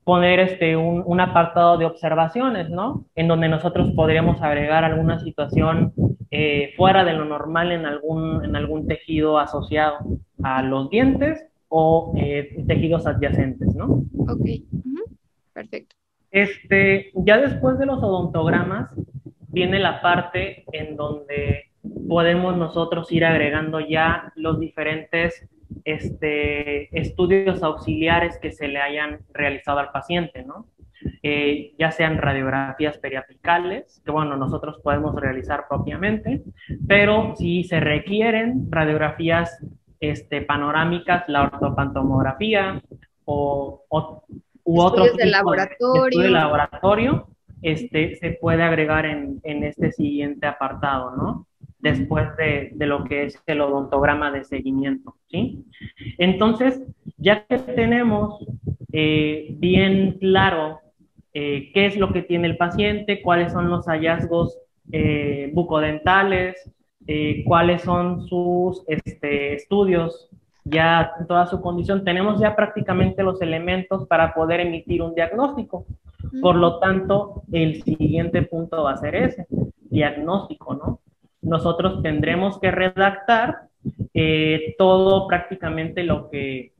poner 0.04 0.40
este, 0.40 0.76
un, 0.76 1.20
apartado 1.20 1.78
de 1.78 1.84
observaciones, 1.84 2.68
¿no? 2.70 3.06
En 3.14 3.28
donde 3.28 3.48
nosotros 3.48 3.92
podríamos 3.94 4.42
agregar 4.42 4.84
alguna 4.84 5.20
situación 5.20 5.92
eh, 6.30 6.72
fuera 6.76 7.04
de 7.04 7.12
lo 7.12 7.24
normal 7.24 7.70
en 7.70 7.86
algún, 7.86 8.44
en 8.44 8.56
algún 8.56 8.86
tejido 8.86 9.38
asociado 9.38 9.98
a 10.42 10.62
los 10.62 10.90
dientes 10.90 11.46
o 11.68 12.12
eh, 12.16 12.64
tejidos 12.66 13.06
adyacentes, 13.06 13.74
¿no? 13.74 14.04
Ok, 14.28 14.46
perfecto. 15.52 15.96
Este, 16.30 17.10
ya 17.14 17.38
después 17.38 17.78
de 17.78 17.86
los 17.86 18.02
odontogramas 18.02 18.90
viene 19.48 19.78
la 19.78 20.00
parte 20.00 20.64
en 20.72 20.96
donde 20.96 21.70
podemos 22.08 22.56
nosotros 22.56 23.10
ir 23.12 23.24
agregando 23.24 23.80
ya 23.80 24.32
los 24.36 24.58
diferentes 24.58 25.48
este, 25.84 26.96
estudios 26.98 27.62
auxiliares 27.62 28.38
que 28.38 28.52
se 28.52 28.68
le 28.68 28.80
hayan 28.80 29.20
realizado 29.32 29.78
al 29.78 29.90
paciente, 29.90 30.44
¿no? 30.44 30.66
Eh, 31.22 31.74
ya 31.78 31.90
sean 31.90 32.18
radiografías 32.18 32.98
periapicales, 32.98 34.00
que 34.04 34.10
bueno, 34.10 34.36
nosotros 34.36 34.78
podemos 34.82 35.14
realizar 35.20 35.66
propiamente, 35.68 36.42
pero 36.86 37.34
si 37.36 37.64
se 37.64 37.80
requieren 37.80 38.68
radiografías 38.70 39.64
este, 40.00 40.42
panorámicas, 40.42 41.28
la 41.28 41.42
ortopantomografía 41.42 42.82
o, 43.24 43.84
u 44.72 44.80
otro 44.80 45.04
tipo 45.04 45.16
de 45.16 45.26
laboratorio, 45.26 46.20
de, 46.20 46.30
laboratorio 46.30 47.28
este, 47.62 48.16
se 48.16 48.32
puede 48.40 48.62
agregar 48.62 49.06
en, 49.06 49.40
en 49.44 49.64
este 49.64 49.92
siguiente 49.92 50.46
apartado, 50.46 51.14
¿no? 51.16 51.46
después 51.82 52.28
de, 52.36 52.72
lo 52.86 53.04
que 53.04 53.24
es 53.24 53.42
el 53.46 53.60
odontograma 53.60 54.30
de 54.30 54.44
seguimiento, 54.44 55.16
¿sí? 55.28 55.64
Entonces, 56.16 56.80
ya 57.18 57.44
que 57.44 57.58
tenemos 57.58 58.46
eh, 58.92 59.48
bien 59.58 60.18
claro 60.20 60.78
eh, 61.34 61.72
qué 61.74 61.86
es 61.86 61.96
lo 61.96 62.12
que 62.12 62.22
tiene 62.22 62.46
el 62.46 62.56
paciente, 62.56 63.20
cuáles 63.20 63.52
son 63.52 63.68
los 63.68 63.86
hallazgos 63.86 64.56
eh, 64.92 65.50
bucodentales, 65.52 66.56
cuáles 67.44 67.82
son 67.82 68.28
sus 68.28 68.84
este, 68.86 69.54
estudios 69.54 70.30
ya 70.64 71.14
en 71.18 71.26
toda 71.26 71.46
su 71.46 71.60
condición, 71.60 72.04
tenemos 72.04 72.40
ya 72.40 72.54
prácticamente 72.54 73.22
los 73.22 73.40
elementos 73.42 74.06
para 74.06 74.32
poder 74.34 74.60
emitir 74.60 75.02
un 75.02 75.14
diagnóstico. 75.14 75.86
Por 76.40 76.56
lo 76.56 76.78
tanto, 76.78 77.42
el 77.52 77.82
siguiente 77.82 78.42
punto 78.42 78.84
va 78.84 78.92
a 78.92 78.96
ser 78.96 79.14
ese, 79.16 79.46
diagnóstico, 79.90 80.74
¿no? 80.74 81.00
Nosotros 81.42 82.02
tendremos 82.02 82.60
que 82.60 82.70
redactar 82.70 83.68
eh, 84.14 84.74
todo 84.78 85.26
prácticamente 85.26 86.04
lo 86.04 86.30
que, 86.30 86.72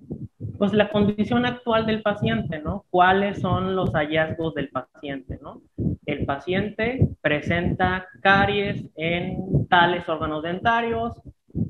pues 0.59 0.73
la 0.73 0.90
condición 0.90 1.45
actual 1.45 1.87
del 1.87 2.03
paciente, 2.03 2.61
¿no? 2.61 2.85
¿Cuáles 2.90 3.40
son 3.40 3.75
los 3.75 3.90
hallazgos 3.92 4.55
del 4.55 4.68
paciente, 4.68 5.38
¿no? 5.42 5.61
El 6.07 6.25
paciente 6.25 7.09
presenta 7.21 8.07
caries 8.21 8.87
en 8.95 9.66
tales 9.68 10.09
órganos 10.09 10.42
dentarios, 10.42 11.21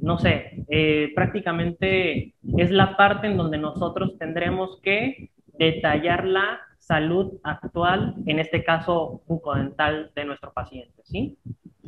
no 0.02 0.18
sé, 0.18 0.64
eh, 0.68 1.12
prácticamente 1.14 2.34
es 2.58 2.70
la 2.72 2.96
parte 2.96 3.28
en 3.28 3.36
donde 3.36 3.56
nosotros 3.56 4.18
tendremos 4.18 4.80
que 4.82 5.30
detallar 5.58 6.26
la 6.26 6.58
salud 6.78 7.34
actual, 7.44 8.16
en 8.26 8.40
este 8.40 8.64
caso 8.64 9.22
bucodental 9.28 10.10
de 10.16 10.24
nuestro 10.24 10.52
paciente, 10.52 11.02
¿sí? 11.04 11.38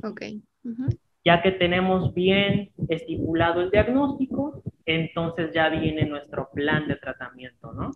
Ok. 0.05 0.23
Ya 1.25 1.43
que 1.43 1.51
tenemos 1.51 2.15
bien 2.15 2.71
estipulado 2.89 3.63
el 3.63 3.73
diagnóstico, 3.73 4.63
entonces 4.87 5.53
ya 5.53 5.69
viene 5.69 6.07
nuestro 6.07 6.51
plan 6.55 6.87
de 6.87 6.95
tratamiento, 6.95 7.73
¿no? 7.73 7.91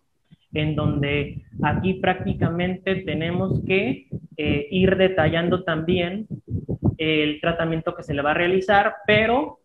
En 0.52 0.74
donde 0.74 1.44
aquí 1.62 1.94
prácticamente 1.94 2.96
tenemos 3.02 3.62
que 3.64 4.09
eh, 4.37 4.66
ir 4.70 4.96
detallando 4.96 5.62
también 5.62 6.26
el 6.96 7.40
tratamiento 7.40 7.94
que 7.94 8.02
se 8.02 8.14
le 8.14 8.22
va 8.22 8.33
a 8.33 8.35
realizar, 8.35 8.96
pero 9.07 9.58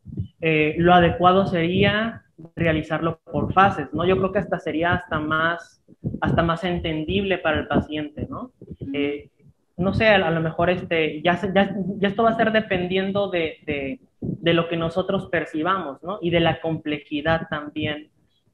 eh, 0.45 0.75
lo 0.77 0.93
adecuado 0.93 1.47
sería 1.47 2.25
realizarlo 2.53 3.21
por 3.31 3.53
fases, 3.53 3.87
¿no? 3.93 4.05
Yo 4.05 4.17
creo 4.17 4.33
que 4.33 4.39
hasta 4.39 4.59
sería 4.59 4.91
hasta 4.93 5.17
más, 5.17 5.81
hasta 6.19 6.43
más 6.43 6.65
entendible 6.65 7.37
para 7.37 7.61
el 7.61 7.67
paciente, 7.67 8.27
¿no? 8.29 8.51
Eh, 8.93 9.29
no 9.77 9.93
sé, 9.93 10.09
a, 10.09 10.29
lo 10.31 10.41
mejor 10.41 10.69
este, 10.69 11.21
ya, 11.21 11.39
ya, 11.53 11.73
ya, 11.97 12.07
esto 12.09 12.23
va 12.23 12.31
a 12.31 12.35
ser 12.35 12.51
dependiendo 12.51 13.29
de, 13.29 13.59
de, 13.65 14.01
de, 14.19 14.53
lo 14.53 14.67
que 14.67 14.75
nosotros 14.75 15.29
percibamos, 15.29 16.03
¿no? 16.03 16.19
Y 16.21 16.29
de 16.29 16.41
la 16.41 16.59
complejidad 16.59 17.47
también 17.49 18.09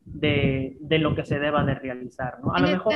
de, 0.06 0.78
de 0.82 1.00
lo 1.00 1.16
que 1.16 1.26
se 1.26 1.40
deba 1.40 1.64
de 1.64 1.74
realizar, 1.74 2.38
¿no? 2.44 2.54
A 2.54 2.60
lo 2.60 2.68
mejor... 2.68 2.94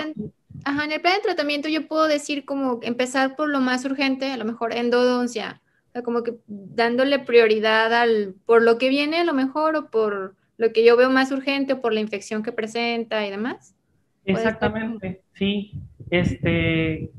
ajá, 0.65 0.85
en 0.85 0.91
el 0.91 1.01
plan 1.01 1.15
de 1.15 1.21
tratamiento 1.23 1.67
yo 1.67 1.87
puedo 1.87 2.07
decir 2.07 2.45
como 2.45 2.77
empezar 2.83 3.35
por 3.35 3.49
lo 3.49 3.59
más 3.59 3.85
urgente, 3.85 4.31
a 4.31 4.37
lo 4.37 4.45
mejor 4.45 4.71
endodoncia, 4.71 5.62
como 6.01 6.23
que 6.23 6.35
dándole 6.47 7.19
prioridad 7.19 7.93
al, 7.93 8.33
por 8.45 8.63
lo 8.63 8.77
que 8.77 8.89
viene 8.89 9.19
a 9.19 9.23
lo 9.23 9.33
mejor 9.33 9.75
o 9.75 9.91
por 9.91 10.35
lo 10.57 10.71
que 10.73 10.83
yo 10.83 10.97
veo 10.97 11.11
más 11.11 11.31
urgente 11.31 11.73
o 11.73 11.81
por 11.81 11.93
la 11.93 11.99
infección 11.99 12.41
que 12.41 12.51
presenta 12.51 13.25
y 13.25 13.29
demás. 13.29 13.75
Exactamente, 14.25 15.21
sí. 15.33 15.73
Este, 16.09 17.11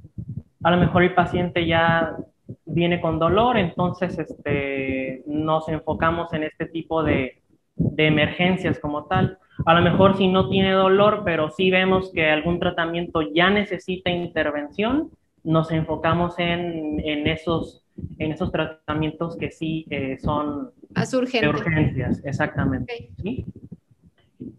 a 0.63 0.71
lo 0.71 0.79
mejor 0.79 1.03
el 1.03 1.15
paciente 1.15 1.67
ya 1.67 2.17
viene 2.65 3.01
con 3.01 3.19
dolor, 3.19 3.57
entonces 3.57 4.19
este, 4.19 5.23
nos 5.27 5.69
enfocamos 5.69 6.33
en 6.33 6.45
este 6.45 6.67
tipo 6.67 7.03
de, 7.03 7.43
de 7.77 8.07
emergencias 8.07 8.79
como 8.79 9.05
tal. 9.05 9.39
A 9.67 9.75
lo 9.75 9.83
mejor 9.83 10.17
si 10.17 10.29
no 10.29 10.49
tiene 10.49 10.73
dolor, 10.73 11.23
pero 11.25 11.51
sí 11.51 11.71
vemos 11.71 12.11
que 12.13 12.31
algún 12.31 12.59
tratamiento 12.59 13.23
ya 13.23 13.51
necesita 13.51 14.11
intervención, 14.11 15.11
nos 15.43 15.71
enfocamos 15.71 16.39
en, 16.39 17.01
en 17.01 17.27
esos 17.27 17.84
en 18.19 18.33
esos 18.33 18.51
tratamientos 18.51 19.37
que 19.37 19.51
sí 19.51 19.87
eh, 19.91 20.19
son 20.19 20.71
de 20.89 21.49
urgencias, 21.49 22.23
exactamente. 22.25 23.11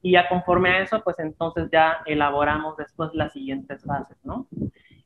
Y 0.01 0.11
ya 0.11 0.27
conforme 0.27 0.69
a 0.69 0.81
eso, 0.81 1.01
pues 1.03 1.19
entonces 1.19 1.69
ya 1.71 1.97
elaboramos 2.05 2.77
después 2.77 3.11
las 3.13 3.33
siguientes 3.33 3.83
fases, 3.83 4.17
¿no? 4.23 4.47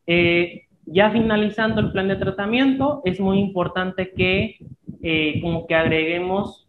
Eh, 0.05 0.63
ya 0.85 1.11
finalizando 1.11 1.81
el 1.81 1.91
plan 1.91 2.07
de 2.07 2.15
tratamiento, 2.15 3.01
es 3.05 3.19
muy 3.19 3.39
importante 3.39 4.11
que 4.11 4.57
eh, 5.01 5.39
como 5.41 5.67
que 5.67 5.75
agreguemos 5.75 6.67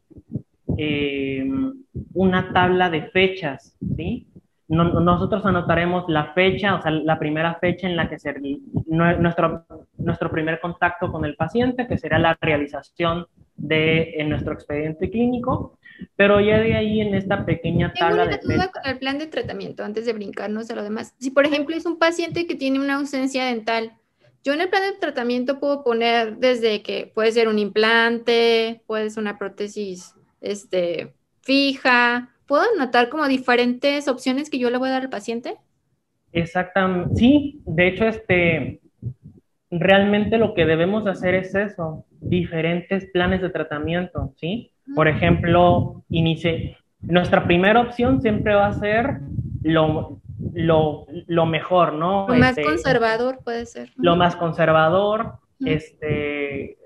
una 2.14 2.52
tabla 2.54 2.88
de 2.88 3.02
fechas, 3.10 3.76
¿sí? 3.96 4.30
nosotros 4.70 5.44
anotaremos 5.44 6.04
la 6.08 6.32
fecha, 6.32 6.76
o 6.76 6.82
sea, 6.82 6.92
la 6.92 7.18
primera 7.18 7.54
fecha 7.56 7.88
en 7.88 7.96
la 7.96 8.08
que 8.08 8.20
se, 8.20 8.32
nuestro, 8.86 9.66
nuestro 10.00 10.30
primer 10.30 10.60
contacto 10.60 11.10
con 11.10 11.24
el 11.24 11.36
paciente, 11.36 11.86
que 11.86 11.98
será 11.98 12.18
la 12.18 12.36
realización 12.40 13.26
de 13.56 14.14
en 14.16 14.28
nuestro 14.28 14.54
expediente 14.54 15.10
clínico, 15.10 15.78
pero 16.16 16.40
ya 16.40 16.58
de 16.58 16.74
ahí 16.74 17.00
en 17.00 17.14
esta 17.14 17.44
pequeña 17.44 17.92
tabla 17.92 18.28
Tengo 18.28 18.46
una 18.46 18.56
duda 18.56 18.72
con 18.72 18.86
el 18.86 18.98
plan 18.98 19.18
de 19.18 19.26
tratamiento, 19.26 19.84
antes 19.84 20.06
de 20.06 20.12
brincarnos 20.12 20.70
a 20.70 20.74
lo 20.74 20.82
demás. 20.82 21.14
Si, 21.18 21.30
por 21.30 21.44
ejemplo, 21.46 21.76
es 21.76 21.86
un 21.86 21.98
paciente 21.98 22.46
que 22.46 22.54
tiene 22.54 22.80
una 22.80 22.96
ausencia 22.96 23.44
dental, 23.44 23.92
yo 24.42 24.54
en 24.54 24.62
el 24.62 24.70
plan 24.70 24.82
de 24.82 24.98
tratamiento 24.98 25.60
puedo 25.60 25.84
poner 25.84 26.38
desde 26.38 26.82
que 26.82 27.10
puede 27.14 27.32
ser 27.32 27.48
un 27.48 27.58
implante, 27.58 28.82
puede 28.86 29.10
ser 29.10 29.20
una 29.20 29.38
prótesis 29.38 30.14
este, 30.40 31.12
fija, 31.42 32.30
¿puedo 32.46 32.62
anotar 32.74 33.10
como 33.10 33.28
diferentes 33.28 34.08
opciones 34.08 34.48
que 34.48 34.58
yo 34.58 34.70
le 34.70 34.78
voy 34.78 34.88
a 34.88 34.92
dar 34.92 35.02
al 35.02 35.10
paciente? 35.10 35.56
Exactamente, 36.32 37.16
sí, 37.16 37.60
de 37.66 37.88
hecho, 37.88 38.06
este, 38.06 38.80
realmente 39.70 40.38
lo 40.38 40.54
que 40.54 40.66
debemos 40.66 41.06
hacer 41.06 41.34
es 41.34 41.54
eso, 41.54 42.04
diferentes 42.20 43.06
planes 43.12 43.40
de 43.40 43.50
tratamiento, 43.50 44.32
¿sí? 44.36 44.72
Por 44.94 45.08
ejemplo, 45.08 46.02
inicie, 46.08 46.76
nuestra 47.00 47.44
primera 47.44 47.80
opción 47.80 48.20
siempre 48.20 48.54
va 48.54 48.66
a 48.66 48.72
ser 48.72 49.20
lo, 49.62 50.20
lo, 50.52 51.06
lo 51.26 51.46
mejor, 51.46 51.92
¿no? 51.92 52.26
Lo 52.28 52.34
más 52.34 52.50
este, 52.58 52.64
conservador 52.64 53.38
puede 53.44 53.66
ser. 53.66 53.90
Lo 53.96 54.16
más 54.16 54.34
conservador, 54.36 55.34
este, 55.60 56.78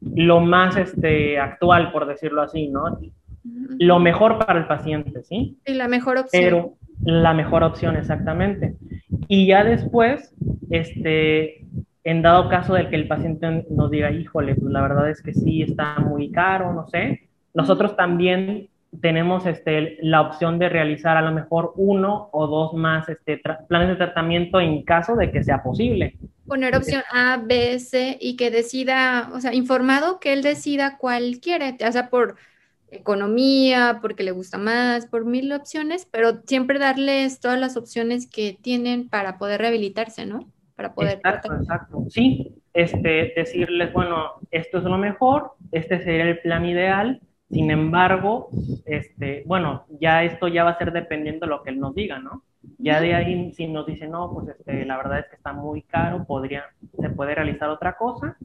lo 0.00 0.40
más 0.40 0.76
este, 0.76 1.38
actual, 1.38 1.90
por 1.90 2.06
decirlo 2.06 2.42
así, 2.42 2.68
¿no? 2.68 2.98
lo 3.78 3.98
mejor 3.98 4.38
para 4.44 4.58
el 4.58 4.66
paciente, 4.66 5.22
¿sí? 5.22 5.58
Y 5.64 5.74
la 5.74 5.88
mejor 5.88 6.18
opción. 6.18 6.42
Pero 6.42 6.74
la 7.04 7.34
mejor 7.34 7.62
opción, 7.62 7.96
exactamente. 7.96 8.76
Y 9.28 9.46
ya 9.46 9.64
después, 9.64 10.34
este, 10.70 11.64
en 12.04 12.22
dado 12.22 12.48
caso 12.48 12.74
de 12.74 12.88
que 12.88 12.96
el 12.96 13.08
paciente 13.08 13.64
nos 13.70 13.90
diga, 13.90 14.10
híjole, 14.10 14.54
pues 14.54 14.72
la 14.72 14.82
verdad 14.82 15.10
es 15.10 15.22
que 15.22 15.34
sí 15.34 15.62
está 15.62 15.98
muy 15.98 16.30
caro, 16.30 16.72
no 16.72 16.86
sé, 16.86 17.28
nosotros 17.52 17.96
también 17.96 18.68
tenemos 19.00 19.46
este, 19.46 19.98
la 20.02 20.20
opción 20.22 20.58
de 20.58 20.68
realizar 20.68 21.16
a 21.16 21.22
lo 21.22 21.32
mejor 21.32 21.72
uno 21.76 22.28
o 22.32 22.46
dos 22.46 22.74
más 22.74 23.08
este, 23.08 23.40
planes 23.68 23.88
de 23.88 23.96
tratamiento 23.96 24.60
en 24.60 24.82
caso 24.84 25.16
de 25.16 25.30
que 25.30 25.42
sea 25.42 25.62
posible. 25.62 26.16
Poner 26.46 26.76
opción 26.76 27.02
A, 27.10 27.42
B, 27.44 27.78
C 27.78 28.16
y 28.20 28.36
que 28.36 28.50
decida, 28.50 29.30
o 29.34 29.40
sea, 29.40 29.52
informado 29.52 30.20
que 30.20 30.32
él 30.32 30.42
decida 30.42 30.96
cuál 30.98 31.40
quiere, 31.40 31.76
o 31.86 31.92
sea, 31.92 32.08
por 32.08 32.36
economía, 32.88 33.98
porque 34.00 34.22
le 34.22 34.30
gusta 34.30 34.58
más, 34.58 35.06
por 35.06 35.24
mil 35.24 35.52
opciones, 35.52 36.06
pero 36.10 36.40
siempre 36.46 36.78
darles 36.78 37.40
todas 37.40 37.58
las 37.58 37.76
opciones 37.76 38.28
que 38.28 38.56
tienen 38.60 39.08
para 39.08 39.38
poder 39.38 39.60
rehabilitarse, 39.60 40.24
¿no? 40.24 40.46
Para 40.76 40.94
poder. 40.94 41.14
Exacto, 41.14 41.54
exacto. 41.54 42.04
Sí, 42.10 42.54
este, 42.74 43.32
decirles, 43.34 43.92
bueno, 43.92 44.34
esto 44.50 44.78
es 44.78 44.84
lo 44.84 44.98
mejor, 44.98 45.52
este 45.72 46.02
sería 46.02 46.24
el 46.24 46.40
plan 46.40 46.66
ideal, 46.66 47.20
sin 47.50 47.70
embargo, 47.70 48.50
este, 48.84 49.42
bueno, 49.46 49.86
ya 50.00 50.24
esto 50.24 50.48
ya 50.48 50.64
va 50.64 50.70
a 50.70 50.78
ser 50.78 50.92
dependiendo 50.92 51.46
de 51.46 51.50
lo 51.50 51.62
que 51.62 51.70
él 51.70 51.80
nos 51.80 51.94
diga, 51.94 52.18
¿no? 52.18 52.42
Ya 52.78 53.00
de 53.00 53.14
ahí, 53.14 53.52
si 53.52 53.68
nos 53.68 53.86
dice, 53.86 54.08
no, 54.08 54.32
pues 54.32 54.48
este, 54.48 54.84
la 54.84 54.96
verdad 54.96 55.20
es 55.20 55.26
que 55.28 55.36
está 55.36 55.52
muy 55.52 55.82
caro, 55.82 56.24
podría, 56.24 56.64
se 57.00 57.08
puede 57.10 57.34
realizar 57.34 57.70
otra 57.70 57.96
cosa, 57.96 58.36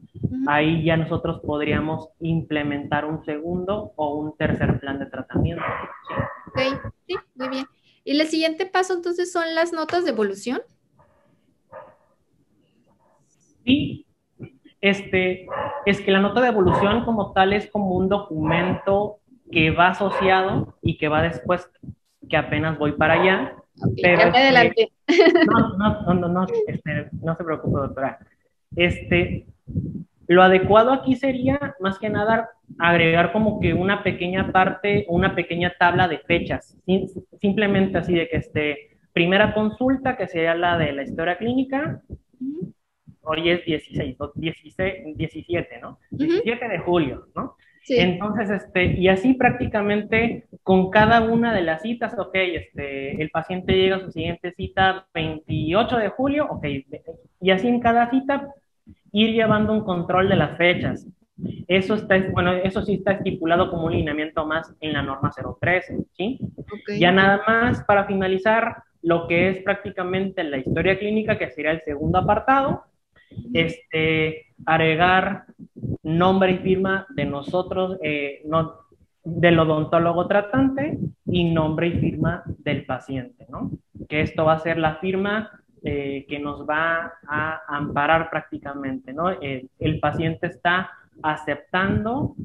ahí 0.47 0.83
ya 0.83 0.95
nosotros 0.95 1.41
podríamos 1.41 2.09
implementar 2.19 3.05
un 3.05 3.25
segundo 3.25 3.93
o 3.95 4.15
un 4.15 4.37
tercer 4.37 4.79
plan 4.79 4.99
de 4.99 5.07
tratamiento. 5.07 5.63
Ok, 6.47 6.91
sí, 7.07 7.15
muy 7.35 7.49
bien. 7.49 7.65
¿Y 8.03 8.19
el 8.19 8.27
siguiente 8.27 8.65
paso 8.65 8.93
entonces 8.93 9.31
son 9.31 9.55
las 9.55 9.73
notas 9.73 10.05
de 10.05 10.11
evolución? 10.11 10.61
Sí, 13.63 14.05
este, 14.81 15.45
es 15.85 16.01
que 16.01 16.11
la 16.11 16.19
nota 16.19 16.41
de 16.41 16.47
evolución 16.47 17.05
como 17.05 17.33
tal 17.33 17.53
es 17.53 17.69
como 17.69 17.91
un 17.95 18.09
documento 18.09 19.17
que 19.51 19.71
va 19.71 19.89
asociado 19.89 20.75
y 20.81 20.97
que 20.97 21.07
va 21.07 21.21
después, 21.21 21.69
que 22.29 22.37
apenas 22.37 22.77
voy 22.79 22.93
para 22.93 23.21
allá, 23.21 23.55
pero, 24.01 24.21
este, 24.21 24.37
adelante. 24.37 24.91
No, 25.47 25.77
no, 25.77 26.13
no, 26.13 26.27
no, 26.27 26.47
este, 26.67 27.09
no 27.21 27.35
se 27.35 27.43
preocupe, 27.43 27.79
doctora. 27.79 28.19
Este, 28.75 29.45
Lo 30.27 30.43
adecuado 30.43 30.93
aquí 30.93 31.15
sería, 31.15 31.75
más 31.79 31.99
que 31.99 32.09
nada, 32.09 32.49
agregar 32.79 33.33
como 33.33 33.59
que 33.59 33.73
una 33.73 34.01
pequeña 34.01 34.51
parte, 34.51 35.05
una 35.09 35.35
pequeña 35.35 35.73
tabla 35.77 36.07
de 36.07 36.19
fechas, 36.19 36.77
simplemente 37.41 37.97
así 37.97 38.13
de 38.13 38.29
que 38.29 38.37
esté 38.37 38.97
primera 39.13 39.53
consulta, 39.53 40.15
que 40.15 40.27
sería 40.27 40.55
la 40.55 40.77
de 40.77 40.93
la 40.93 41.03
historia 41.03 41.37
clínica, 41.37 42.01
hoy 43.23 43.49
es 43.49 43.65
16, 43.65 44.17
16 44.35 45.17
17, 45.17 45.79
¿no? 45.81 45.99
17 46.11 46.67
de 46.67 46.79
julio, 46.79 47.27
¿no? 47.35 47.55
Entonces, 47.87 48.49
este, 48.49 48.85
y 48.85 49.07
así 49.07 49.33
prácticamente 49.33 50.45
con 50.63 50.91
cada 50.91 51.21
una 51.21 51.53
de 51.53 51.61
las 51.61 51.81
citas, 51.81 52.17
ok, 52.17 52.35
este, 52.35 53.21
el 53.21 53.29
paciente 53.31 53.73
llega 53.73 53.97
a 53.97 54.01
su 54.01 54.11
siguiente 54.11 54.53
cita 54.53 55.07
28 55.13 55.97
de 55.97 56.09
julio, 56.09 56.47
ok, 56.49 56.65
y 57.41 57.51
así 57.51 57.67
en 57.67 57.79
cada 57.79 58.09
cita 58.09 58.53
ir 59.11 59.33
llevando 59.33 59.73
un 59.73 59.83
control 59.83 60.29
de 60.29 60.35
las 60.35 60.57
fechas. 60.57 61.07
Eso, 61.67 61.95
está, 61.95 62.19
bueno, 62.31 62.53
eso 62.53 62.83
sí 62.83 62.95
está 62.95 63.13
estipulado 63.13 63.71
como 63.71 63.87
un 63.87 63.93
lineamiento 63.93 64.45
más 64.45 64.71
en 64.79 64.93
la 64.93 65.01
norma 65.01 65.31
013, 65.59 65.97
¿sí? 66.13 66.39
Ya 66.99 67.11
nada 67.11 67.41
más 67.47 67.83
para 67.85 68.05
finalizar 68.05 68.83
lo 69.01 69.27
que 69.27 69.49
es 69.49 69.63
prácticamente 69.63 70.43
la 70.43 70.57
historia 70.57 70.99
clínica, 70.99 71.39
que 71.39 71.49
sería 71.49 71.71
el 71.71 71.81
segundo 71.81 72.19
apartado, 72.19 72.83
este, 73.53 74.47
agregar 74.65 75.45
nombre 76.03 76.53
y 76.53 76.57
firma 76.59 77.05
de 77.09 77.25
nosotros, 77.25 77.97
eh, 78.01 78.41
no, 78.45 78.75
del 79.23 79.59
odontólogo 79.59 80.27
tratante 80.27 80.97
y 81.25 81.43
nombre 81.51 81.87
y 81.87 81.99
firma 81.99 82.43
del 82.59 82.85
paciente, 82.85 83.45
¿no? 83.49 83.71
Que 84.09 84.21
esto 84.21 84.45
va 84.45 84.53
a 84.53 84.59
ser 84.59 84.77
la 84.77 84.95
firma 84.95 85.51
eh, 85.83 86.25
que 86.27 86.39
nos 86.39 86.67
va 86.67 87.13
a 87.27 87.61
amparar 87.67 88.29
prácticamente, 88.29 89.13
¿no? 89.13 89.31
Eh, 89.31 89.67
el 89.79 89.99
paciente 89.99 90.47
está 90.47 90.91
aceptando 91.21 92.35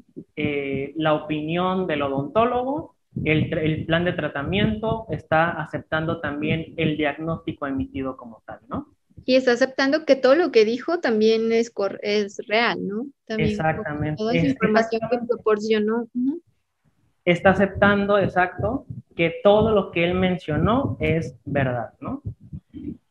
la 0.96 1.14
opinión 1.14 1.86
del 1.86 2.02
odontólogo, 2.02 2.94
el, 3.24 3.50
el, 3.56 3.86
plan 3.86 4.04
de 4.04 4.12
tratamiento, 4.12 5.06
está 5.08 5.52
aceptando 5.52 6.20
también 6.20 6.74
el 6.76 6.98
diagnóstico 6.98 7.66
emitido 7.66 8.18
como 8.18 8.42
tal, 8.44 8.60
¿no? 8.68 8.88
Y 9.28 9.34
está 9.34 9.52
aceptando 9.52 10.04
que 10.04 10.14
todo 10.14 10.36
lo 10.36 10.52
que 10.52 10.64
dijo 10.64 11.00
también 11.00 11.50
es, 11.50 11.72
es 12.02 12.38
real, 12.46 12.78
¿no? 12.86 13.06
Exactamente. 13.26 14.16
Toda 14.16 14.32
esa 14.32 14.46
información 14.46 15.00
que 15.10 15.18
proporcionó. 15.26 16.06
Está 17.24 17.50
aceptando, 17.50 18.18
exacto, 18.18 18.86
que 19.16 19.34
todo 19.42 19.72
lo 19.72 19.90
que 19.90 20.04
él 20.04 20.14
mencionó 20.14 20.96
es 21.00 21.34
verdad, 21.44 21.90
¿no? 22.00 22.22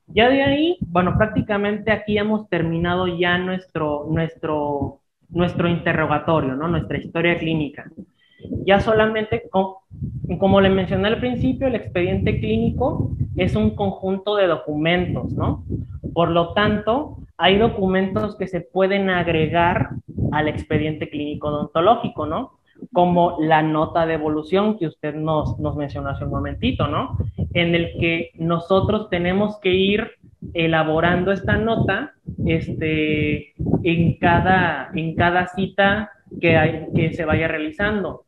Ya 0.07 0.29
de 0.29 0.41
ahí, 0.41 0.77
bueno, 0.79 1.17
prácticamente 1.17 1.91
aquí 1.91 2.17
hemos 2.17 2.47
terminado 2.47 3.07
ya 3.07 3.37
nuestro, 3.37 4.07
nuestro, 4.09 5.01
nuestro 5.27 5.67
interrogatorio, 5.67 6.55
¿no? 6.55 6.69
Nuestra 6.69 6.97
historia 6.97 7.37
clínica. 7.37 7.91
Ya 8.63 8.79
solamente, 8.79 9.49
como 10.39 10.61
le 10.61 10.69
mencioné 10.69 11.09
al 11.09 11.19
principio, 11.19 11.67
el 11.67 11.75
expediente 11.75 12.39
clínico 12.39 13.11
es 13.35 13.57
un 13.57 13.75
conjunto 13.75 14.37
de 14.37 14.47
documentos, 14.47 15.33
¿no? 15.33 15.65
Por 16.15 16.31
lo 16.31 16.53
tanto, 16.53 17.17
hay 17.35 17.57
documentos 17.57 18.37
que 18.37 18.47
se 18.47 18.61
pueden 18.61 19.09
agregar 19.09 19.89
al 20.31 20.47
expediente 20.47 21.09
clínico 21.09 21.49
odontológico, 21.49 22.25
¿no? 22.25 22.53
Como 22.93 23.35
la 23.41 23.61
nota 23.61 24.05
de 24.05 24.13
evolución 24.13 24.77
que 24.77 24.87
usted 24.87 25.13
nos, 25.13 25.59
mencionó 25.75 26.11
hace 26.11 26.23
un 26.23 26.29
momentito, 26.29 26.87
¿no? 26.87 27.17
En 27.53 27.75
el 27.75 27.97
que 27.99 28.31
nosotros 28.35 29.09
tenemos 29.09 29.59
que 29.59 29.73
ir 29.73 30.11
elaborando 30.53 31.33
esta 31.33 31.57
nota 31.57 32.13
este, 32.45 33.53
en, 33.83 34.17
cada, 34.17 34.91
en 34.93 35.15
cada 35.15 35.47
cita 35.47 36.11
que, 36.39 36.87
que 36.95 37.11
se 37.11 37.25
vaya 37.25 37.49
realizando. 37.49 38.23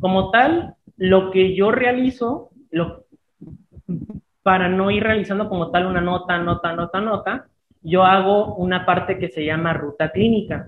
Como 0.00 0.32
tal, 0.32 0.74
lo 0.96 1.30
que 1.30 1.54
yo 1.54 1.70
realizo, 1.70 2.50
lo, 2.72 3.04
para 4.42 4.68
no 4.68 4.90
ir 4.90 5.02
realizando 5.02 5.48
como 5.48 5.70
tal 5.70 5.86
una 5.86 6.00
nota, 6.00 6.38
nota, 6.38 6.72
nota, 6.74 7.00
nota, 7.00 7.46
yo 7.82 8.04
hago 8.04 8.54
una 8.56 8.86
parte 8.86 9.18
que 9.18 9.28
se 9.28 9.44
llama 9.44 9.72
ruta 9.72 10.10
clínica, 10.10 10.66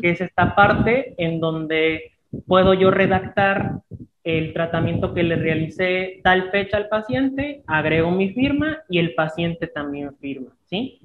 que 0.00 0.10
es 0.10 0.20
esta 0.20 0.54
parte 0.54 1.14
en 1.18 1.40
donde 1.40 2.12
puedo 2.46 2.74
yo 2.74 2.90
redactar 2.90 3.80
el 4.22 4.52
tratamiento 4.52 5.14
que 5.14 5.22
le 5.22 5.36
realicé 5.36 6.20
tal 6.22 6.50
fecha 6.50 6.76
al 6.76 6.88
paciente, 6.88 7.62
agrego 7.66 8.10
mi 8.10 8.30
firma 8.32 8.78
y 8.88 8.98
el 8.98 9.14
paciente 9.14 9.66
también 9.66 10.14
firma, 10.16 10.50
¿sí? 10.66 11.00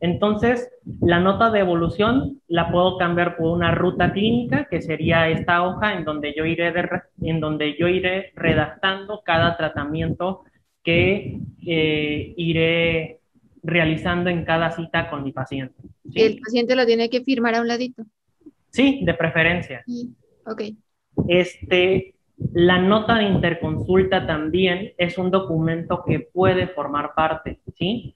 Entonces, 0.00 0.70
la 1.00 1.18
nota 1.18 1.50
de 1.50 1.60
evolución 1.60 2.40
la 2.46 2.70
puedo 2.70 2.98
cambiar 2.98 3.36
por 3.36 3.56
una 3.56 3.74
ruta 3.74 4.12
clínica, 4.12 4.66
que 4.66 4.82
sería 4.82 5.28
esta 5.30 5.62
hoja 5.62 5.94
en 5.94 6.04
donde 6.04 6.34
yo 6.36 6.44
iré, 6.44 6.72
en 7.22 7.40
donde 7.40 7.74
yo 7.78 7.88
iré 7.88 8.32
redactando 8.36 9.22
cada 9.24 9.56
tratamiento 9.56 10.44
que 10.82 11.40
eh, 11.66 12.34
iré 12.36 13.20
realizando 13.62 14.30
en 14.30 14.44
cada 14.44 14.70
cita 14.70 15.10
con 15.10 15.24
mi 15.24 15.32
paciente. 15.32 15.74
¿El 16.14 16.40
paciente 16.40 16.74
lo 16.74 16.86
tiene 16.86 17.10
que 17.10 17.22
firmar 17.22 17.54
a 17.54 17.60
un 17.60 17.68
ladito? 17.68 18.04
Sí, 18.70 19.00
de 19.04 19.14
preferencia. 19.14 19.84
ok. 20.46 20.62
Este, 21.26 22.14
la 22.52 22.78
nota 22.78 23.16
de 23.16 23.24
interconsulta 23.24 24.26
también 24.26 24.92
es 24.96 25.18
un 25.18 25.30
documento 25.30 26.02
que 26.06 26.20
puede 26.20 26.68
formar 26.68 27.12
parte, 27.14 27.60
¿sí? 27.76 28.14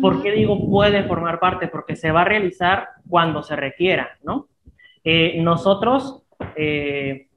¿Por 0.00 0.22
qué 0.22 0.32
digo 0.32 0.70
puede 0.70 1.04
formar 1.04 1.38
parte? 1.40 1.68
Porque 1.68 1.96
se 1.96 2.10
va 2.10 2.22
a 2.22 2.24
realizar 2.24 2.88
cuando 3.08 3.42
se 3.42 3.54
requiera, 3.54 4.18
¿no? 4.22 4.48
Eh, 5.02 5.40
nosotros 5.42 6.22
eh, 6.56 7.28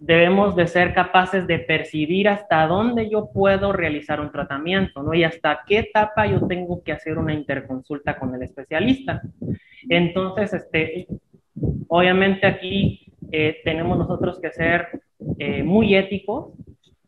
debemos 0.00 0.56
de 0.56 0.66
ser 0.66 0.94
capaces 0.94 1.46
de 1.46 1.58
percibir 1.58 2.28
hasta 2.28 2.66
dónde 2.66 3.08
yo 3.10 3.30
puedo 3.32 3.72
realizar 3.72 4.20
un 4.20 4.32
tratamiento, 4.32 5.02
¿no? 5.02 5.12
Y 5.12 5.24
hasta 5.24 5.60
qué 5.66 5.80
etapa 5.80 6.26
yo 6.26 6.46
tengo 6.46 6.82
que 6.82 6.92
hacer 6.92 7.18
una 7.18 7.34
interconsulta 7.34 8.18
con 8.18 8.34
el 8.34 8.42
especialista. 8.42 9.20
Entonces, 9.88 10.54
este, 10.54 11.06
obviamente 11.88 12.46
aquí 12.46 13.12
eh, 13.30 13.58
tenemos 13.62 13.98
nosotros 13.98 14.40
que 14.40 14.50
ser 14.50 14.88
eh, 15.38 15.62
muy 15.62 15.94
éticos, 15.94 16.54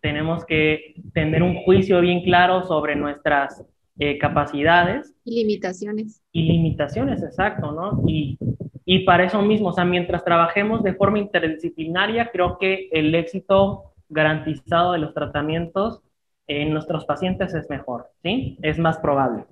tenemos 0.03 0.45
que 0.45 0.95
tener 1.15 1.43
un 1.43 1.63
juicio 1.63 2.01
bien 2.03 2.23
claro 2.23 2.65
sobre 2.65 2.95
nuestras 2.95 3.65
eh, 3.99 4.19
capacidades. 4.19 5.15
Y 5.25 5.43
limitaciones. 5.43 6.23
Y 6.33 6.43
limitaciones, 6.43 7.23
exacto, 7.23 7.73
¿no? 7.73 8.03
Y 8.07 8.37
y 8.85 9.01
para 9.01 9.25
eso 9.25 9.41
mismo, 9.43 9.69
o 9.69 9.73
sea, 9.73 9.85
mientras 9.85 10.25
trabajemos 10.25 10.83
de 10.83 10.95
forma 10.95 11.19
interdisciplinaria, 11.19 12.31
creo 12.33 12.59
que 12.59 12.89
el 12.93 13.15
éxito 13.15 13.93
garantizado 14.09 14.93
de 14.93 14.99
los 14.99 15.15
tratamientos 15.15 16.03
en 16.47 16.73
nuestros 16.73 17.05
pacientes 17.05 17.55
es 17.55 17.71
mejor, 17.71 18.09
¿sí? 18.23 18.59
Es 18.63 18.79
más 18.79 18.99
probable. 18.99 19.45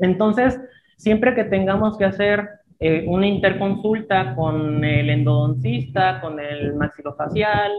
Entonces, 0.00 0.60
siempre 0.96 1.34
que 1.34 1.44
tengamos 1.44 1.98
que 1.98 2.04
hacer 2.04 2.48
eh, 2.82 3.04
una 3.06 3.26
interconsulta 3.26 4.34
con 4.34 4.82
el 4.82 5.10
endodoncista, 5.10 6.18
con 6.22 6.40
el 6.40 6.74
maxilofacial, 6.74 7.70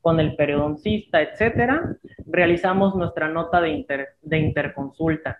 con 0.00 0.18
el 0.18 0.34
periodoncista, 0.34 1.22
etcétera, 1.22 1.96
realizamos 2.26 2.96
nuestra 2.96 3.28
nota 3.28 3.60
de, 3.60 3.86
de 4.20 4.38
interconsulta. 4.38 5.38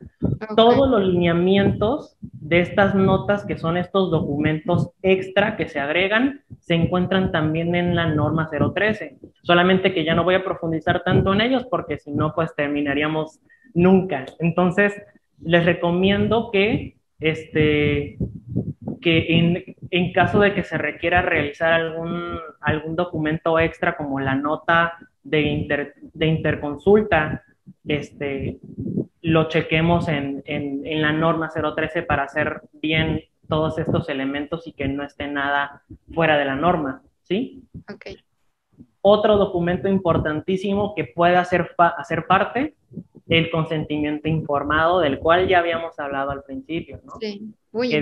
Todos 0.55 0.89
los 0.89 1.03
lineamientos 1.03 2.17
de 2.21 2.61
estas 2.61 2.95
notas, 2.95 3.45
que 3.45 3.59
son 3.59 3.77
estos 3.77 4.13
documentos 4.13 4.91
extra 5.03 5.57
que 5.57 5.69
se 5.69 5.81
agregan, 5.81 6.43
se 6.61 6.75
encuentran 6.75 7.33
también 7.33 7.75
en 7.75 7.97
la 7.97 8.07
norma 8.07 8.49
013. 8.49 9.19
Solamente 9.43 9.93
que 9.93 10.05
ya 10.05 10.15
no 10.15 10.23
voy 10.23 10.37
a 10.37 10.45
profundizar 10.45 11.03
tanto 11.03 11.33
en 11.33 11.41
ellos 11.41 11.67
porque 11.69 11.99
si 11.99 12.13
no, 12.13 12.33
pues 12.37 12.55
terminaríamos 12.55 13.41
nunca. 13.75 14.27
Entonces, 14.39 14.95
les 15.41 15.65
recomiendo 15.65 16.51
que 16.53 16.99
este, 17.21 18.17
que 19.01 19.77
en, 19.91 20.13
caso 20.13 20.41
de 20.41 20.55
que 20.55 20.65
se 20.65 20.79
requiera 20.79 21.23
realizar 21.23 21.73
algún, 21.73 22.39
algún 22.61 22.97
documento 22.97 23.59
extra 23.59 23.97
como 23.97 24.21
la 24.21 24.35
nota 24.35 24.99
de, 25.23 25.93
de 26.01 26.27
interconsulta, 26.27 27.45
este, 27.87 28.59
lo 29.23 29.49
chequemos 29.49 30.09
en, 30.09 30.43
en, 30.47 31.03
la 31.03 31.13
norma 31.13 31.51
013 31.51 32.03
para 32.03 32.25
hacer 32.25 32.63
bien 32.73 33.23
todos 33.49 33.79
estos 33.79 34.09
elementos 34.09 34.67
y 34.67 34.73
que 34.73 34.89
no 34.89 35.05
esté 35.05 35.27
nada 35.27 35.83
fuera 36.13 36.37
de 36.39 36.45
la 36.45 36.55
norma, 36.55 37.03
¿sí? 37.23 37.63
Ok. 37.93 38.07
Otro 39.01 39.37
documento 39.37 39.89
importantísimo 39.89 40.95
que 40.95 41.05
puede 41.05 41.37
hacer, 41.37 41.75
hacer 41.79 42.27
parte, 42.27 42.75
el 43.29 43.51
consentimiento 43.51 44.29
informado, 44.29 45.01
del 45.01 45.19
cual 45.19 45.49
ya 45.49 45.59
habíamos 45.61 45.99
hablado 45.99 46.31
al 46.31 46.43
principio, 46.43 47.01
¿no? 47.05 47.13
Sí 47.21 47.55
que, 47.73 48.01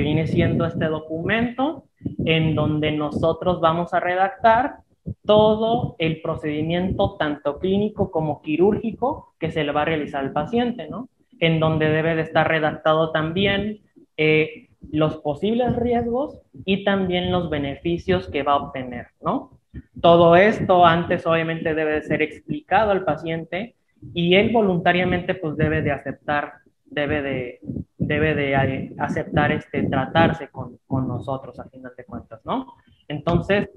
viene 0.00 0.26
siendo, 0.26 0.66
este 0.66 0.86
documento 0.86 1.84
en 2.24 2.54
donde 2.54 2.92
nosotros 2.92 3.60
vamos 3.60 3.94
a 3.94 4.00
redactar 4.00 4.78
todo 5.24 5.96
el 5.98 6.20
procedimiento, 6.20 7.16
tanto 7.18 7.58
clínico 7.58 8.10
como 8.10 8.42
quirúrgico, 8.42 9.34
que 9.38 9.50
se 9.50 9.64
le 9.64 9.72
va 9.72 9.82
a 9.82 9.86
realizar 9.86 10.24
al 10.24 10.32
paciente, 10.32 10.88
¿no? 10.88 11.08
En 11.40 11.60
donde 11.60 11.88
debe 11.88 12.14
de 12.14 12.22
estar 12.22 12.46
redactado 12.46 13.10
también 13.10 13.80
eh, 14.16 14.68
los 14.90 15.16
posibles 15.18 15.76
riesgos 15.76 16.40
y 16.64 16.84
también 16.84 17.32
los 17.32 17.50
beneficios 17.50 18.28
que 18.28 18.42
va 18.42 18.52
a 18.52 18.56
obtener, 18.56 19.08
¿no? 19.20 19.58
Todo 20.00 20.36
esto 20.36 20.84
antes 20.84 21.26
obviamente 21.26 21.74
debe 21.74 21.92
de 21.92 22.02
ser 22.02 22.22
explicado 22.22 22.90
al 22.90 23.04
paciente 23.04 23.74
y 24.14 24.34
él 24.34 24.50
voluntariamente 24.52 25.34
pues 25.34 25.56
debe 25.56 25.82
de 25.82 25.92
aceptar, 25.92 26.54
debe 26.90 27.22
de, 27.22 27.60
debe 27.96 28.34
de 28.34 28.52
eh, 28.52 28.94
aceptar 28.98 29.52
este, 29.52 29.84
tratarse 29.84 30.48
con, 30.48 30.78
con 30.86 31.06
nosotros 31.06 31.58
a 31.60 31.68
final 31.68 31.92
de 31.96 32.04
cuentas, 32.04 32.40
¿no? 32.44 32.74
Entonces, 33.08 33.68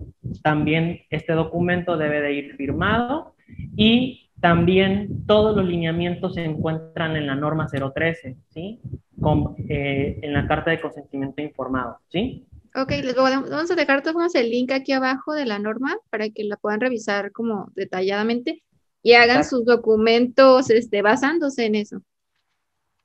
también 0.44 1.02
este 1.10 1.34
documento 1.34 1.98
debe 1.98 2.22
de 2.22 2.34
ir 2.34 2.56
firmado 2.56 3.36
y 3.76 4.30
también 4.42 5.26
todos 5.28 5.56
los 5.56 5.66
lineamientos 5.66 6.34
se 6.34 6.44
encuentran 6.44 7.16
en 7.16 7.28
la 7.28 7.36
norma 7.36 7.68
013, 7.68 8.38
¿sí? 8.50 8.82
Con, 9.20 9.56
eh, 9.70 10.20
en 10.22 10.34
la 10.34 10.48
carta 10.48 10.72
de 10.72 10.82
consentimiento 10.82 11.42
informado, 11.42 11.98
¿sí? 12.10 12.48
Ok, 12.74 12.90
les 13.04 13.16
vamos 13.16 13.70
a 13.70 13.76
dejar 13.76 14.02
todos 14.02 14.34
el 14.34 14.50
link 14.50 14.72
aquí 14.72 14.94
abajo 14.94 15.34
de 15.34 15.46
la 15.46 15.60
norma 15.60 15.98
para 16.10 16.30
que 16.30 16.44
la 16.46 16.56
puedan 16.56 16.80
revisar 16.80 17.32
como 17.32 17.70
detalladamente 17.76 18.64
y 19.04 19.14
hagan 19.14 19.44
sus 19.44 19.66
documentos 19.66 20.70
este, 20.70 21.02
basándose 21.02 21.66
en 21.66 21.76
eso. 21.76 22.02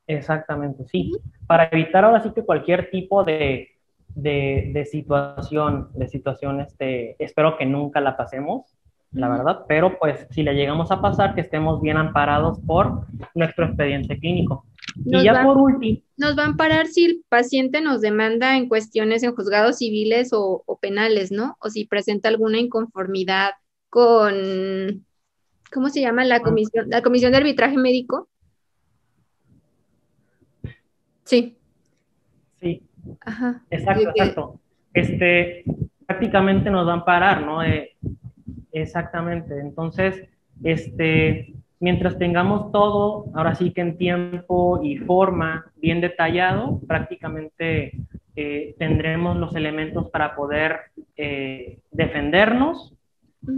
Exactamente, 0.06 0.84
sí. 0.86 1.12
Para 1.46 1.68
evitar 1.72 2.04
ahora 2.04 2.22
sí 2.22 2.30
que 2.34 2.44
cualquier 2.44 2.90
tipo 2.90 3.24
de, 3.24 3.70
de, 4.14 4.70
de 4.72 4.84
situación, 4.84 5.88
de 5.94 6.08
situación, 6.08 6.60
este, 6.60 7.22
espero 7.22 7.56
que 7.56 7.66
nunca 7.66 8.00
la 8.00 8.16
pasemos, 8.16 8.76
la 9.12 9.28
verdad, 9.28 9.64
pero 9.66 9.98
pues 9.98 10.26
si 10.30 10.42
le 10.42 10.54
llegamos 10.54 10.90
a 10.90 11.00
pasar, 11.00 11.34
que 11.34 11.40
estemos 11.40 11.80
bien 11.80 11.96
amparados 11.96 12.58
por 12.66 13.06
nuestro 13.34 13.66
expediente 13.66 14.18
clínico. 14.18 14.66
y 15.04 15.22
ya 15.22 15.42
por 15.42 15.56
último. 15.56 16.00
Nos 16.16 16.36
va 16.36 16.42
a 16.42 16.46
amparar 16.46 16.86
si 16.86 17.04
el 17.04 17.24
paciente 17.28 17.80
nos 17.80 18.00
demanda 18.00 18.56
en 18.56 18.68
cuestiones 18.68 19.22
en 19.22 19.34
juzgados 19.34 19.78
civiles 19.78 20.30
o, 20.32 20.62
penales, 20.80 21.32
¿no? 21.32 21.56
O 21.60 21.70
si 21.70 21.86
presenta 21.86 22.28
alguna 22.28 22.58
inconformidad 22.58 23.52
con, 23.88 25.06
¿cómo 25.72 25.88
se 25.88 26.00
llama? 26.00 26.24
La 26.24 26.40
comisión, 26.40 26.86
la 26.90 27.02
comisión 27.02 27.32
de 27.32 27.38
arbitraje 27.38 27.78
médico. 27.78 28.28
Sí. 31.26 31.58
Sí. 32.60 32.82
Ajá. 33.20 33.62
Exacto, 33.70 34.10
exacto. 34.14 34.60
Este, 34.94 35.64
prácticamente 36.06 36.70
nos 36.70 36.86
va 36.86 36.92
a 36.92 36.94
amparar, 36.94 37.44
¿no? 37.44 37.58
Exactamente. 38.72 39.58
Entonces, 39.58 40.28
este, 40.62 41.52
mientras 41.80 42.16
tengamos 42.16 42.70
todo, 42.70 43.26
ahora 43.34 43.56
sí 43.56 43.72
que 43.72 43.80
en 43.80 43.98
tiempo 43.98 44.80
y 44.82 44.98
forma 44.98 45.66
bien 45.76 46.00
detallado, 46.00 46.80
prácticamente 46.86 47.92
eh, 48.36 48.76
tendremos 48.78 49.36
los 49.36 49.54
elementos 49.56 50.08
para 50.10 50.36
poder 50.36 50.78
eh, 51.16 51.80
defendernos 51.90 52.94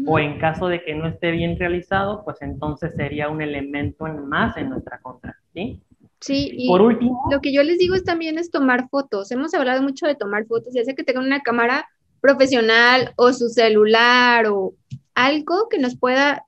o 0.07 0.19
en 0.19 0.39
caso 0.39 0.69
de 0.69 0.83
que 0.83 0.95
no 0.95 1.07
esté 1.07 1.31
bien 1.33 1.59
realizado, 1.59 2.25
pues 2.25 2.41
entonces 2.43 2.95
sería 2.95 3.29
un 3.29 3.41
elemento 3.43 4.07
más 4.07 4.57
en 4.57 4.71
nuestra 4.71 4.99
contra, 5.01 5.37
¿sí? 5.55 5.81
Sí, 6.21 6.51
y 6.53 6.69
Por 6.69 6.81
último, 6.81 7.21
lo 7.31 7.41
que 7.41 7.53
yo 7.53 7.63
les 7.63 7.79
digo 7.79 7.95
es 7.95 8.05
también 8.05 8.39
es 8.39 8.51
tomar 8.51 8.89
fotos. 8.89 9.31
Hemos 9.31 9.55
hablado 9.55 9.83
mucho 9.83 10.07
de 10.07 10.17
tomar 10.17 10.47
fotos, 10.47 10.75
ya 10.75 10.85
sea 10.85 10.95
que 10.95 11.05
tengan 11.05 11.25
una 11.25 11.43
cámara 11.43 11.89
profesional 12.21 13.13
o 13.17 13.33
su 13.33 13.49
celular 13.49 14.47
o 14.47 14.75
algo 15.15 15.69
que 15.69 15.79
nos 15.79 15.97
pueda, 15.97 16.45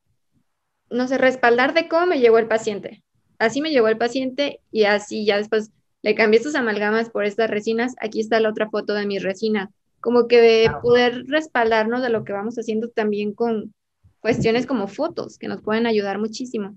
no 0.91 1.07
sé, 1.07 1.19
respaldar 1.19 1.75
de 1.75 1.89
cómo 1.89 2.07
me 2.07 2.21
llegó 2.21 2.39
el 2.39 2.49
paciente. 2.49 3.05
Así 3.39 3.61
me 3.61 3.71
llegó 3.71 3.89
el 3.89 3.97
paciente 3.97 4.61
y 4.71 4.85
así 4.85 5.25
ya 5.25 5.37
después 5.37 5.71
le 6.03 6.15
cambié 6.15 6.39
estos 6.39 6.55
amalgamas 6.55 7.11
por 7.11 7.25
estas 7.25 7.49
resinas. 7.49 7.95
Aquí 8.01 8.21
está 8.21 8.41
la 8.41 8.51
otra 8.51 8.69
foto 8.71 8.95
de 8.95 9.07
mi 9.07 9.19
resina. 9.19 9.71
Como 10.01 10.29
que 10.29 10.71
poder 10.83 11.25
respaldarnos 11.27 12.03
de 12.03 12.11
lo 12.11 12.25
que 12.25 12.33
vamos 12.33 12.57
haciendo 12.57 12.89
también 12.89 13.35
con 13.35 13.75
cuestiones 14.21 14.67
como 14.67 14.89
fotos 14.89 15.39
que 15.39 15.49
nos 15.49 15.63
pueden 15.63 15.87
ayudar 15.87 16.19
muchísimo. 16.19 16.77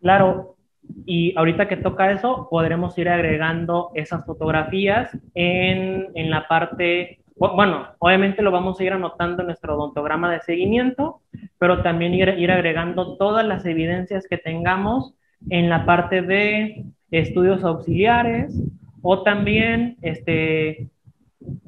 Claro, 0.00 0.55
y 1.04 1.36
ahorita 1.36 1.68
que 1.68 1.76
toca 1.76 2.10
eso, 2.10 2.48
podremos 2.50 2.96
ir 2.98 3.08
agregando 3.08 3.90
esas 3.94 4.24
fotografías 4.24 5.16
en, 5.34 6.08
en 6.14 6.30
la 6.30 6.48
parte 6.48 7.20
bueno, 7.38 7.88
obviamente 7.98 8.40
lo 8.40 8.50
vamos 8.50 8.80
a 8.80 8.84
ir 8.84 8.92
anotando 8.92 9.42
en 9.42 9.48
nuestro 9.48 9.76
odontograma 9.76 10.32
de 10.32 10.40
seguimiento, 10.40 11.20
pero 11.58 11.82
también 11.82 12.14
ir, 12.14 12.28
ir 12.38 12.50
agregando 12.50 13.16
todas 13.18 13.46
las 13.46 13.66
evidencias 13.66 14.26
que 14.26 14.38
tengamos 14.38 15.14
en 15.50 15.68
la 15.68 15.84
parte 15.84 16.22
de 16.22 16.86
estudios 17.10 17.62
auxiliares 17.62 18.58
o 19.02 19.22
también, 19.22 19.98
este, 20.00 20.88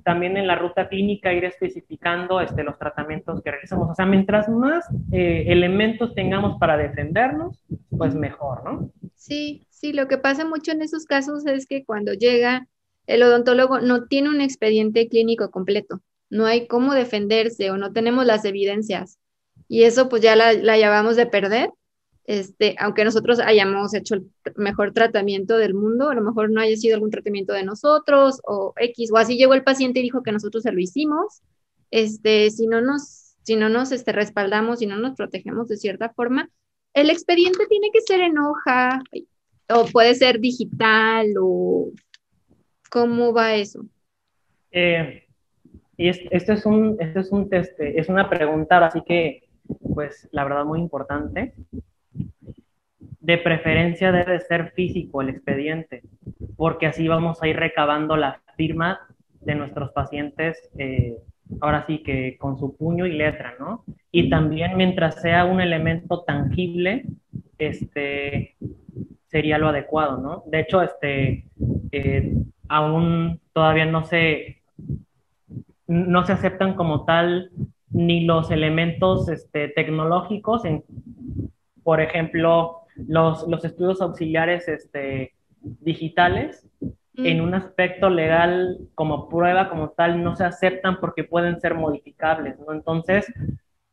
también 0.05 0.37
en 0.37 0.47
la 0.47 0.57
ruta 0.57 0.89
clínica 0.89 1.33
ir 1.33 1.45
especificando 1.45 2.41
este, 2.41 2.63
los 2.63 2.79
tratamientos 2.79 3.43
que 3.43 3.51
realizamos. 3.51 3.91
O 3.91 3.95
sea, 3.95 4.07
mientras 4.07 4.49
más 4.49 4.85
eh, 5.13 5.45
elementos 5.49 6.15
tengamos 6.15 6.59
para 6.59 6.77
defendernos, 6.77 7.63
pues 7.91 8.15
mejor, 8.15 8.65
¿no? 8.65 8.91
Sí, 9.15 9.67
sí, 9.71 9.93
lo 9.93 10.09
que 10.09 10.19
pasa 10.19 10.45
mucho 10.45 10.73
en 10.73 10.83
esos 10.83 11.05
casos 11.05 11.47
es 11.47 11.67
que 11.67 11.85
cuando 11.85 12.13
llega 12.13 12.67
el 13.07 13.23
odontólogo 13.23 13.81
no 13.81 14.07
tiene 14.07 14.29
un 14.29 14.41
expediente 14.41 15.09
clínico 15.09 15.51
completo, 15.51 16.03
no 16.31 16.47
hay 16.47 16.67
cómo 16.67 16.95
defenderse 16.95 17.71
o 17.71 17.79
no 17.79 17.93
tenemos 17.93 18.27
las 18.27 18.45
evidencias. 18.45 19.19
Y 19.69 19.83
eso 19.83 20.09
pues 20.09 20.23
ya 20.23 20.37
la, 20.37 20.53
la 20.53 20.77
llevamos 20.77 21.17
de 21.17 21.27
perder, 21.27 21.71
este, 22.29 22.77
aunque 22.79 23.05
nosotros 23.05 23.41
hayamos 23.41 23.95
hecho 23.95 24.15
el 24.15 24.31
mejor 24.57 24.93
tratamiento 24.93 25.57
del 25.57 25.75
mundo, 25.75 26.11
a 26.11 26.15
lo 26.15 26.21
mejor 26.21 26.51
no 26.51 26.61
haya 26.61 26.77
sido 26.77 26.95
algún 26.95 27.11
tratamiento 27.11 27.53
de 27.53 27.65
nosotros 27.65 28.41
o 28.45 28.75
X, 28.77 29.11
o 29.13 29.17
así 29.17 29.37
llegó 29.37 29.55
el 29.55 29.65
paciente 29.65 30.01
y 30.01 30.05
dijo 30.05 30.23
que 30.23 30.33
nosotros 30.33 30.63
se 30.63 30.73
lo 30.73 30.79
hicimos, 30.79 31.43
este, 31.91 32.51
si 32.51 32.67
no 32.67 32.81
nos, 32.81 33.35
si 33.43 33.57
no 33.57 33.69
nos 33.69 33.93
este, 33.93 34.13
respaldamos, 34.13 34.79
si 34.79 34.87
no 34.87 34.99
nos 34.99 35.17
protegemos 35.17 35.69
de 35.69 35.79
cierta 35.79 36.11
forma, 36.11 36.51
el 36.95 37.11
expediente 37.11 37.67
tiene 37.67 37.91
que 37.93 38.03
ser 38.03 38.21
en 38.21 38.39
hoja 38.39 39.01
o 39.71 39.87
puede 39.87 40.15
ser 40.15 40.39
digital 40.39 41.27
o 41.41 41.93
¿Cómo 42.91 43.33
va 43.33 43.55
eso? 43.55 43.85
Eh, 44.71 45.25
y 45.97 46.09
este 46.09 46.53
es 46.53 46.65
un, 46.65 46.97
este 47.01 47.21
es 47.21 47.31
un 47.31 47.49
test, 47.49 47.79
es 47.81 48.09
una 48.09 48.29
pregunta, 48.31 48.85
así 48.85 49.03
que, 49.07 49.43
pues, 49.95 50.29
la 50.33 50.45
verdad, 50.45 50.65
muy 50.65 50.81
importante. 50.81 51.55
De 53.29 53.37
preferencia 53.37 54.11
debe 54.11 54.41
ser 54.41 54.71
físico 54.71 55.21
el 55.21 55.29
expediente, 55.29 56.01
porque 56.57 56.87
así 56.87 57.07
vamos 57.09 57.43
a 57.43 57.47
ir 57.47 57.57
recabando 57.57 58.17
la 58.17 58.41
firma 58.57 59.01
de 59.43 59.55
nuestros 59.55 59.91
pacientes, 59.91 60.71
eh, 60.79 61.15
ahora 61.61 61.85
sí 61.87 61.99
que 61.99 62.39
con 62.39 62.59
su 62.59 62.75
puño 62.75 63.05
y 63.05 63.13
letra, 63.13 63.53
¿no? 63.61 63.85
Y 64.11 64.31
también 64.31 64.79
mientras 64.79 65.21
sea 65.21 65.45
un 65.45 65.61
elemento 65.61 66.23
tangible, 66.23 67.05
este, 67.59 68.57
sería 69.27 69.59
lo 69.59 69.69
adecuado, 69.69 70.17
¿no? 70.17 70.45
De 70.47 70.61
hecho, 70.61 70.81
este, 70.81 71.45
eh, 71.93 72.33
aún 72.67 73.43
todavía 73.53 73.85
no 73.85 74.07
se, 74.07 74.63
no 75.87 76.25
se 76.25 76.33
aceptan 76.33 76.77
como 76.77 77.05
tal 77.05 77.51
ni 77.91 78.25
los 78.25 78.51
elementos 78.51 79.29
este, 79.29 79.69
tecnológicos, 79.69 80.65
en, 80.65 80.83
por 81.83 82.01
ejemplo, 82.01 82.78
los, 83.07 83.47
los 83.47 83.65
estudios 83.65 84.01
auxiliares 84.01 84.69
este, 84.69 85.35
digitales, 85.61 86.67
mm. 86.81 87.27
en 87.27 87.41
un 87.41 87.55
aspecto 87.55 88.11
legal 88.11 88.79
como 88.95 89.29
prueba 89.29 89.69
como 89.69 89.91
tal 89.91 90.23
no 90.23 90.37
se 90.37 90.45
aceptan 90.45 91.01
porque 91.01 91.25
pueden 91.25 91.61
ser 91.61 91.75
modificables, 91.75 92.59
¿no? 92.59 92.73
Entonces, 92.73 93.27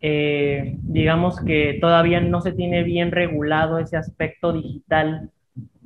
eh, 0.01 0.77
digamos 0.83 1.39
que 1.41 1.77
todavía 1.81 2.19
no 2.19 2.41
se 2.41 2.51
tiene 2.51 2.83
bien 2.83 3.11
regulado 3.11 3.79
ese 3.79 3.97
aspecto 3.97 4.53
digital 4.53 5.31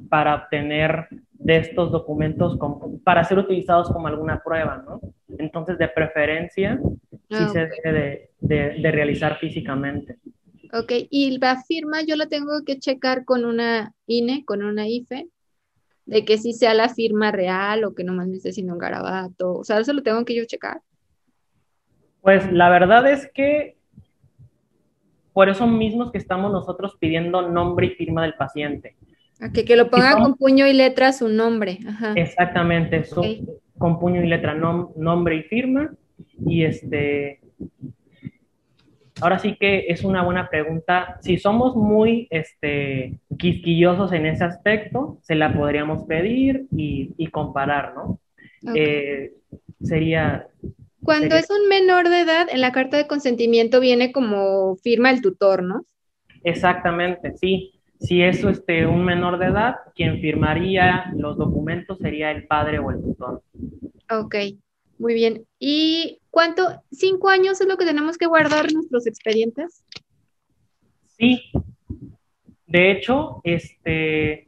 para 0.09 0.35
obtener 0.35 1.07
de 1.31 1.57
estos 1.57 1.91
documentos 1.91 2.57
para 3.03 3.23
ser 3.23 3.39
utilizados 3.39 3.89
como 3.89 4.07
alguna 4.07 4.41
prueba, 4.43 4.83
¿no? 4.85 4.99
Entonces, 5.37 5.77
de 5.77 5.87
preferencia, 5.87 6.79
sí 7.29 7.37
ah, 7.39 7.49
se 7.49 7.69
debe 7.83 8.29
de, 8.41 8.91
realizar 8.91 9.37
físicamente. 9.37 10.17
Ok, 10.71 10.91
y 11.09 11.37
la 11.39 11.61
firma 11.63 12.01
yo 12.03 12.15
la 12.15 12.27
tengo 12.27 12.63
que 12.65 12.79
checar 12.79 13.25
con 13.25 13.45
una 13.45 13.93
INE, 14.05 14.45
con 14.45 14.63
una 14.63 14.87
IFE, 14.87 15.27
de 16.05 16.25
que 16.25 16.37
sí 16.37 16.53
sea 16.53 16.73
la 16.73 16.89
firma 16.89 17.31
real 17.31 17.83
o 17.83 17.95
que 17.95 18.03
nomás 18.03 18.27
me 18.27 18.37
esté 18.37 18.49
haciendo 18.49 18.73
un 18.73 18.79
garabato, 18.79 19.53
o 19.53 19.63
sea, 19.63 19.79
eso 19.79 19.93
lo 19.93 20.03
tengo 20.03 20.25
que 20.25 20.35
yo 20.35 20.45
checar. 20.45 20.81
Pues 22.21 22.51
la 22.51 22.69
verdad 22.69 23.09
es 23.09 23.31
que 23.33 23.77
por 25.33 25.49
eso 25.49 25.67
mismos 25.67 26.11
que 26.11 26.17
estamos 26.17 26.51
nosotros 26.51 26.97
pidiendo 26.99 27.49
nombre 27.49 27.87
y 27.87 27.89
firma 27.91 28.23
del 28.23 28.33
paciente. 28.33 28.97
que 29.53 29.75
lo 29.75 29.89
ponga 29.89 30.17
con 30.17 30.35
puño 30.35 30.67
y 30.67 30.73
letra 30.73 31.13
su 31.13 31.29
nombre. 31.29 31.79
Exactamente, 32.15 33.05
con 33.77 33.99
puño 33.99 34.21
y 34.21 34.27
letra, 34.27 34.53
nombre 34.53 35.37
y 35.37 35.43
firma. 35.43 35.93
Y 36.45 36.63
este, 36.63 37.39
ahora 39.21 39.39
sí 39.39 39.55
que 39.59 39.85
es 39.87 40.03
una 40.03 40.23
buena 40.23 40.49
pregunta. 40.49 41.17
Si 41.21 41.37
somos 41.37 41.75
muy 41.75 42.27
este, 42.29 43.19
quisquillosos 43.37 44.11
en 44.13 44.25
ese 44.25 44.43
aspecto, 44.43 45.17
se 45.21 45.35
la 45.35 45.53
podríamos 45.53 46.05
pedir 46.05 46.67
y, 46.71 47.13
y 47.17 47.27
comparar, 47.27 47.93
¿no? 47.95 48.19
Eh, 48.75 49.33
sería... 49.81 50.47
Cuando 51.03 51.35
es 51.35 51.49
un 51.49 51.67
menor 51.69 52.09
de 52.09 52.21
edad, 52.21 52.47
en 52.51 52.61
la 52.61 52.71
carta 52.71 52.97
de 52.97 53.07
consentimiento 53.07 53.79
viene 53.79 54.11
como 54.11 54.75
firma 54.77 55.11
el 55.11 55.21
tutor, 55.21 55.63
¿no? 55.63 55.85
Exactamente, 56.43 57.35
sí. 57.37 57.81
Si 57.99 58.21
es 58.21 58.43
este, 58.43 58.85
un 58.85 59.03
menor 59.03 59.39
de 59.39 59.47
edad, 59.47 59.75
quien 59.93 60.21
firmaría 60.21 61.11
los 61.15 61.37
documentos 61.37 61.97
sería 61.99 62.31
el 62.31 62.47
padre 62.47 62.79
o 62.79 62.91
el 62.91 63.01
tutor. 63.01 63.43
Ok, 64.09 64.35
muy 64.97 65.13
bien. 65.13 65.45
¿Y 65.59 66.18
cuánto? 66.31 66.83
¿Cinco 66.91 67.29
años 67.29 67.61
es 67.61 67.67
lo 67.67 67.77
que 67.77 67.85
tenemos 67.85 68.17
que 68.17 68.25
guardar 68.25 68.71
nuestros 68.73 69.07
expedientes? 69.07 69.83
Sí. 71.05 71.51
De 72.65 72.91
hecho, 72.91 73.41
este, 73.43 74.45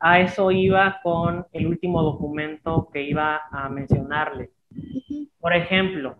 a 0.00 0.20
eso 0.20 0.50
iba 0.50 1.00
con 1.02 1.46
el 1.52 1.66
último 1.66 2.02
documento 2.02 2.90
que 2.92 3.02
iba 3.02 3.42
a 3.50 3.68
mencionarle. 3.70 4.50
Por 5.40 5.54
ejemplo, 5.54 6.16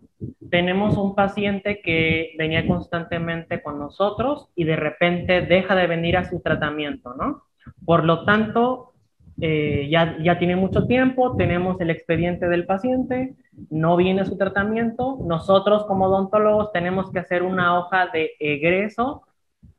tenemos 0.50 0.96
un 0.96 1.14
paciente 1.14 1.82
que 1.82 2.34
venía 2.38 2.66
constantemente 2.66 3.62
con 3.62 3.78
nosotros 3.78 4.48
y 4.54 4.64
de 4.64 4.76
repente 4.76 5.42
deja 5.42 5.74
de 5.74 5.86
venir 5.86 6.16
a 6.16 6.24
su 6.24 6.40
tratamiento, 6.40 7.14
¿no? 7.14 7.42
Por 7.84 8.04
lo 8.04 8.24
tanto, 8.24 8.93
eh, 9.40 9.88
ya, 9.90 10.16
ya 10.22 10.38
tiene 10.38 10.56
mucho 10.56 10.86
tiempo, 10.86 11.36
tenemos 11.36 11.80
el 11.80 11.90
expediente 11.90 12.48
del 12.48 12.66
paciente, 12.66 13.34
no 13.70 13.96
viene 13.96 14.24
su 14.24 14.36
tratamiento, 14.36 15.18
nosotros 15.24 15.84
como 15.86 16.06
odontólogos 16.06 16.72
tenemos 16.72 17.10
que 17.10 17.18
hacer 17.18 17.42
una 17.42 17.78
hoja 17.78 18.08
de 18.12 18.32
egreso 18.38 19.22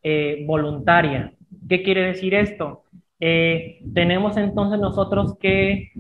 eh, 0.04 0.44
voluntaria. 0.46 1.34
¿Qué 1.70 1.84
quiere 1.84 2.02
decir 2.02 2.34
esto? 2.34 2.84
Eh, 3.20 3.80
tenemos 3.94 4.36
entonces 4.38 4.80
nosotros 4.80 5.38
que 5.40 5.92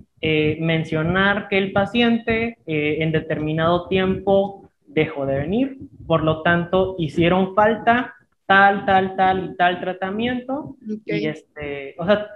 mencionar 0.59 1.49
que 1.49 1.59
el 1.59 1.71
paciente 1.71 2.57
en 2.65 3.11
determinado 3.11 3.87
tiempo 3.87 4.71
dejó 4.87 5.27
de 5.27 5.37
venir, 5.37 5.77
por 6.07 6.23
lo 6.23 6.41
tanto 6.41 6.95
hicieron 6.97 7.53
falta 7.53 8.15
tal, 8.45 8.85
tal, 8.85 9.15
tal 9.15 9.51
y 9.51 9.55
tal 9.55 9.79
tratamiento. 9.79 10.75
Y 11.05 11.27
este, 11.27 11.95
o 11.97 12.05
sea, 12.05 12.27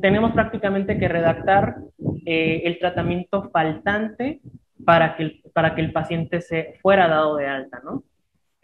tenemos 0.00 0.32
prácticamente 0.32 0.98
que 0.98 1.08
redactar 1.08 1.76
eh, 2.26 2.62
el 2.64 2.78
tratamiento 2.78 3.50
faltante 3.50 4.40
para 4.84 5.16
que, 5.16 5.22
el, 5.22 5.42
para 5.52 5.74
que 5.74 5.80
el 5.80 5.92
paciente 5.92 6.40
se 6.40 6.74
fuera 6.80 7.08
dado 7.08 7.36
de 7.36 7.46
alta, 7.46 7.80
¿no? 7.84 8.02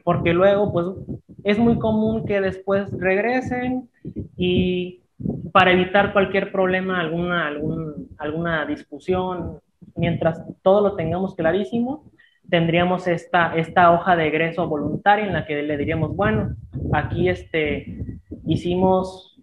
Porque 0.03 0.32
luego, 0.32 0.72
pues, 0.72 0.87
es 1.45 1.59
muy 1.59 1.78
común 1.78 2.26
que 2.26 2.41
después 2.41 2.91
regresen 2.99 3.89
y 4.37 5.01
para 5.53 5.72
evitar 5.72 6.12
cualquier 6.12 6.51
problema, 6.51 7.01
alguna, 7.01 7.51
alguna 8.18 8.66
discusión, 8.66 9.61
mientras 9.95 10.43
todo 10.62 10.80
lo 10.80 10.97
tengamos 10.97 11.35
clarísimo, 11.35 12.11
tendríamos 12.49 13.07
esta, 13.07 13.57
esta 13.57 13.93
hoja 13.93 14.16
de 14.16 14.28
egreso 14.28 14.68
voluntaria 14.68 15.26
en 15.26 15.32
la 15.32 15.47
que 15.47 15.62
le 15.62 15.76
diríamos, 15.76 16.14
bueno, 16.14 16.57
aquí 16.93 17.28
este, 17.28 18.18
hicimos, 18.47 19.41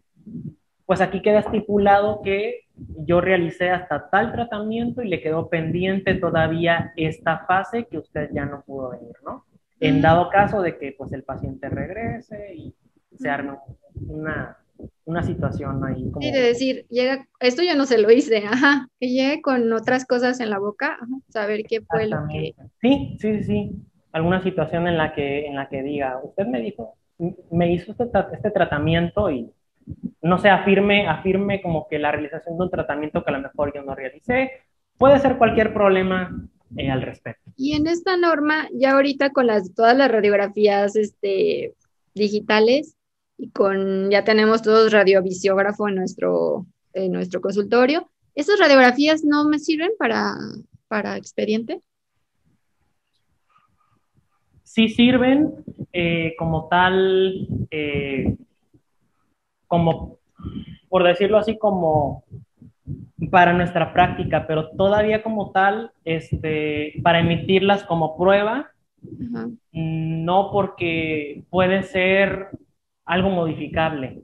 pues 0.86 1.02
aquí 1.02 1.22
queda 1.22 1.40
estipulado 1.40 2.22
que 2.22 2.66
yo 3.06 3.22
realicé 3.22 3.70
hasta 3.70 4.10
tal 4.10 4.32
tratamiento 4.32 5.02
y 5.02 5.08
le 5.08 5.22
quedó 5.22 5.50
pendiente 5.50 6.16
todavía 6.16 6.94
esta 6.96 7.46
fase 7.46 7.86
que 7.86 7.98
usted 7.98 8.30
ya 8.34 8.46
no 8.46 8.64
pudo 8.64 8.90
venir, 8.92 9.16
¿no? 9.26 9.46
En 9.80 10.02
dado 10.02 10.30
caso 10.30 10.62
de 10.62 10.78
que 10.78 10.94
pues 10.98 11.12
el 11.12 11.24
paciente 11.24 11.68
regrese 11.70 12.54
y 12.54 12.76
se 13.18 13.30
arme 13.30 13.58
una, 14.08 14.58
una 15.06 15.24
situación 15.24 15.84
ahí. 15.84 16.10
Como... 16.12 16.22
Sí, 16.22 16.32
de 16.32 16.42
decir, 16.42 16.86
llega, 16.90 17.28
esto 17.40 17.64
yo 17.64 17.76
no 17.76 17.86
se 17.86 17.98
lo 17.98 18.12
hice, 18.12 18.46
ajá, 18.46 18.88
que 19.00 19.10
llegue 19.10 19.42
con 19.42 19.72
otras 19.74 20.06
cosas 20.06 20.40
en 20.40 20.50
la 20.50 20.60
boca, 20.60 20.98
saber 21.30 21.64
qué 21.68 21.82
fue 21.82 22.08
lo 22.08 22.28
que... 22.30 22.54
Sí, 22.82 23.18
sí, 23.20 23.44
sí, 23.44 23.72
alguna 24.12 24.42
situación 24.44 24.88
en 24.88 24.98
la 24.98 25.14
que, 25.14 25.46
en 25.48 25.56
la 25.56 25.68
que 25.68 25.84
diga, 25.84 26.20
usted 26.24 26.46
me 26.46 26.62
dijo, 26.62 26.96
me 27.50 27.72
hizo 27.72 27.92
este, 27.92 28.06
este 28.34 28.52
tratamiento 28.52 29.30
y 29.30 29.52
no 30.22 30.38
sé, 30.38 30.50
afirme, 30.50 31.08
afirme 31.08 31.62
como 31.62 31.88
que 31.88 32.00
la 32.00 32.12
realización 32.12 32.58
de 32.58 32.64
un 32.64 32.70
tratamiento 32.70 33.24
que 33.24 33.32
a 33.32 33.38
lo 33.38 33.42
mejor 33.42 33.74
yo 33.74 33.84
no 33.84 33.96
realicé, 33.96 34.52
puede 34.98 35.20
ser 35.20 35.38
cualquier 35.38 35.74
problema 35.74 36.32
eh, 36.78 36.90
al 36.90 37.02
respecto. 37.02 37.52
Y 37.58 37.74
en 37.74 37.88
esta 37.88 38.18
norma, 38.18 38.68
ya 38.74 38.92
ahorita 38.92 39.32
con 39.32 39.48
las, 39.48 39.74
todas 39.74 39.98
las 39.98 40.12
radiografías 40.12 40.96
este, 40.96 41.74
digitales, 42.14 42.96
y 43.42 43.50
con, 43.50 44.12
ya 44.12 44.24
tenemos 44.24 44.62
todos 44.62 44.92
radiovisiógrafo 44.92 45.88
en 45.88 45.96
nuestro, 45.96 46.68
en 46.94 47.12
nuestro 47.12 47.42
consultorio. 47.42 48.08
¿Esas 48.36 48.60
radiografías 48.60 49.24
no 49.24 49.50
me 49.50 49.58
sirven 49.58 49.92
para, 49.98 50.36
para 50.88 51.18
expediente? 51.18 51.82
Sí 54.64 54.90
sirven 54.90 55.54
eh, 55.92 56.34
como 56.38 56.68
tal, 56.70 57.48
eh, 57.72 58.38
como, 59.72 60.18
por 60.90 61.06
decirlo 61.06 61.38
así, 61.38 61.58
como 61.58 62.26
para 63.32 63.54
nuestra 63.54 63.94
práctica, 63.94 64.46
pero 64.46 64.70
todavía 64.72 65.24
como 65.24 65.52
tal, 65.52 65.92
este, 66.04 66.96
para 67.02 67.22
emitirlas 67.22 67.86
como 67.86 68.18
prueba, 68.18 68.70
no 69.72 70.50
porque 70.52 71.44
puede 71.50 71.84
ser 71.84 72.50
algo 73.06 73.30
modificable. 73.30 74.24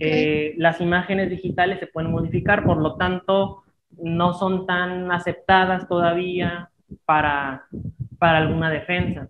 Eh, 0.00 0.54
las 0.56 0.80
imágenes 0.80 1.28
digitales 1.28 1.80
se 1.80 1.86
pueden 1.86 2.10
modificar, 2.10 2.64
por 2.64 2.78
lo 2.78 2.96
tanto, 2.96 3.64
no 4.02 4.32
son 4.32 4.64
tan 4.64 5.12
aceptadas 5.12 5.86
todavía 5.86 6.70
para, 7.04 7.66
para 8.18 8.38
alguna 8.38 8.70
defensa. 8.70 9.28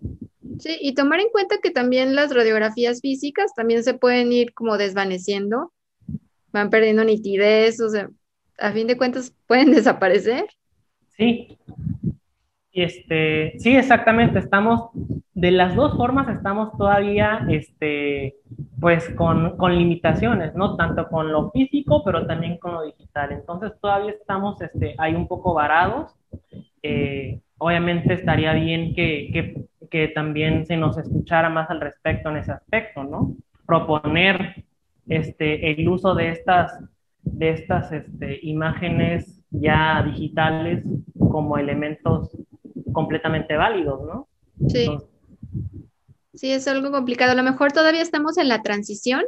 Sí, 0.57 0.77
y 0.81 0.93
tomar 0.93 1.19
en 1.19 1.29
cuenta 1.29 1.57
que 1.61 1.69
también 1.69 2.15
las 2.15 2.33
radiografías 2.33 3.01
físicas 3.01 3.53
también 3.55 3.83
se 3.83 3.93
pueden 3.93 4.31
ir 4.31 4.53
como 4.53 4.77
desvaneciendo, 4.77 5.71
van 6.51 6.69
perdiendo 6.69 7.03
nitidez, 7.03 7.79
o 7.81 7.89
sea, 7.89 8.09
a 8.57 8.71
fin 8.71 8.87
de 8.87 8.97
cuentas 8.97 9.33
pueden 9.47 9.71
desaparecer. 9.71 10.45
Sí, 11.17 11.57
este, 12.71 13.59
sí, 13.59 13.75
exactamente, 13.75 14.39
estamos, 14.39 14.91
de 15.33 15.51
las 15.51 15.75
dos 15.75 15.97
formas 15.97 16.29
estamos 16.29 16.75
todavía, 16.77 17.45
este, 17.49 18.35
pues 18.79 19.09
con, 19.15 19.57
con, 19.57 19.75
limitaciones, 19.77 20.55
¿no? 20.55 20.77
Tanto 20.77 21.07
con 21.09 21.31
lo 21.31 21.51
físico, 21.51 22.03
pero 22.05 22.25
también 22.25 22.57
con 22.57 22.73
lo 22.73 22.83
digital. 22.83 23.33
Entonces 23.33 23.73
todavía 23.81 24.11
estamos 24.11 24.61
este, 24.61 24.95
ahí 24.97 25.13
un 25.13 25.27
poco 25.27 25.53
varados. 25.53 26.15
Eh, 26.81 27.41
obviamente 27.57 28.13
estaría 28.13 28.53
bien 28.53 28.95
que, 28.95 29.67
que, 29.89 30.09
también 30.09 30.65
se 30.65 30.77
nos 30.77 30.97
escuchara 30.97 31.49
más 31.49 31.69
al 31.69 31.81
respecto 31.81 32.29
en 32.29 32.37
ese 32.37 32.51
aspecto, 32.51 33.03
¿no? 33.03 33.35
Proponer 33.65 34.65
este, 35.07 35.71
el 35.71 35.87
uso 35.87 36.15
de 36.15 36.29
estas, 36.29 36.79
de 37.23 37.49
estas 37.49 37.91
este, 37.91 38.39
imágenes 38.43 39.41
ya 39.51 40.03
digitales 40.03 40.83
como 41.17 41.57
elementos 41.57 42.29
completamente 42.91 43.55
válidos, 43.55 44.01
¿no? 44.05 44.27
Sí. 44.67 44.89
Sí, 46.33 46.51
es 46.51 46.67
algo 46.67 46.91
complicado. 46.91 47.33
A 47.33 47.35
lo 47.35 47.43
mejor 47.43 47.71
todavía 47.71 48.01
estamos 48.01 48.37
en 48.37 48.47
la 48.47 48.61
transición, 48.61 49.23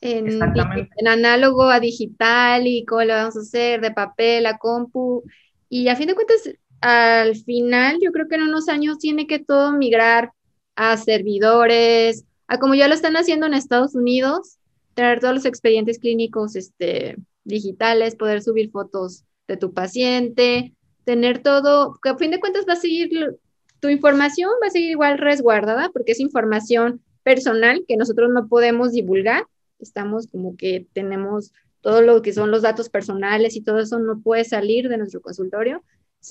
en, 0.00 0.28
en, 0.28 1.08
análogo 1.08 1.64
a 1.64 1.78
digital 1.78 2.66
y 2.66 2.86
cómo 2.86 3.02
lo 3.02 3.12
vamos 3.12 3.36
a 3.36 3.40
hacer, 3.40 3.82
de 3.82 3.90
papel 3.90 4.46
a 4.46 4.56
compu. 4.56 5.24
Y 5.68 5.88
a 5.88 5.96
fin 5.96 6.06
de 6.06 6.14
cuentas, 6.14 6.48
al 6.80 7.36
final, 7.36 7.98
yo 8.00 8.12
creo 8.12 8.28
que 8.28 8.36
en 8.36 8.42
unos 8.42 8.68
años 8.68 8.98
tiene 8.98 9.26
que 9.26 9.38
todo 9.38 9.72
migrar 9.72 10.32
a 10.76 10.96
servidores, 10.96 12.24
a 12.46 12.58
como 12.58 12.74
ya 12.74 12.88
lo 12.88 12.94
están 12.94 13.16
haciendo 13.16 13.46
en 13.46 13.54
Estados 13.54 13.94
Unidos, 13.94 14.58
tener 14.94 15.20
todos 15.20 15.34
los 15.34 15.44
expedientes 15.44 15.98
clínicos 15.98 16.56
este, 16.56 17.16
digitales, 17.44 18.16
poder 18.16 18.42
subir 18.42 18.70
fotos 18.70 19.24
de 19.46 19.56
tu 19.56 19.72
paciente, 19.72 20.74
tener 21.04 21.42
todo, 21.42 21.98
que 22.02 22.10
a 22.10 22.16
fin 22.16 22.30
de 22.30 22.40
cuentas 22.40 22.64
va 22.68 22.74
a 22.74 22.76
seguir 22.76 23.38
tu 23.80 23.88
información 23.88 24.50
va 24.62 24.68
a 24.68 24.70
seguir 24.70 24.90
igual 24.90 25.18
resguardada 25.18 25.90
porque 25.90 26.12
es 26.12 26.20
información 26.20 27.00
personal 27.22 27.84
que 27.88 27.96
nosotros 27.96 28.30
no 28.30 28.46
podemos 28.46 28.92
divulgar. 28.92 29.46
Estamos 29.78 30.26
como 30.26 30.56
que 30.56 30.86
tenemos 30.92 31.52
todo 31.80 32.02
lo 32.02 32.20
que 32.20 32.34
son 32.34 32.50
los 32.50 32.62
datos 32.62 32.90
personales 32.90 33.56
y 33.56 33.62
todo 33.62 33.78
eso 33.80 33.98
no 33.98 34.20
puede 34.20 34.44
salir 34.44 34.88
de 34.88 34.98
nuestro 34.98 35.22
consultorio. 35.22 35.82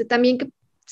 También 0.08 0.38
que 0.38 0.50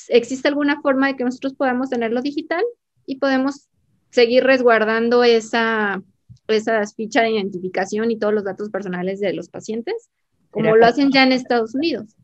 existe 0.08 0.48
alguna 0.48 0.80
forma 0.80 1.08
de 1.08 1.16
que 1.16 1.24
nosotros 1.24 1.54
podamos 1.54 1.90
tenerlo 1.90 2.22
digital 2.22 2.64
y 3.06 3.16
podemos 3.16 3.68
seguir 4.10 4.44
resguardando 4.44 5.24
esa, 5.24 6.02
esa 6.48 6.82
ficha 6.86 7.22
de 7.22 7.30
identificación 7.30 8.10
y 8.10 8.18
todos 8.18 8.34
los 8.34 8.44
datos 8.44 8.70
personales 8.70 9.20
de 9.20 9.32
los 9.32 9.48
pacientes, 9.48 10.10
como 10.50 10.76
lo 10.76 10.86
hacen 10.86 11.10
ya 11.10 11.22
en 11.22 11.32
Estados 11.32 11.74
Unidos. 11.74 12.16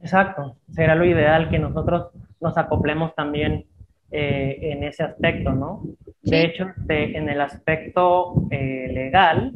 Exacto, 0.00 0.56
será 0.74 0.94
lo 0.94 1.04
ideal 1.04 1.48
que 1.50 1.58
nosotros 1.58 2.08
nos 2.40 2.56
acoplemos 2.56 3.14
también 3.14 3.66
eh, 4.10 4.58
en 4.60 4.82
ese 4.82 5.04
aspecto, 5.04 5.52
¿no? 5.52 5.82
De 6.22 6.44
hecho, 6.44 6.66
en 6.88 7.28
el 7.28 7.40
aspecto 7.40 8.34
eh, 8.50 8.90
legal, 8.92 9.52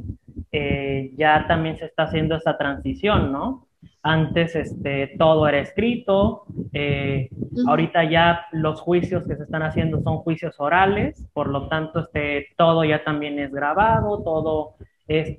eh, 0.52 1.12
ya 1.16 1.46
también 1.46 1.76
se 1.76 1.86
está 1.86 2.04
haciendo 2.04 2.36
esa 2.36 2.56
transición, 2.56 3.32
¿no? 3.32 3.65
Antes 4.02 4.54
este, 4.54 5.14
todo 5.18 5.48
era 5.48 5.58
escrito, 5.58 6.44
eh, 6.72 7.28
ahorita 7.66 8.08
ya 8.08 8.46
los 8.52 8.80
juicios 8.80 9.24
que 9.26 9.36
se 9.36 9.42
están 9.42 9.62
haciendo 9.62 10.00
son 10.02 10.18
juicios 10.18 10.54
orales, 10.58 11.26
por 11.32 11.48
lo 11.48 11.68
tanto 11.68 12.00
este, 12.00 12.48
todo 12.56 12.84
ya 12.84 13.02
también 13.02 13.38
es 13.38 13.52
grabado, 13.52 14.22
todo 14.22 14.76
es, 15.08 15.38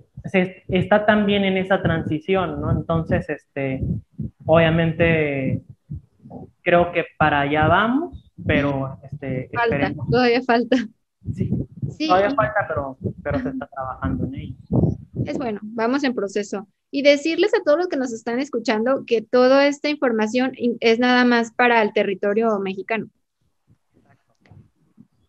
está 0.68 1.06
también 1.06 1.44
en 1.46 1.58
esa 1.58 1.82
transición, 1.82 2.62
¿no? 2.62 2.72
Entonces, 2.72 3.30
este, 3.30 3.82
obviamente, 4.46 5.62
creo 6.62 6.92
que 6.92 7.06
para 7.18 7.42
allá 7.42 7.68
vamos, 7.68 8.32
pero 8.46 9.00
este, 9.04 9.50
falta, 9.54 9.94
todavía 10.10 10.42
falta. 10.42 10.78
Sí, 11.34 12.08
todavía 12.08 12.32
falta, 12.32 12.66
pero, 12.68 12.98
pero 13.24 13.40
se 13.40 13.50
está 13.50 13.68
trabajando 13.68 14.26
en 14.26 14.36
ello. 14.36 14.56
Es 15.26 15.38
bueno, 15.38 15.60
vamos 15.64 16.04
en 16.04 16.14
proceso. 16.14 16.68
Y 16.90 17.02
decirles 17.02 17.54
a 17.54 17.64
todos 17.64 17.78
los 17.78 17.88
que 17.88 17.98
nos 17.98 18.14
están 18.14 18.40
escuchando 18.40 19.04
que 19.06 19.22
toda 19.22 19.68
esta 19.68 19.90
información 19.90 20.54
es 20.80 21.00
nada 21.00 21.26
más 21.26 21.52
para 21.52 21.82
el 21.82 21.94
territorio 21.94 22.58
mexicano. 22.60 23.10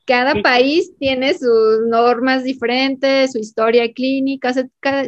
Cada 0.09 0.41
país 0.41 0.93
tiene 0.99 1.35
sus 1.35 1.87
normas 1.87 2.43
diferentes, 2.43 3.33
su 3.33 3.39
historia 3.39 3.93
clínica. 3.93 4.55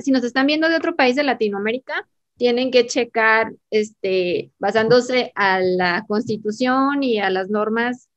si 0.03 0.11
nos 0.11 0.24
están 0.24 0.46
viendo 0.46 0.68
de 0.68 0.76
otro 0.76 0.94
país 0.94 1.16
de 1.16 1.22
Latinoamérica, 1.22 2.07
tienen 2.36 2.70
que 2.70 2.86
checar, 2.86 3.53
este, 3.70 4.51
basándose 4.59 5.32
a 5.34 5.61
la 5.61 6.05
constitución 6.07 7.03
y 7.03 7.18
a 7.18 7.30
las 7.30 7.48
normas 7.48 8.11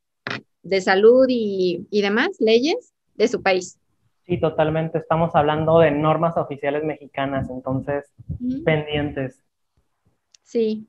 de 0.62 0.82
salud 0.82 1.26
y, 1.30 1.88
y 1.90 2.02
demás 2.02 2.30
leyes 2.40 2.94
de 3.16 3.28
su 3.28 3.42
país. 3.42 3.78
Sí, 4.26 4.40
totalmente. 4.40 4.98
Estamos 4.98 5.36
hablando 5.36 5.80
de 5.80 5.92
normas 5.92 6.38
oficiales 6.38 6.84
mexicanas, 6.84 7.50
entonces, 7.50 8.14
pendientes. 8.64 9.44
Sí. 10.44 10.88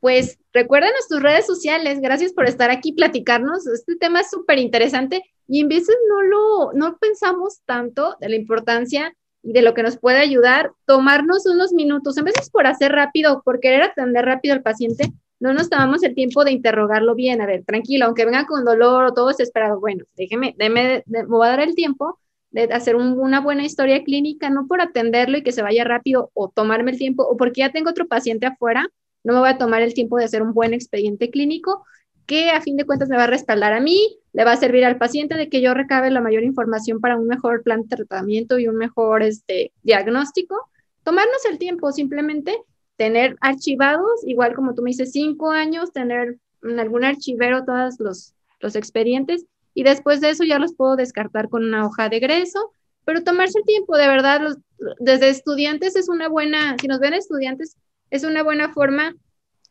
Pues 0.00 0.40
recuérdanos 0.52 1.06
tus 1.08 1.22
redes 1.22 1.46
sociales. 1.46 2.00
Gracias 2.00 2.32
por 2.32 2.46
estar 2.46 2.70
aquí, 2.70 2.92
platicarnos. 2.92 3.66
Este 3.68 3.94
tema 3.96 4.20
es 4.20 4.30
súper 4.30 4.58
interesante 4.58 5.22
y 5.46 5.60
en 5.60 5.68
veces 5.68 5.96
no 6.08 6.22
lo, 6.22 6.72
no 6.72 6.98
pensamos 6.98 7.60
tanto 7.66 8.16
de 8.20 8.30
la 8.30 8.36
importancia 8.36 9.14
y 9.42 9.52
de 9.52 9.62
lo 9.62 9.74
que 9.74 9.82
nos 9.82 9.98
puede 9.98 10.18
ayudar, 10.18 10.72
tomarnos 10.86 11.46
unos 11.46 11.72
minutos, 11.72 12.16
en 12.16 12.24
veces 12.24 12.48
por 12.50 12.66
hacer 12.66 12.92
rápido, 12.92 13.42
por 13.44 13.60
querer 13.60 13.82
atender 13.82 14.24
rápido 14.24 14.54
al 14.54 14.62
paciente, 14.62 15.12
no 15.40 15.52
nos 15.52 15.68
tomamos 15.68 16.04
el 16.04 16.14
tiempo 16.14 16.44
de 16.44 16.52
interrogarlo 16.52 17.16
bien, 17.16 17.40
a 17.40 17.46
ver, 17.46 17.64
tranquilo, 17.64 18.06
aunque 18.06 18.24
venga 18.24 18.46
con 18.46 18.64
dolor 18.64 19.04
o 19.04 19.12
todo 19.12 19.28
desesperado, 19.28 19.80
bueno, 19.80 20.04
déjeme, 20.14 20.54
déme, 20.56 21.02
me 21.06 21.24
voy 21.24 21.46
a 21.46 21.50
dar 21.50 21.60
el 21.60 21.74
tiempo 21.74 22.20
de 22.52 22.64
hacer 22.64 22.96
una 22.96 23.40
buena 23.40 23.64
historia 23.64 24.04
clínica, 24.04 24.50
no 24.50 24.66
por 24.66 24.80
atenderlo 24.80 25.38
y 25.38 25.42
que 25.42 25.52
se 25.52 25.62
vaya 25.62 25.84
rápido 25.84 26.30
o 26.34 26.48
tomarme 26.48 26.92
el 26.92 26.98
tiempo, 26.98 27.24
o 27.24 27.36
porque 27.36 27.60
ya 27.60 27.72
tengo 27.72 27.90
otro 27.90 28.06
paciente 28.06 28.46
afuera, 28.46 28.88
no 29.24 29.32
me 29.32 29.40
voy 29.40 29.48
a 29.48 29.58
tomar 29.58 29.82
el 29.82 29.94
tiempo 29.94 30.18
de 30.18 30.24
hacer 30.24 30.42
un 30.42 30.52
buen 30.52 30.74
expediente 30.74 31.30
clínico 31.30 31.84
que 32.26 32.50
a 32.50 32.60
fin 32.60 32.76
de 32.76 32.84
cuentas 32.84 33.08
me 33.08 33.16
va 33.16 33.24
a 33.24 33.28
respaldar 33.28 33.72
a 33.72 33.80
mí, 33.80 34.18
le 34.32 34.44
va 34.44 34.52
a 34.52 34.56
servir 34.56 34.84
al 34.84 34.98
paciente 34.98 35.34
de 35.34 35.48
que 35.48 35.60
yo 35.60 35.74
recabe 35.74 36.10
la 36.10 36.20
mayor 36.20 36.44
información 36.44 37.00
para 37.00 37.16
un 37.16 37.26
mejor 37.26 37.62
plan 37.62 37.82
de 37.82 37.96
tratamiento 37.96 38.58
y 38.58 38.68
un 38.68 38.76
mejor 38.76 39.22
este, 39.22 39.72
diagnóstico. 39.82 40.56
Tomarnos 41.02 41.44
el 41.50 41.58
tiempo, 41.58 41.90
simplemente 41.90 42.56
tener 42.96 43.36
archivados, 43.40 44.24
igual 44.26 44.54
como 44.54 44.74
tú 44.74 44.82
me 44.82 44.90
dices, 44.90 45.10
cinco 45.12 45.50
años, 45.50 45.92
tener 45.92 46.38
en 46.62 46.78
algún 46.78 47.04
archivero 47.04 47.64
todos 47.64 47.98
los, 47.98 48.34
los 48.60 48.76
expedientes 48.76 49.44
y 49.74 49.82
después 49.82 50.20
de 50.20 50.30
eso 50.30 50.44
ya 50.44 50.58
los 50.58 50.74
puedo 50.74 50.96
descartar 50.96 51.48
con 51.48 51.64
una 51.64 51.86
hoja 51.86 52.08
de 52.08 52.16
egreso, 52.16 52.72
pero 53.04 53.24
tomarse 53.24 53.58
el 53.58 53.64
tiempo, 53.64 53.96
de 53.96 54.06
verdad, 54.06 54.40
los, 54.40 54.56
desde 54.98 55.28
estudiantes 55.28 55.96
es 55.96 56.08
una 56.08 56.28
buena, 56.28 56.76
si 56.80 56.88
nos 56.88 57.00
ven 57.00 57.14
estudiantes, 57.14 57.76
es 58.10 58.24
una 58.24 58.42
buena 58.42 58.72
forma 58.72 59.14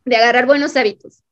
de 0.06 0.16
agarrar 0.16 0.46
buenos 0.46 0.76
hábitos. 0.76 1.24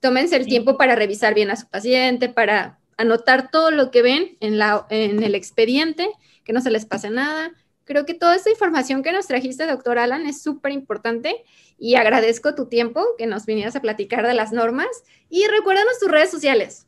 Tómense 0.00 0.36
el 0.36 0.46
tiempo 0.46 0.76
para 0.76 0.96
revisar 0.96 1.34
bien 1.34 1.50
a 1.50 1.56
su 1.56 1.68
paciente, 1.68 2.28
para 2.28 2.80
anotar 2.96 3.50
todo 3.50 3.70
lo 3.70 3.90
que 3.90 4.02
ven 4.02 4.36
en, 4.40 4.58
la, 4.58 4.86
en 4.90 5.22
el 5.22 5.34
expediente, 5.34 6.10
que 6.44 6.52
no 6.52 6.60
se 6.60 6.70
les 6.70 6.86
pase 6.86 7.10
nada. 7.10 7.52
Creo 7.84 8.06
que 8.06 8.14
toda 8.14 8.36
esta 8.36 8.50
información 8.50 9.02
que 9.02 9.12
nos 9.12 9.26
trajiste, 9.26 9.66
doctor 9.66 9.98
Alan, 9.98 10.26
es 10.26 10.42
súper 10.42 10.72
importante 10.72 11.44
y 11.78 11.94
agradezco 11.94 12.54
tu 12.54 12.66
tiempo 12.66 13.04
que 13.18 13.26
nos 13.26 13.46
vinieras 13.46 13.76
a 13.76 13.80
platicar 13.80 14.26
de 14.26 14.34
las 14.34 14.52
normas. 14.52 14.88
Y 15.28 15.46
recuérdanos 15.46 15.98
tus 15.98 16.10
redes 16.10 16.30
sociales. 16.30 16.86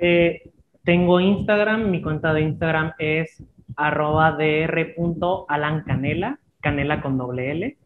Eh, 0.00 0.50
tengo 0.84 1.20
Instagram, 1.20 1.90
mi 1.90 2.00
cuenta 2.00 2.32
de 2.32 2.40
Instagram 2.40 2.94
es 2.98 3.44
arroba 3.76 4.32
dr.alancanela, 4.32 6.38
canela 6.60 7.02
con 7.02 7.18
doble 7.18 7.50
L. 7.52 7.76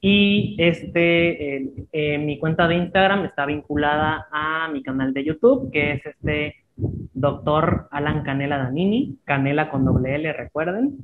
Y 0.00 0.56
este, 0.58 1.62
eh, 1.92 2.18
mi 2.18 2.38
cuenta 2.38 2.66
de 2.68 2.76
Instagram 2.76 3.26
está 3.26 3.46
vinculada 3.46 4.26
a 4.30 4.68
mi 4.68 4.82
canal 4.82 5.12
de 5.12 5.24
YouTube, 5.24 5.70
que 5.70 5.92
es 5.92 6.06
este 6.06 6.54
doctor 6.76 7.88
Alan 7.90 8.22
Canela 8.22 8.58
Danini, 8.58 9.18
Canela 9.24 9.70
con 9.70 9.84
doble 9.84 10.14
L, 10.14 10.32
recuerden. 10.32 10.98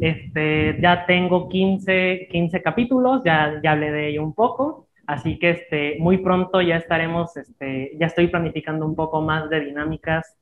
Este, 0.00 0.78
ya 0.80 1.04
tengo 1.06 1.48
15, 1.48 2.28
15 2.30 2.62
capítulos, 2.62 3.22
ya, 3.24 3.60
ya 3.62 3.72
hablé 3.72 3.90
de 3.90 4.08
ello 4.10 4.22
un 4.22 4.34
poco. 4.34 4.86
Así 5.06 5.38
que 5.38 5.50
este, 5.50 5.96
muy 5.98 6.18
pronto 6.18 6.60
ya 6.62 6.76
estaremos, 6.76 7.36
este, 7.36 7.92
ya 7.98 8.06
estoy 8.06 8.28
planificando 8.28 8.86
un 8.86 8.94
poco 8.94 9.20
más 9.20 9.50
de 9.50 9.60
dinámicas 9.60 10.36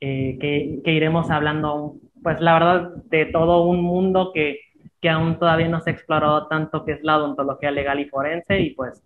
eh, 0.00 0.36
que, 0.40 0.80
que, 0.84 0.92
iremos 0.92 1.30
hablando, 1.30 1.96
pues 2.22 2.40
la 2.40 2.54
verdad, 2.54 2.94
de 3.10 3.26
todo 3.26 3.62
un 3.64 3.82
mundo 3.82 4.32
que, 4.32 4.58
que 5.00 5.08
aún 5.08 5.38
todavía 5.38 5.68
no 5.68 5.80
se 5.80 5.90
ha 5.90 5.92
explorado 5.92 6.48
tanto, 6.48 6.84
que 6.84 6.92
es 6.92 7.02
la 7.02 7.18
odontología 7.18 7.70
legal 7.70 8.00
y 8.00 8.06
forense, 8.06 8.60
y 8.60 8.70
pues 8.70 9.04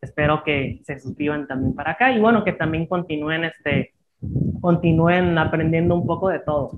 espero 0.00 0.42
que 0.44 0.80
se 0.84 0.98
suscriban 0.98 1.46
también 1.46 1.74
para 1.74 1.92
acá 1.92 2.12
y 2.12 2.20
bueno, 2.20 2.44
que 2.44 2.52
también 2.52 2.86
continúen, 2.86 3.44
este, 3.44 3.92
continúen 4.60 5.38
aprendiendo 5.38 5.94
un 5.94 6.06
poco 6.06 6.28
de 6.28 6.40
todo. 6.40 6.72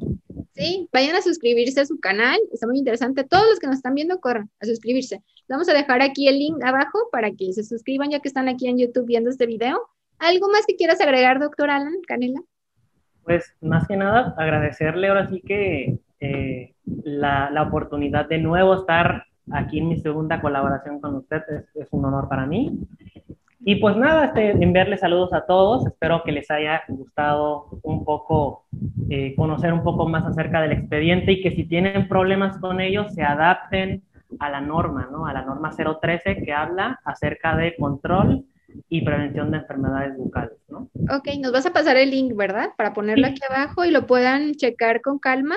Sí, 0.55 0.89
vayan 0.93 1.17
a 1.17 1.23
suscribirse 1.23 1.81
a 1.81 1.85
su 1.85 1.99
canal, 1.99 2.39
está 2.53 2.69
muy 2.69 2.79
interesante. 2.79 3.25
Todos 3.25 3.45
los 3.51 3.59
que 3.59 3.67
nos 3.67 3.77
están 3.77 3.95
viendo, 3.95 4.21
corran 4.21 4.51
a 4.61 4.67
suscribirse. 4.67 5.21
Vamos 5.49 5.69
a 5.69 5.75
dejar 5.75 6.01
aquí 6.01 6.29
el 6.29 6.39
link 6.39 6.63
abajo 6.63 7.09
para 7.11 7.33
que 7.33 7.53
se 7.53 7.65
suscriban 7.65 8.11
ya 8.11 8.21
que 8.21 8.29
están 8.29 8.49
aquí 8.49 8.69
en 8.69 8.79
YouTube 8.79 9.07
viendo 9.07 9.31
este 9.31 9.47
video. 9.47 9.81
¿Algo 10.19 10.49
más 10.49 10.65
que 10.65 10.77
quieras 10.77 11.01
agregar, 11.01 11.41
doctor 11.41 11.71
Alan 11.71 12.01
Canela? 12.07 12.41
Pues 13.25 13.53
más 13.61 13.89
que 13.89 13.97
nada 13.97 14.33
agradecerle 14.39 15.09
ahora 15.09 15.27
sí 15.29 15.41
que 15.41 15.99
eh, 16.21 16.75
la, 17.03 17.51
la, 17.51 17.63
oportunidad 17.63 18.29
de 18.29 18.39
nuevo 18.39 18.75
estar 18.75 19.25
aquí 19.51 19.79
en 19.79 19.89
mi 19.89 19.97
segunda 19.99 20.41
colaboración 20.41 21.01
con 21.01 21.17
usted 21.17 21.43
es, 21.49 21.65
es 21.75 21.89
un 21.91 22.05
honor 22.05 22.29
para 22.29 22.47
mí. 22.47 22.79
Y 23.67 23.77
pues 23.77 23.97
nada, 23.97 24.27
este, 24.27 24.51
enviarles 24.51 25.01
saludos 25.01 25.33
a 25.33 25.47
todos. 25.47 25.87
Espero 25.87 26.23
que 26.23 26.33
les 26.33 26.51
haya 26.51 26.83
gustado 26.89 27.69
un 27.83 28.05
poco 28.05 28.67
eh, 29.09 29.35
conocer 29.37 29.73
un 29.73 29.83
poco 29.83 30.07
más 30.07 30.27
acerca 30.27 30.61
del 30.61 30.73
expediente 30.73 31.33
y 31.33 31.43
que 31.43 31.53
si 31.53 31.65
tienen 31.65 32.07
problemas 32.09 32.59
con 32.59 32.81
ellos 32.81 33.15
se 33.15 33.23
adapten 33.23 34.03
a 34.39 34.51
la 34.51 34.61
norma, 34.61 35.09
¿no? 35.11 35.27
A 35.27 35.33
la 35.33 35.43
norma 35.43 35.71
013 35.71 36.43
que 36.45 36.53
habla 36.53 37.01
acerca 37.05 37.57
de 37.57 37.75
control 37.77 38.45
y 38.89 39.03
prevención 39.03 39.51
de 39.51 39.59
enfermedades 39.59 40.17
bucales, 40.17 40.59
¿no? 40.69 40.91
Ok, 41.17 41.29
nos 41.41 41.53
vas 41.53 41.65
a 41.65 41.73
pasar 41.73 41.97
el 41.97 42.11
link, 42.11 42.35
¿verdad? 42.37 42.71
Para 42.77 42.93
ponerlo 42.93 43.27
aquí 43.27 43.41
abajo 43.49 43.85
y 43.85 43.91
lo 43.91 44.07
puedan 44.07 44.55
checar 44.55 45.01
con 45.01 45.19
calma. 45.19 45.57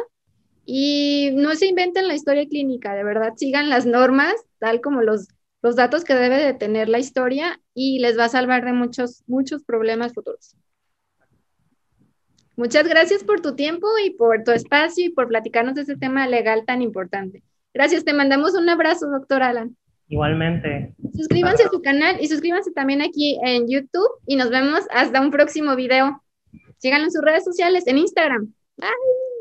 Y 0.65 1.31
no 1.33 1.55
se 1.55 1.67
inventen 1.67 2.07
la 2.07 2.13
historia 2.13 2.45
clínica, 2.47 2.93
de 2.93 3.03
verdad, 3.03 3.33
sigan 3.37 3.69
las 3.69 3.85
normas 3.85 4.33
tal 4.59 4.81
como 4.81 5.01
los 5.01 5.27
los 5.61 5.75
datos 5.75 6.03
que 6.03 6.13
debe 6.13 6.37
de 6.37 6.53
tener 6.53 6.89
la 6.89 6.99
historia 6.99 7.59
y 7.73 7.99
les 7.99 8.17
va 8.17 8.25
a 8.25 8.29
salvar 8.29 8.65
de 8.65 8.73
muchos, 8.73 9.23
muchos 9.27 9.63
problemas 9.63 10.13
futuros. 10.13 10.55
Muchas 12.55 12.87
gracias 12.87 13.23
por 13.23 13.41
tu 13.41 13.55
tiempo 13.55 13.87
y 14.03 14.11
por 14.11 14.43
tu 14.43 14.51
espacio 14.51 15.05
y 15.05 15.09
por 15.09 15.27
platicarnos 15.27 15.75
de 15.75 15.81
este 15.81 15.95
tema 15.95 16.27
legal 16.27 16.65
tan 16.65 16.81
importante. 16.81 17.43
Gracias, 17.73 18.03
te 18.03 18.13
mandamos 18.13 18.55
un 18.55 18.67
abrazo, 18.67 19.07
doctor 19.07 19.43
Alan. 19.43 19.77
Igualmente. 20.09 20.95
Suscríbanse 21.13 21.63
a 21.63 21.69
su 21.69 21.81
canal 21.81 22.17
y 22.19 22.27
suscríbanse 22.27 22.71
también 22.71 23.01
aquí 23.01 23.37
en 23.43 23.67
YouTube 23.67 24.09
y 24.25 24.37
nos 24.37 24.49
vemos 24.49 24.81
hasta 24.89 25.21
un 25.21 25.31
próximo 25.31 25.75
video. 25.75 26.23
Síganlo 26.77 27.05
en 27.05 27.11
sus 27.11 27.21
redes 27.21 27.43
sociales, 27.43 27.85
en 27.85 27.97
Instagram. 27.97 28.53
Bye. 28.77 29.36